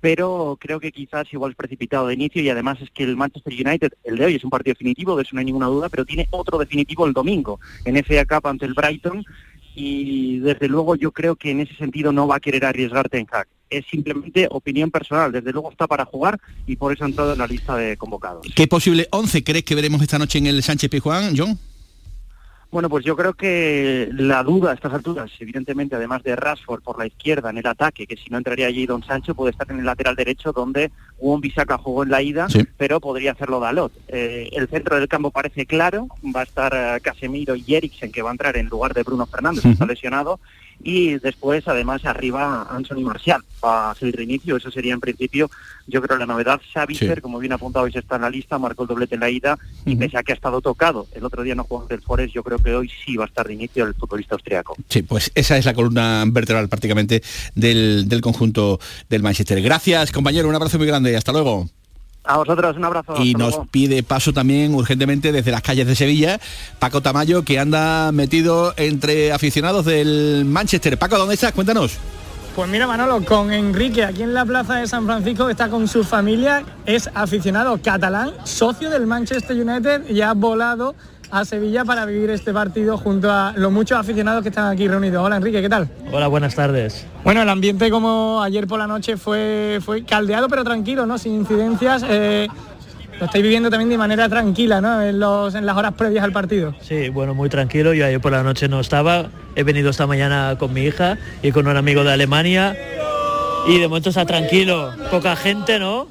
pero 0.00 0.58
creo 0.60 0.78
que 0.78 0.92
quizás 0.92 1.32
igual 1.32 1.52
es 1.52 1.56
precipitado 1.56 2.06
de 2.06 2.14
inicio 2.14 2.42
y 2.42 2.50
además 2.50 2.78
es 2.82 2.90
que 2.90 3.02
el 3.02 3.16
Manchester 3.16 3.52
United, 3.52 3.92
el 4.04 4.18
de 4.18 4.26
hoy 4.26 4.34
es 4.34 4.44
un 4.44 4.50
partido 4.50 4.74
definitivo, 4.74 5.16
de 5.16 5.22
eso 5.22 5.30
no 5.32 5.40
hay 5.40 5.46
ninguna 5.46 5.66
duda, 5.66 5.88
pero 5.88 6.04
tiene 6.04 6.28
otro 6.30 6.58
definitivo 6.58 7.06
el 7.06 7.14
domingo 7.14 7.58
en 7.86 7.96
FA 8.04 8.26
Cup 8.26 8.46
ante 8.46 8.66
el 8.66 8.74
Brighton 8.74 9.24
y 9.78 10.38
desde 10.40 10.66
luego 10.66 10.96
yo 10.96 11.12
creo 11.12 11.36
que 11.36 11.52
en 11.52 11.60
ese 11.60 11.74
sentido 11.76 12.10
no 12.10 12.26
va 12.26 12.36
a 12.36 12.40
querer 12.40 12.64
arriesgar 12.64 13.08
Ten 13.08 13.26
Hag. 13.30 13.46
Es 13.70 13.86
simplemente 13.86 14.48
opinión 14.50 14.90
personal, 14.90 15.30
desde 15.30 15.52
luego 15.52 15.70
está 15.70 15.86
para 15.86 16.04
jugar 16.04 16.40
y 16.66 16.74
por 16.74 16.92
eso 16.92 17.04
ha 17.04 17.06
entrado 17.06 17.34
en 17.34 17.38
la 17.38 17.46
lista 17.46 17.76
de 17.76 17.96
convocados. 17.96 18.46
¿Qué 18.56 18.66
posible 18.66 19.06
11 19.10 19.44
crees 19.44 19.64
que 19.64 19.76
veremos 19.76 20.02
esta 20.02 20.18
noche 20.18 20.38
en 20.38 20.48
el 20.48 20.62
Sánchez 20.64 20.90
Pizjuán, 20.90 21.34
John? 21.36 21.56
Bueno, 22.70 22.90
pues 22.90 23.02
yo 23.02 23.16
creo 23.16 23.32
que 23.32 24.10
la 24.12 24.42
duda 24.42 24.72
a 24.72 24.74
estas 24.74 24.92
alturas, 24.92 25.30
evidentemente, 25.40 25.96
además 25.96 26.22
de 26.22 26.36
Rashford 26.36 26.82
por 26.82 26.98
la 26.98 27.06
izquierda 27.06 27.48
en 27.48 27.56
el 27.56 27.66
ataque, 27.66 28.06
que 28.06 28.16
si 28.16 28.28
no 28.28 28.36
entraría 28.36 28.66
allí 28.66 28.84
Don 28.84 29.02
Sancho, 29.02 29.34
puede 29.34 29.52
estar 29.52 29.70
en 29.70 29.78
el 29.78 29.86
lateral 29.86 30.16
derecho 30.16 30.52
donde 30.52 30.90
Bissaka 31.40 31.78
jugó 31.78 32.02
en 32.02 32.10
la 32.10 32.20
ida, 32.20 32.46
pero 32.76 33.00
podría 33.00 33.32
hacerlo 33.32 33.58
Dalot. 33.58 33.92
Eh, 34.08 34.50
el 34.52 34.68
centro 34.68 34.96
del 34.96 35.08
campo 35.08 35.30
parece 35.30 35.64
claro, 35.64 36.08
va 36.34 36.40
a 36.40 36.44
estar 36.44 36.74
eh, 36.74 37.00
Casemiro 37.00 37.56
y 37.56 37.74
Eriksen, 37.74 38.12
que 38.12 38.20
va 38.20 38.28
a 38.28 38.32
entrar 38.32 38.58
en 38.58 38.66
lugar 38.66 38.92
de 38.92 39.02
Bruno 39.02 39.24
Fernández, 39.24 39.62
que 39.62 39.70
está 39.70 39.86
lesionado, 39.86 40.38
y 40.82 41.18
después, 41.18 41.66
además, 41.66 42.04
arriba 42.04 42.66
Anthony 42.70 43.00
Marcial 43.02 43.42
va 43.64 43.90
a 43.90 43.94
salir 43.94 44.16
de 44.16 44.22
inicio, 44.24 44.56
eso 44.56 44.70
sería 44.70 44.94
en 44.94 45.00
principio, 45.00 45.50
yo 45.86 46.00
creo, 46.00 46.16
la 46.18 46.26
novedad. 46.26 46.60
Savitzer, 46.72 47.16
Sí. 47.16 47.20
como 47.20 47.38
bien 47.38 47.52
apuntado, 47.52 47.84
hoy 47.84 47.92
está 47.94 48.16
en 48.16 48.22
la 48.22 48.30
lista, 48.30 48.58
marcó 48.58 48.82
el 48.82 48.88
doblete 48.88 49.14
en 49.16 49.20
la 49.20 49.30
ida, 49.30 49.58
y 49.84 49.96
pese 49.96 50.16
a 50.16 50.22
que 50.22 50.32
ha 50.32 50.34
estado 50.36 50.60
tocado, 50.60 51.06
el 51.12 51.24
otro 51.24 51.42
día 51.42 51.54
no 51.54 51.64
jugó 51.64 51.82
ante 51.82 51.94
el 51.94 52.02
Forest, 52.02 52.34
yo 52.34 52.42
creo 52.44 52.58
que 52.58 52.74
hoy 52.74 52.90
sí 53.04 53.16
va 53.16 53.24
a 53.24 53.28
estar 53.28 53.46
de 53.46 53.54
inicio 53.54 53.84
el 53.84 53.94
futbolista 53.94 54.34
austriaco. 54.36 54.76
Sí, 54.88 55.02
pues 55.02 55.32
esa 55.34 55.58
es 55.58 55.64
la 55.64 55.74
columna 55.74 56.24
vertebral 56.28 56.68
prácticamente 56.68 57.22
del, 57.54 58.08
del 58.08 58.20
conjunto 58.20 58.78
del 59.08 59.22
Manchester. 59.22 59.60
Gracias, 59.60 60.12
compañero, 60.12 60.48
un 60.48 60.54
abrazo 60.54 60.78
muy 60.78 60.86
grande, 60.86 61.16
hasta 61.16 61.32
luego. 61.32 61.68
A 62.28 62.36
vosotros, 62.36 62.76
un 62.76 62.84
abrazo. 62.84 63.14
Y 63.24 63.32
nos 63.32 63.54
luego. 63.54 63.68
pide 63.70 64.02
paso 64.02 64.34
también 64.34 64.74
urgentemente 64.74 65.32
desde 65.32 65.50
las 65.50 65.62
calles 65.62 65.86
de 65.86 65.96
Sevilla, 65.96 66.38
Paco 66.78 67.00
Tamayo, 67.00 67.42
que 67.42 67.58
anda 67.58 68.12
metido 68.12 68.74
entre 68.76 69.32
aficionados 69.32 69.86
del 69.86 70.44
Manchester. 70.44 70.98
Paco, 70.98 71.16
¿dónde 71.16 71.36
estás? 71.36 71.52
Cuéntanos. 71.52 71.96
Pues 72.54 72.68
mira 72.68 72.86
Manolo, 72.86 73.24
con 73.24 73.50
Enrique 73.50 74.04
aquí 74.04 74.22
en 74.22 74.34
la 74.34 74.44
plaza 74.44 74.74
de 74.74 74.86
San 74.86 75.06
Francisco 75.06 75.48
está 75.48 75.70
con 75.70 75.88
su 75.88 76.04
familia, 76.04 76.64
es 76.84 77.08
aficionado 77.14 77.80
catalán, 77.80 78.32
socio 78.44 78.90
del 78.90 79.06
Manchester 79.06 79.56
United 79.56 80.10
y 80.10 80.20
ha 80.20 80.34
volado 80.34 80.94
a 81.30 81.44
Sevilla 81.44 81.84
para 81.84 82.04
vivir 82.06 82.30
este 82.30 82.52
partido 82.52 82.96
junto 82.96 83.30
a 83.30 83.52
los 83.56 83.70
muchos 83.70 83.98
aficionados 83.98 84.42
que 84.42 84.48
están 84.48 84.70
aquí 84.72 84.88
reunidos. 84.88 85.24
Hola 85.24 85.36
Enrique, 85.36 85.60
¿qué 85.60 85.68
tal? 85.68 85.88
Hola, 86.12 86.26
buenas 86.28 86.54
tardes. 86.54 87.06
Bueno, 87.24 87.42
el 87.42 87.48
ambiente 87.48 87.90
como 87.90 88.42
ayer 88.42 88.66
por 88.66 88.78
la 88.78 88.86
noche 88.86 89.16
fue, 89.16 89.78
fue 89.84 90.04
caldeado 90.04 90.48
pero 90.48 90.64
tranquilo, 90.64 91.06
¿no? 91.06 91.18
Sin 91.18 91.34
incidencias. 91.34 92.04
eh, 92.08 92.48
lo 93.18 93.26
estáis 93.26 93.42
viviendo 93.42 93.68
también 93.68 93.90
de 93.90 93.98
manera 93.98 94.28
tranquila, 94.28 94.80
¿no? 94.80 95.02
En, 95.02 95.18
los, 95.18 95.54
en 95.56 95.66
las 95.66 95.76
horas 95.76 95.94
previas 95.94 96.22
al 96.22 96.30
partido. 96.32 96.74
Sí, 96.80 97.08
bueno, 97.08 97.34
muy 97.34 97.48
tranquilo. 97.48 97.92
Yo 97.92 98.06
ayer 98.06 98.20
por 98.20 98.30
la 98.30 98.44
noche 98.44 98.68
no 98.68 98.78
estaba. 98.78 99.26
He 99.56 99.64
venido 99.64 99.90
esta 99.90 100.06
mañana 100.06 100.54
con 100.56 100.72
mi 100.72 100.82
hija 100.82 101.18
y 101.42 101.50
con 101.50 101.66
un 101.66 101.76
amigo 101.76 102.04
de 102.04 102.12
Alemania. 102.12 102.76
Y 103.66 103.80
de 103.80 103.88
momento 103.88 104.10
está 104.10 104.24
tranquilo. 104.24 104.92
Poca 105.10 105.34
gente, 105.34 105.80
¿no? 105.80 106.06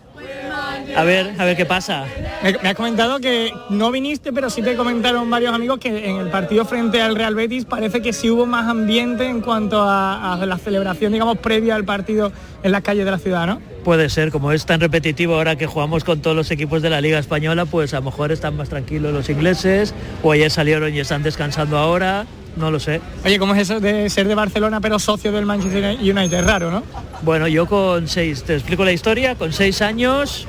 A 0.98 1.04
ver, 1.04 1.36
a 1.38 1.46
ver 1.46 1.56
qué 1.56 1.66
pasa. 1.66 2.06
Me, 2.42 2.54
me 2.54 2.70
has 2.70 2.76
comentado 2.76 3.20
que 3.20 3.54
no 3.70 3.92
viniste, 3.92 4.34
pero 4.34 4.50
sí 4.50 4.64
te 4.64 4.76
comentaron 4.76 5.30
varios 5.30 5.54
amigos 5.54 5.78
que 5.78 6.10
en 6.10 6.16
el 6.16 6.30
partido 6.32 6.66
frente 6.66 7.00
al 7.00 7.16
Real 7.16 7.36
Betis 7.36 7.66
parece 7.66 8.02
que 8.02 8.14
sí 8.14 8.32
hubo 8.32 8.48
más 8.48 8.68
ambiente 8.68 9.28
en 9.28 9.42
cuanto 9.42 9.80
a, 9.80 10.34
a 10.34 10.44
la 10.44 10.58
celebración, 10.58 11.14
digamos, 11.14 11.38
previa 11.38 11.76
al 11.76 11.86
partido 11.86 12.32
en 12.64 12.72
las 12.72 12.82
calles 12.82 13.06
de 13.06 13.12
la 13.12 13.20
ciudad, 13.20 13.46
¿no? 13.46 13.62
Puede 13.84 14.10
ser, 14.10 14.32
como 14.32 14.52
es 14.52 14.66
tan 14.66 14.80
repetitivo 14.80 15.36
ahora 15.36 15.56
que 15.56 15.68
jugamos 15.68 16.04
con 16.04 16.20
todos 16.20 16.36
los 16.36 16.50
equipos 16.50 16.82
de 16.82 16.90
la 16.90 17.00
Liga 17.00 17.20
Española, 17.20 17.66
pues 17.66 17.94
a 17.94 17.98
lo 17.98 18.06
mejor 18.06 18.32
están 18.32 18.58
más 18.58 18.70
tranquilos 18.70 19.14
los 19.14 19.30
ingleses, 19.30 19.94
o 20.24 20.32
ayer 20.32 20.50
salieron 20.50 20.92
y 20.96 21.00
están 21.00 21.22
descansando 21.22 21.78
ahora, 21.78 22.26
no 22.56 22.72
lo 22.72 22.80
sé. 22.80 23.02
Oye, 23.24 23.38
¿cómo 23.38 23.54
es 23.54 23.62
eso 23.62 23.80
de 23.80 24.10
ser 24.10 24.28
de 24.28 24.34
Barcelona 24.34 24.82
pero 24.82 24.98
socio 24.98 25.32
del 25.32 25.46
Manchester 25.46 25.96
United? 26.00 26.44
Raro, 26.44 26.72
¿no? 26.72 26.82
Bueno, 27.22 27.48
yo 27.48 27.68
con 27.68 28.08
seis, 28.08 28.42
te 28.42 28.56
explico 28.56 28.84
la 28.84 28.94
historia, 28.94 29.36
con 29.36 29.54
seis 29.54 29.84
años 29.84 30.48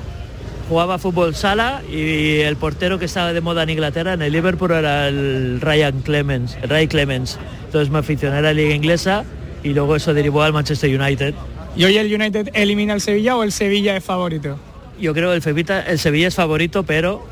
jugaba 0.68 0.98
fútbol 0.98 1.34
sala 1.34 1.82
y 1.90 2.40
el 2.40 2.56
portero 2.56 2.98
que 2.98 3.06
estaba 3.06 3.32
de 3.32 3.40
moda 3.40 3.62
en 3.62 3.70
Inglaterra, 3.70 4.12
en 4.12 4.22
el 4.22 4.32
Liverpool, 4.32 4.70
era 4.72 5.08
el 5.08 5.60
Ryan 5.60 6.00
Clemens, 6.02 6.56
el 6.62 6.68
Ray 6.68 6.88
Clemens. 6.88 7.38
Entonces 7.66 7.90
me 7.90 7.98
aficioné 7.98 8.36
a 8.38 8.40
la 8.42 8.52
liga 8.52 8.74
inglesa 8.74 9.24
y 9.62 9.70
luego 9.70 9.96
eso 9.96 10.12
derivó 10.14 10.42
al 10.42 10.52
Manchester 10.52 11.00
United. 11.00 11.34
¿Y 11.76 11.84
hoy 11.84 11.96
el 11.96 12.12
United 12.12 12.50
elimina 12.54 12.94
al 12.94 13.00
Sevilla 13.00 13.36
o 13.36 13.42
el 13.42 13.52
Sevilla 13.52 13.96
es 13.96 14.04
favorito? 14.04 14.58
Yo 15.00 15.14
creo 15.14 15.30
que 15.30 15.36
el, 15.36 15.42
Fevita- 15.42 15.84
el 15.86 15.98
Sevilla 15.98 16.28
es 16.28 16.34
favorito, 16.34 16.82
pero 16.82 17.24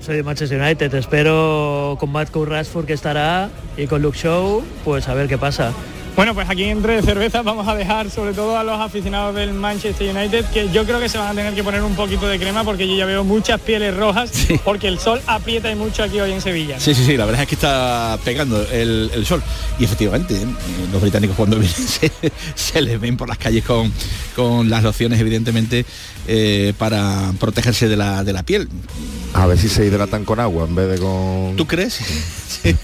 soy 0.00 0.16
de 0.16 0.22
Manchester 0.22 0.60
United. 0.60 0.94
Espero 0.94 1.96
con 1.98 2.12
Matt 2.12 2.34
Rashford 2.34 2.84
que 2.86 2.92
estará 2.92 3.48
y 3.76 3.86
con 3.86 4.02
Luke 4.02 4.18
Shaw, 4.18 4.62
pues 4.84 5.08
a 5.08 5.14
ver 5.14 5.26
qué 5.28 5.38
pasa. 5.38 5.72
Bueno, 6.16 6.34
pues 6.34 6.48
aquí 6.48 6.64
entre 6.64 7.02
cervezas 7.02 7.44
vamos 7.44 7.68
a 7.68 7.74
dejar 7.74 8.10
sobre 8.10 8.32
todo 8.32 8.56
a 8.56 8.64
los 8.64 8.80
aficionados 8.80 9.34
del 9.34 9.52
Manchester 9.52 10.16
United 10.16 10.46
que 10.46 10.70
yo 10.70 10.86
creo 10.86 10.98
que 10.98 11.10
se 11.10 11.18
van 11.18 11.28
a 11.28 11.34
tener 11.34 11.52
que 11.52 11.62
poner 11.62 11.82
un 11.82 11.94
poquito 11.94 12.26
de 12.26 12.38
crema 12.38 12.64
porque 12.64 12.88
yo 12.88 12.96
ya 12.96 13.04
veo 13.04 13.22
muchas 13.22 13.60
pieles 13.60 13.94
rojas 13.94 14.32
porque 14.64 14.88
el 14.88 14.98
sol 14.98 15.20
aprieta 15.26 15.70
y 15.70 15.74
mucho 15.74 16.02
aquí 16.02 16.18
hoy 16.18 16.32
en 16.32 16.40
Sevilla. 16.40 16.80
Sí, 16.80 16.94
sí, 16.94 17.04
sí, 17.04 17.18
la 17.18 17.26
verdad 17.26 17.42
es 17.42 17.48
que 17.48 17.54
está 17.54 18.18
pegando 18.24 18.62
el, 18.72 19.10
el 19.12 19.26
sol. 19.26 19.42
Y 19.78 19.84
efectivamente, 19.84 20.34
¿eh? 20.36 20.46
los 20.90 21.02
británicos 21.02 21.36
cuando 21.36 21.58
vienen 21.60 21.76
se, 21.76 22.10
se 22.54 22.80
les 22.80 22.98
ven 22.98 23.18
por 23.18 23.28
las 23.28 23.36
calles 23.36 23.62
con, 23.62 23.92
con 24.34 24.70
las 24.70 24.82
lociones, 24.82 25.20
evidentemente, 25.20 25.84
eh, 26.26 26.72
para 26.78 27.32
protegerse 27.38 27.88
de 27.88 27.96
la, 27.96 28.24
de 28.24 28.32
la 28.32 28.42
piel. 28.42 28.68
A 29.34 29.46
ver 29.46 29.58
si 29.58 29.68
se 29.68 29.84
hidratan 29.84 30.24
con 30.24 30.40
agua 30.40 30.64
en 30.66 30.74
vez 30.74 30.88
de 30.88 30.98
con... 30.98 31.54
¿Tú 31.56 31.66
crees? 31.66 31.98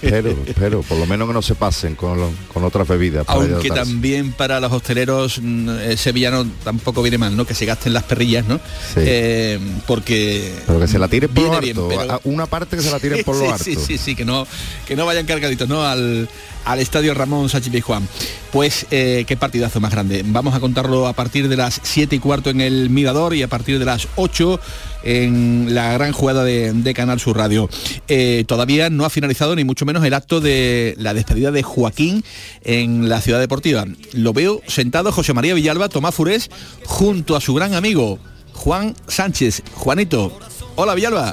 Pero, 0.00 0.36
pero, 0.60 0.82
por 0.82 0.96
lo 0.96 1.06
menos 1.06 1.26
que 1.26 1.34
no 1.34 1.42
se 1.42 1.56
pasen 1.56 1.96
con, 1.96 2.16
lo- 2.20 2.30
con 2.54 2.62
otras 2.62 2.86
bebidas. 2.86 3.24
para 3.26 3.40
Aunque 3.40 3.66
hidratarse. 3.66 3.90
también 3.90 4.30
para 4.32 4.60
los 4.60 4.70
hosteleros 4.70 5.40
mm, 5.42 5.68
eh, 5.70 5.96
sevillanos 5.96 6.46
tampoco 6.62 7.02
viene 7.02 7.18
mal, 7.18 7.36
¿no? 7.36 7.44
Que 7.44 7.54
se 7.54 7.66
gasten 7.66 7.92
las 7.92 8.04
perrillas, 8.04 8.46
¿no? 8.46 8.60
Eh, 8.96 9.58
porque 9.88 10.54
Pero 10.66 10.78
que 10.78 10.86
se 10.86 11.00
la 11.00 11.08
tiren 11.08 11.30
por 11.30 11.42
lo 11.44 11.52
alto. 11.54 11.88
bien, 11.88 11.98
pero- 12.00 12.12
a- 12.12 12.20
Una 12.24 12.46
parte 12.46 12.76
que 12.76 12.82
se 12.82 12.92
la 12.92 13.00
tiren 13.00 13.18
Sí, 13.18 13.24
por 13.24 13.34
lo 13.34 13.44
sí, 13.44 13.50
alto. 13.50 13.64
Sí, 13.64 13.76
sí, 13.76 13.98
sí, 13.98 14.14
que 14.14 14.24
no, 14.24 14.46
que 14.86 14.94
no 14.94 15.04
vayan 15.04 15.26
cargaditos, 15.26 15.68
¿no? 15.68 15.84
Al, 15.84 16.28
al 16.64 16.80
estadio 16.80 17.14
Ramón 17.14 17.48
Sánchez 17.48 17.72
Pizjuán. 17.72 18.08
Pues 18.50 18.86
eh, 18.90 19.24
qué 19.26 19.36
partidazo 19.36 19.80
más 19.80 19.92
grande. 19.92 20.22
Vamos 20.26 20.54
a 20.54 20.60
contarlo 20.60 21.06
a 21.06 21.12
partir 21.12 21.48
de 21.48 21.56
las 21.56 21.80
7 21.82 22.16
y 22.16 22.18
cuarto 22.18 22.50
en 22.50 22.60
el 22.60 22.90
Mirador 22.90 23.34
y 23.34 23.42
a 23.42 23.48
partir 23.48 23.78
de 23.78 23.84
las 23.84 24.08
8 24.16 24.60
en 25.04 25.74
la 25.74 25.92
gran 25.94 26.12
jugada 26.12 26.44
de, 26.44 26.94
Canal 26.94 27.20
Sur 27.20 27.36
Radio. 27.38 27.68
Eh, 28.08 28.44
todavía 28.46 28.90
no 28.90 29.04
ha 29.04 29.10
finalizado 29.10 29.56
ni 29.56 29.64
mucho 29.64 29.86
menos 29.86 30.04
el 30.04 30.14
acto 30.14 30.40
de 30.40 30.94
la 30.98 31.14
despedida 31.14 31.50
de 31.50 31.62
Joaquín 31.62 32.22
en 32.62 33.08
la 33.08 33.20
ciudad 33.20 33.40
deportiva. 33.40 33.86
Lo 34.12 34.32
veo 34.32 34.60
sentado 34.66 35.12
José 35.12 35.32
María 35.32 35.54
Villalba, 35.54 35.88
Tomás 35.88 36.14
Furés, 36.14 36.50
junto 36.84 37.36
a 37.36 37.40
su 37.40 37.54
gran 37.54 37.74
amigo 37.74 38.18
Juan 38.52 38.94
Sánchez. 39.08 39.62
Juanito, 39.74 40.38
hola 40.76 40.94
Villalba. 40.94 41.32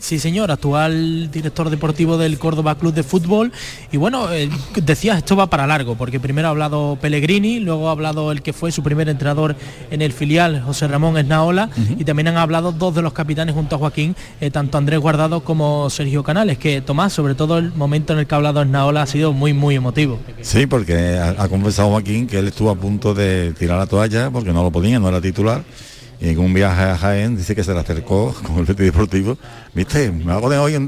Sí, 0.00 0.18
señor, 0.18 0.50
actual 0.50 1.30
director 1.30 1.70
deportivo 1.70 2.18
del 2.18 2.38
Córdoba 2.38 2.74
Club 2.76 2.94
de 2.94 3.02
Fútbol. 3.02 3.52
Y 3.92 3.96
bueno, 3.96 4.32
eh, 4.32 4.50
decías, 4.82 5.18
esto 5.18 5.36
va 5.36 5.48
para 5.48 5.66
largo, 5.66 5.94
porque 5.94 6.18
primero 6.18 6.48
ha 6.48 6.50
hablado 6.50 6.98
Pellegrini, 7.00 7.60
luego 7.60 7.88
ha 7.88 7.92
hablado 7.92 8.32
el 8.32 8.42
que 8.42 8.52
fue 8.52 8.72
su 8.72 8.82
primer 8.82 9.08
entrenador 9.08 9.54
en 9.90 10.02
el 10.02 10.12
filial, 10.12 10.62
José 10.62 10.88
Ramón 10.88 11.16
Esnaola, 11.18 11.70
y 11.98 12.04
también 12.04 12.28
han 12.28 12.36
hablado 12.36 12.72
dos 12.72 12.94
de 12.94 13.02
los 13.02 13.12
capitanes 13.12 13.54
junto 13.54 13.76
a 13.76 13.78
Joaquín, 13.78 14.16
eh, 14.40 14.50
tanto 14.50 14.78
Andrés 14.78 14.98
Guardado 14.98 15.44
como 15.44 15.88
Sergio 15.90 16.22
Canales, 16.22 16.58
que 16.58 16.80
Tomás, 16.80 17.12
sobre 17.12 17.34
todo 17.34 17.58
el 17.58 17.72
momento 17.74 18.12
en 18.12 18.20
el 18.20 18.26
que 18.26 18.34
ha 18.34 18.38
hablado 18.38 18.62
Esnaola 18.62 19.02
ha 19.02 19.06
sido 19.06 19.32
muy, 19.32 19.52
muy 19.52 19.76
emotivo. 19.76 20.18
Sí, 20.40 20.66
porque 20.66 21.18
ha, 21.18 21.42
ha 21.42 21.48
confesado 21.48 21.90
Joaquín 21.90 22.26
que 22.26 22.38
él 22.38 22.48
estuvo 22.48 22.70
a 22.70 22.74
punto 22.74 23.14
de 23.14 23.52
tirar 23.52 23.78
la 23.78 23.86
toalla 23.86 24.30
porque 24.30 24.52
no 24.52 24.62
lo 24.62 24.70
podía, 24.70 24.98
no 24.98 25.08
era 25.08 25.20
titular. 25.20 25.62
Y 26.20 26.28
en 26.28 26.38
un 26.38 26.52
viaje 26.52 26.82
a 26.82 26.98
Jaén 26.98 27.36
dice 27.36 27.54
que 27.54 27.64
se 27.64 27.72
le 27.72 27.80
acercó 27.80 28.34
con 28.46 28.58
el 28.58 28.66
Betis 28.66 28.86
Deportivo. 28.86 29.38
¿Viste? 29.74 30.10
¿Me 30.10 30.32
hago 30.32 30.50
de 30.50 30.58
hoy 30.58 30.72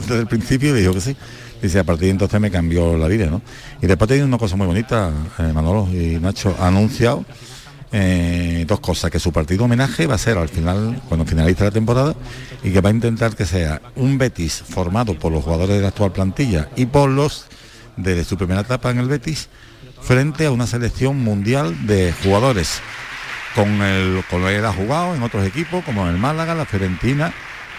desde 0.00 0.20
el 0.20 0.26
principio? 0.26 0.76
Y 0.76 0.80
dijo 0.80 0.92
que 0.94 1.00
sí. 1.00 1.16
Dice, 1.62 1.78
a 1.78 1.84
partir 1.84 2.06
de 2.06 2.10
entonces 2.10 2.38
me 2.40 2.50
cambió 2.50 2.98
la 2.98 3.08
vida, 3.08 3.26
¿no? 3.26 3.40
Y 3.80 3.86
después 3.86 4.08
tiene 4.08 4.24
una 4.24 4.36
cosa 4.36 4.54
muy 4.54 4.66
bonita, 4.66 5.10
eh, 5.38 5.50
Manolo 5.54 5.88
y 5.90 6.18
Nacho. 6.20 6.54
Ha 6.60 6.68
anunciado 6.68 7.24
eh, 7.90 8.66
dos 8.68 8.80
cosas, 8.80 9.10
que 9.10 9.18
su 9.18 9.32
partido 9.32 9.64
homenaje 9.64 10.06
va 10.06 10.16
a 10.16 10.18
ser 10.18 10.36
al 10.36 10.50
final, 10.50 11.00
cuando 11.08 11.24
finalice 11.24 11.64
la 11.64 11.70
temporada, 11.70 12.14
y 12.62 12.70
que 12.70 12.82
va 12.82 12.90
a 12.90 12.92
intentar 12.92 13.34
que 13.34 13.46
sea 13.46 13.80
un 13.96 14.18
Betis 14.18 14.62
formado 14.68 15.18
por 15.18 15.32
los 15.32 15.42
jugadores 15.42 15.76
de 15.76 15.82
la 15.82 15.88
actual 15.88 16.12
plantilla 16.12 16.68
y 16.76 16.84
por 16.84 17.08
los 17.08 17.46
de 17.96 18.24
su 18.24 18.36
primera 18.36 18.60
etapa 18.60 18.90
en 18.90 18.98
el 18.98 19.08
Betis, 19.08 19.48
frente 20.02 20.44
a 20.44 20.50
una 20.50 20.66
selección 20.66 21.18
mundial 21.20 21.86
de 21.86 22.12
jugadores 22.22 22.82
con 23.54 23.68
el 23.82 24.22
con 24.30 24.42
lo 24.42 24.48
que 24.48 24.56
él 24.56 24.64
ha 24.64 24.72
jugado 24.72 25.14
en 25.14 25.22
otros 25.22 25.46
equipos 25.46 25.84
como 25.84 26.08
el 26.08 26.18
Málaga, 26.18 26.54
la 26.54 26.66
Fiorentina 26.66 27.32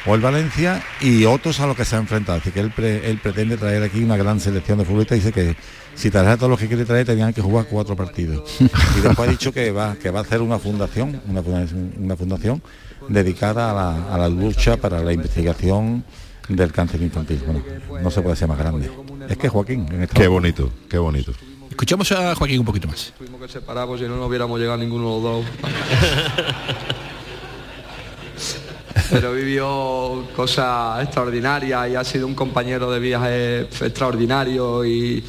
o 0.06 0.16
el 0.16 0.22
Valencia 0.22 0.84
y 1.02 1.26
otros 1.26 1.60
a 1.60 1.68
los 1.68 1.76
que 1.76 1.86
se 1.86 1.96
ha 1.96 2.00
enfrentado. 2.00 2.38
Así 2.38 2.52
que 2.52 2.60
él, 2.60 2.72
él 2.78 3.20
pretende 3.22 3.58
traer 3.58 3.84
aquí 3.84 4.04
una 4.04 4.18
gran 4.18 4.40
selección 4.40 4.78
de 4.78 4.86
futbolistas. 4.86 5.18
Dice 5.18 5.32
que 5.32 5.56
si 5.96 6.12
trae 6.12 6.28
a 6.28 6.38
todos 6.38 6.50
los 6.50 6.60
que 6.60 6.68
quiere 6.68 6.86
traer 6.86 7.06
tenían 7.06 7.34
que 7.34 7.42
jugar 7.42 7.66
cuatro 7.70 7.96
partidos. 7.96 8.56
y 8.60 9.02
después 9.02 9.28
ha 9.28 9.32
dicho 9.32 9.52
que 9.52 9.72
va, 9.72 9.96
que 9.96 10.12
va 10.12 10.20
a 10.20 10.22
hacer 10.24 10.42
una 10.42 10.60
fundación, 10.60 11.22
una, 11.28 11.42
una 11.42 12.16
fundación 12.16 12.62
dedicada 13.10 13.72
a 13.72 13.74
la, 13.74 14.14
a 14.14 14.18
la 14.18 14.30
lucha 14.30 14.78
para 14.78 15.02
la 15.02 15.14
investigación 15.14 16.04
del 16.50 16.72
cáncer 16.72 17.02
infantil. 17.02 17.42
Bueno, 17.46 17.64
no 18.02 18.12
se 18.12 18.22
puede 18.22 18.36
ser 18.36 18.48
más 18.48 18.58
grande. 18.58 18.90
Es 19.28 19.38
que 19.38 19.50
Joaquín... 19.50 19.88
En 19.92 20.08
qué 20.08 20.28
bonito, 20.28 20.72
qué 20.90 20.98
bonito. 20.98 21.32
Escuchamos 21.76 22.10
a 22.14 22.34
Joaquín 22.36 22.60
un 22.60 22.66
poquito 22.66 22.88
más. 22.88 23.12
Tuvimos 23.18 23.42
que 23.42 23.50
separamos 23.50 24.00
y 24.00 24.04
no 24.06 24.16
nos 24.16 24.30
hubiéramos 24.30 24.58
llegado 24.58 24.78
ninguno 24.78 25.08
de 25.08 25.12
los 25.12 25.24
dos. 25.24 25.46
Pero 29.12 29.34
vivió 29.34 30.26
cosas 30.38 31.04
extraordinarias 31.04 31.90
y 31.90 31.96
ha 31.96 32.04
sido 32.06 32.28
un 32.28 32.34
compañero 32.34 32.90
de 32.90 33.00
viaje 33.02 33.60
extraordinario 33.64 34.86
y, 34.86 35.22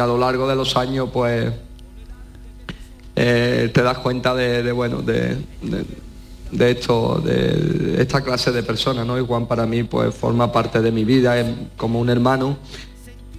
a 0.00 0.06
lo 0.06 0.16
largo 0.16 0.48
de 0.48 0.56
los 0.56 0.74
años 0.74 1.10
pues 1.12 1.52
eh, 3.14 3.70
te 3.70 3.82
das 3.82 3.98
cuenta 3.98 4.34
de, 4.34 4.72
bueno 4.72 5.02
de, 5.02 5.36
de, 6.50 6.70
esto 6.70 7.20
de 7.22 8.00
esta 8.00 8.22
clase 8.22 8.52
de 8.52 8.62
personas 8.62 9.06
no 9.06 9.18
y 9.18 9.26
Juan 9.26 9.46
para 9.46 9.66
mí 9.66 9.82
pues 9.82 10.14
forma 10.14 10.50
parte 10.50 10.80
de 10.80 10.92
mi 10.92 11.04
vida 11.04 11.44
como 11.76 12.00
un 12.00 12.08
hermano 12.08 12.56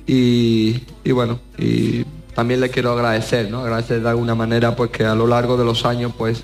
y, 0.06 0.84
y 1.04 1.12
bueno 1.12 1.40
y 1.58 2.06
también 2.34 2.62
le 2.62 2.70
quiero 2.70 2.92
agradecer, 2.94 3.50
¿no? 3.50 3.60
Agradecer 3.62 4.02
de 4.02 4.10
alguna 4.10 4.36
manera 4.36 4.76
pues 4.76 4.90
que 4.92 5.06
a 5.06 5.16
lo 5.16 5.28
largo 5.28 5.58
de 5.58 5.66
los 5.66 5.86
años 5.86 6.14
pues 6.18 6.44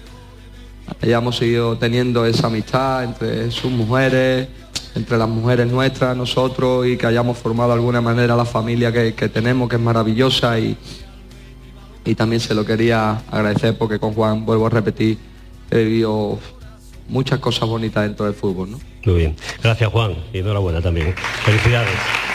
hayamos 1.01 1.37
seguido 1.37 1.77
teniendo 1.77 2.25
esa 2.25 2.47
amistad 2.47 3.03
entre 3.03 3.51
sus 3.51 3.71
mujeres, 3.71 4.47
entre 4.95 5.17
las 5.17 5.29
mujeres 5.29 5.67
nuestras, 5.67 6.15
nosotros 6.15 6.87
y 6.87 6.97
que 6.97 7.05
hayamos 7.05 7.37
formado 7.37 7.69
de 7.69 7.75
alguna 7.75 8.01
manera 8.01 8.35
la 8.35 8.45
familia 8.45 8.91
que, 8.91 9.11
tenemos, 9.29 9.69
que 9.69 9.75
es 9.75 9.81
maravillosa 9.81 10.59
y, 10.59 10.77
y 12.05 12.15
también 12.15 12.39
se 12.39 12.53
lo 12.53 12.65
quería 12.65 13.21
agradecer 13.31 13.77
porque 13.77 13.99
con 13.99 14.13
Juan, 14.13 14.45
vuelvo 14.45 14.67
a 14.67 14.69
repetir, 14.69 15.17
he 15.71 15.83
vivido 15.83 16.39
muchas 17.07 17.39
cosas 17.39 17.67
bonitas 17.67 18.03
dentro 18.03 18.25
del 18.25 18.35
fútbol. 18.35 18.71
¿no? 18.71 18.79
Muy 19.05 19.15
bien. 19.15 19.35
Gracias 19.63 19.89
Juan 19.89 20.15
y 20.33 20.39
enhorabuena 20.39 20.81
también. 20.81 21.13
Felicidades. 21.45 22.26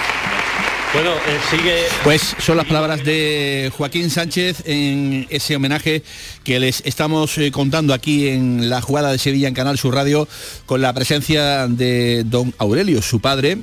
Bueno, 0.94 1.12
eh, 1.26 1.38
sigue. 1.50 1.84
Pues 2.04 2.36
son 2.38 2.58
las 2.58 2.66
palabras 2.66 3.02
de 3.02 3.72
Joaquín 3.74 4.10
Sánchez 4.10 4.62
en 4.66 5.26
ese 5.30 5.56
homenaje 5.56 6.02
que 6.44 6.60
les 6.60 6.82
estamos 6.84 7.38
eh, 7.38 7.50
contando 7.50 7.94
aquí 7.94 8.28
en 8.28 8.68
la 8.68 8.82
jugada 8.82 9.10
de 9.10 9.16
Sevilla 9.16 9.48
en 9.48 9.54
Canal 9.54 9.78
Sur 9.78 9.94
Radio 9.94 10.28
con 10.66 10.82
la 10.82 10.92
presencia 10.92 11.66
de 11.66 12.24
don 12.26 12.52
Aurelio, 12.58 13.00
su 13.00 13.20
padre, 13.20 13.56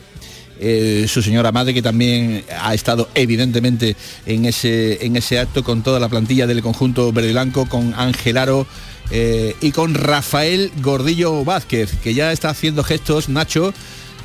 eh, 0.60 1.06
su 1.08 1.22
señora 1.22 1.52
madre 1.52 1.76
que 1.76 1.84
también 1.84 2.44
ha 2.64 2.74
estado 2.74 3.08
evidentemente 3.14 3.96
en 4.26 4.46
ese, 4.46 5.06
en 5.06 5.16
ese 5.16 5.38
acto 5.38 5.64
con 5.64 5.84
toda 5.84 6.00
la 6.00 6.10
plantilla 6.10 6.48
del 6.48 6.64
conjunto 6.64 7.14
verde 7.14 7.30
y 7.30 7.34
blanco, 7.34 7.70
con 7.70 7.94
Ángel 7.96 8.38
Aro 8.38 8.66
y 9.12 9.72
con 9.72 9.94
Rafael 9.94 10.72
Gordillo 10.82 11.44
Vázquez, 11.44 11.92
que 12.04 12.16
ya 12.16 12.32
está 12.32 12.50
haciendo 12.50 12.84
gestos, 12.84 13.30
Nacho, 13.30 13.74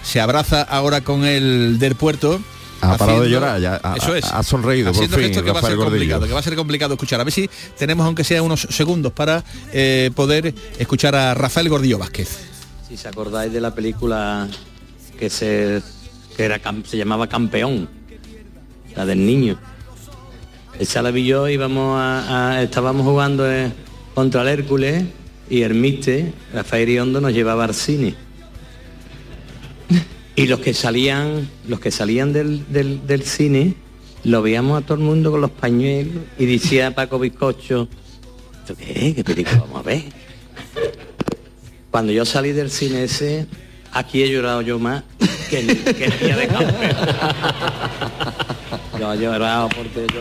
se 0.03 0.21
abraza 0.21 0.63
ahora 0.63 1.03
con 1.03 1.25
el 1.25 1.79
del 1.79 1.97
puerto 1.97 2.41
ha 2.93 2.97
parado 2.97 3.23
de 3.23 3.31
llorar, 3.31 3.61
ya 3.61 3.81
ha, 3.83 3.97
eso 3.97 4.15
es, 4.15 4.25
ha 4.25 4.43
sonreído 4.43 4.93
por 4.93 5.09
fin, 5.09 5.33
que 5.33 5.51
va 5.51 5.61
a 5.61 5.63
ser 5.63 5.77
complicado, 5.77 6.27
que 6.27 6.33
va 6.33 6.41
a 6.41 6.43
ser 6.43 6.57
complicado 6.57 6.95
escuchar. 6.95 7.21
A 7.21 7.25
ver 7.25 7.33
si 7.33 7.49
tenemos 7.79 8.05
aunque 8.07 8.25
sea 8.25 8.43
unos 8.43 8.63
segundos 8.71 9.13
para 9.13 9.45
eh, 9.73 10.11
poder 10.15 10.55
escuchar 10.79 11.15
a 11.15 11.35
Rafael 11.35 11.69
Gordillo 11.69 11.99
Vázquez. 11.99 12.39
Si 12.89 12.97
se 12.97 13.09
acordáis 13.09 13.53
de 13.53 13.61
la 13.61 13.75
película 13.75 14.49
que 15.19 15.31
se 15.31 15.83
que 16.37 16.45
era 16.45 16.61
se 16.85 16.97
llamaba 16.97 17.29
Campeón, 17.29 17.89
la 18.97 19.07
del 19.07 19.25
niño. 19.25 19.59
Esa 20.79 21.03
la 21.03 21.11
vi 21.11 21.25
yo 21.25 21.49
íbamos 21.49 21.97
a, 22.01 22.61
estábamos 22.63 23.07
jugando 23.07 23.51
eh, 23.51 23.73
contra 24.15 24.43
el 24.43 24.49
Hércules 24.49 25.05
y 25.49 25.63
Hermiste, 25.63 26.33
Rafael 26.53 26.99
Hondo 26.99 27.21
nos 27.21 27.33
llevaba 27.33 27.65
al 27.65 27.75
cine 27.75 28.17
y 30.37 30.47
los 30.47 30.61
que 30.61 30.75
salían, 30.75 31.49
los 31.69 31.81
que 31.81 31.91
salían 31.91 32.33
del, 32.33 32.65
del, 32.71 33.23
cine, 33.23 33.75
lo 34.25 34.43
veíamos 34.43 34.83
a 34.83 34.85
todo 34.85 34.99
el 34.99 35.05
mundo 35.05 35.31
con 35.31 35.41
los 35.41 35.51
pañuelos 35.51 36.25
y 36.39 36.47
decía 36.47 36.95
Paco 36.95 37.19
Bizcocho, 37.19 37.89
qué? 38.79 39.15
¿Qué 39.15 39.25
película 39.25 39.61
vamos 39.61 39.81
a 39.81 39.83
ver? 39.83 40.03
Cuando 41.91 42.13
yo 42.13 42.25
salí 42.25 42.53
del 42.53 42.71
cine 42.71 43.05
ese, 43.05 43.47
aquí 43.93 44.23
he 44.23 44.31
llorado 44.31 44.63
yo 44.63 44.79
más 44.79 45.05
que 45.51 45.61
el, 45.61 45.85
que 45.95 46.05
el 46.07 46.19
día 46.19 46.37
de 46.37 46.49
campeón. 46.49 46.75
yo 48.99 49.13
he 49.13 49.19
llorado 49.19 49.69
porque 49.69 50.07
yo... 50.13 50.21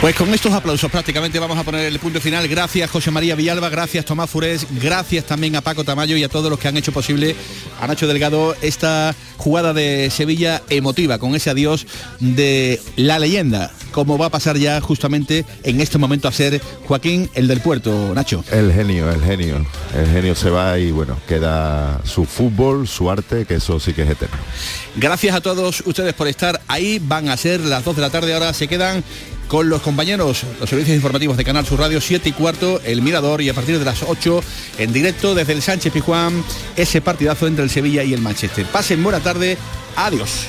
Pues 0.00 0.14
con 0.14 0.32
estos 0.32 0.52
aplausos 0.52 0.88
prácticamente 0.92 1.40
vamos 1.40 1.58
a 1.58 1.64
poner 1.64 1.86
el 1.86 1.98
punto 1.98 2.20
final. 2.20 2.46
Gracias 2.46 2.88
José 2.88 3.10
María 3.10 3.34
Villalba, 3.34 3.68
gracias 3.68 4.04
Tomás 4.04 4.30
Furés, 4.30 4.64
gracias 4.80 5.24
también 5.24 5.56
a 5.56 5.60
Paco 5.60 5.82
Tamayo 5.82 6.16
y 6.16 6.22
a 6.22 6.28
todos 6.28 6.48
los 6.48 6.58
que 6.60 6.68
han 6.68 6.76
hecho 6.76 6.92
posible 6.92 7.34
a 7.80 7.86
Nacho 7.88 8.06
Delgado 8.06 8.54
esta 8.62 9.16
jugada 9.38 9.72
de 9.72 10.08
Sevilla 10.10 10.62
emotiva 10.70 11.18
con 11.18 11.34
ese 11.34 11.50
adiós 11.50 11.84
de 12.20 12.80
la 12.94 13.18
leyenda, 13.18 13.72
como 13.90 14.16
va 14.16 14.26
a 14.26 14.30
pasar 14.30 14.56
ya 14.56 14.80
justamente 14.80 15.44
en 15.64 15.80
este 15.80 15.98
momento 15.98 16.28
a 16.28 16.32
ser 16.32 16.62
Joaquín 16.86 17.28
el 17.34 17.48
del 17.48 17.60
puerto, 17.60 18.12
Nacho. 18.14 18.44
El 18.52 18.72
genio, 18.72 19.10
el 19.10 19.22
genio, 19.24 19.66
el 19.96 20.06
genio 20.06 20.36
se 20.36 20.50
va 20.50 20.78
y 20.78 20.92
bueno, 20.92 21.18
queda 21.26 22.00
su 22.04 22.24
fútbol, 22.24 22.86
su 22.86 23.10
arte, 23.10 23.46
que 23.46 23.56
eso 23.56 23.80
sí 23.80 23.92
que 23.94 24.02
es 24.02 24.10
eterno. 24.10 24.36
Gracias 24.94 25.34
a 25.34 25.40
todos 25.40 25.82
ustedes 25.84 26.14
por 26.14 26.28
estar 26.28 26.60
ahí, 26.68 27.00
van 27.02 27.28
a 27.28 27.36
ser 27.36 27.60
las 27.60 27.84
2 27.84 27.96
de 27.96 28.02
la 28.02 28.10
tarde, 28.10 28.32
ahora 28.32 28.52
se 28.54 28.68
quedan 28.68 29.02
con 29.48 29.68
los 29.68 29.82
compañeros, 29.82 30.44
los 30.60 30.68
servicios 30.68 30.94
informativos 30.94 31.36
de 31.36 31.44
Canal 31.44 31.66
Sur 31.66 31.80
Radio 31.80 32.00
7 32.00 32.28
y 32.28 32.32
cuarto, 32.32 32.80
El 32.84 33.02
Mirador 33.02 33.40
y 33.40 33.48
a 33.48 33.54
partir 33.54 33.78
de 33.78 33.84
las 33.84 34.02
8 34.02 34.42
en 34.78 34.92
directo 34.92 35.34
desde 35.34 35.54
el 35.54 35.62
Sánchez 35.62 35.92
Pijuán, 35.92 36.44
ese 36.76 37.00
partidazo 37.00 37.46
entre 37.46 37.64
el 37.64 37.70
Sevilla 37.70 38.04
y 38.04 38.12
el 38.12 38.20
Manchester. 38.20 38.66
Pasen 38.66 39.02
buena 39.02 39.20
tarde, 39.20 39.56
adiós. 39.96 40.46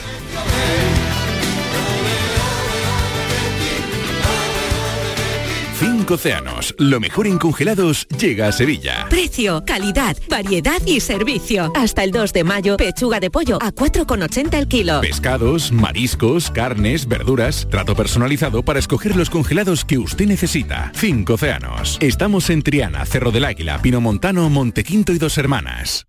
Océanos, 6.12 6.76
lo 6.78 7.00
mejor 7.00 7.28
en 7.28 7.38
congelados 7.38 8.08
llega 8.20 8.48
a 8.48 8.52
Sevilla. 8.52 9.08
Precio, 9.10 9.64
calidad, 9.66 10.18
variedad 10.30 10.82
y 10.86 11.00
servicio. 11.00 11.72
Hasta 11.76 12.04
el 12.04 12.12
2 12.12 12.34
de 12.34 12.44
mayo, 12.44 12.78
pechuga 12.78 13.20
de 13.20 13.30
pollo 13.30 13.58
a 13.62 13.72
4,80 13.72 14.54
el 14.58 14.68
kilo. 14.68 15.02
Pescados, 15.02 15.72
mariscos, 15.72 16.52
carnes, 16.52 17.08
verduras, 17.08 17.68
trato 17.70 17.96
personalizado 17.96 18.64
para 18.64 18.80
escoger 18.80 19.16
los 19.16 19.30
congelados 19.30 19.86
que 19.86 19.98
usted 19.98 20.26
necesita. 20.26 20.92
Cinco 20.96 21.36
Océanos. 21.36 21.98
Estamos 22.02 22.50
en 22.50 22.62
Triana, 22.62 23.06
Cerro 23.06 23.32
del 23.32 23.46
Águila, 23.46 23.82
Pinomontano, 23.82 24.50
Montequinto 24.50 25.14
y 25.14 25.18
Dos 25.18 25.38
Hermanas. 25.38 26.09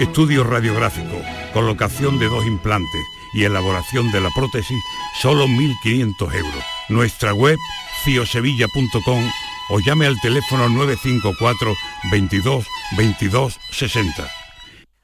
Estudio 0.00 0.44
radiográfico, 0.44 1.20
colocación 1.52 2.18
de 2.18 2.26
dos 2.26 2.46
implantes 2.46 3.04
y 3.34 3.44
elaboración 3.44 4.10
de 4.10 4.22
la 4.22 4.30
prótesis, 4.30 4.82
solo 5.20 5.46
1.500 5.46 6.34
euros. 6.36 6.64
Nuestra 6.88 7.34
web, 7.34 7.58
ciosevilla.com 8.02 9.30
o 9.68 9.78
llame 9.80 10.06
al 10.06 10.18
teléfono 10.22 10.70
954 10.70 11.74
22 12.10 12.66
22 12.96 13.60
60. 13.72 14.26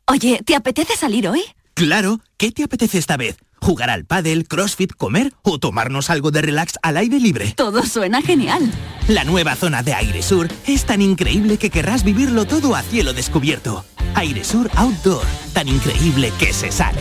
Oye, 0.07 0.41
¿te 0.47 0.55
apetece 0.55 0.97
salir 0.97 1.29
hoy? 1.29 1.43
Claro, 1.75 2.21
¿qué 2.39 2.51
te 2.51 2.65
apetece 2.65 2.97
esta 2.97 3.19
vez? 3.19 3.37
¿Jugar 3.61 3.91
al 3.91 4.05
pádel, 4.05 4.47
crossfit, 4.47 4.93
comer 4.95 5.33
o 5.43 5.59
tomarnos 5.59 6.11
algo 6.11 6.31
de 6.31 6.43
relax 6.43 6.75
al 6.83 6.97
aire 6.97 7.19
libre? 7.19 7.53
Todo 7.57 7.85
suena 7.85 8.23
genial. 8.23 8.71
La 9.09 9.25
nueva 9.25 9.57
zona 9.57 9.83
de 9.83 9.95
Aire 9.95 10.23
Sur 10.23 10.49
es 10.67 10.85
tan 10.85 11.03
increíble 11.03 11.59
que 11.59 11.71
querrás 11.71 12.05
vivirlo 12.05 12.45
todo 12.45 12.75
a 12.75 12.83
cielo 12.83 13.13
descubierto. 13.13 13.85
Aire 14.15 14.45
Sur 14.45 14.71
Outdoor, 14.75 15.27
tan 15.53 15.69
increíble 15.69 16.33
que 16.39 16.53
se 16.53 16.71
sale. 16.73 17.01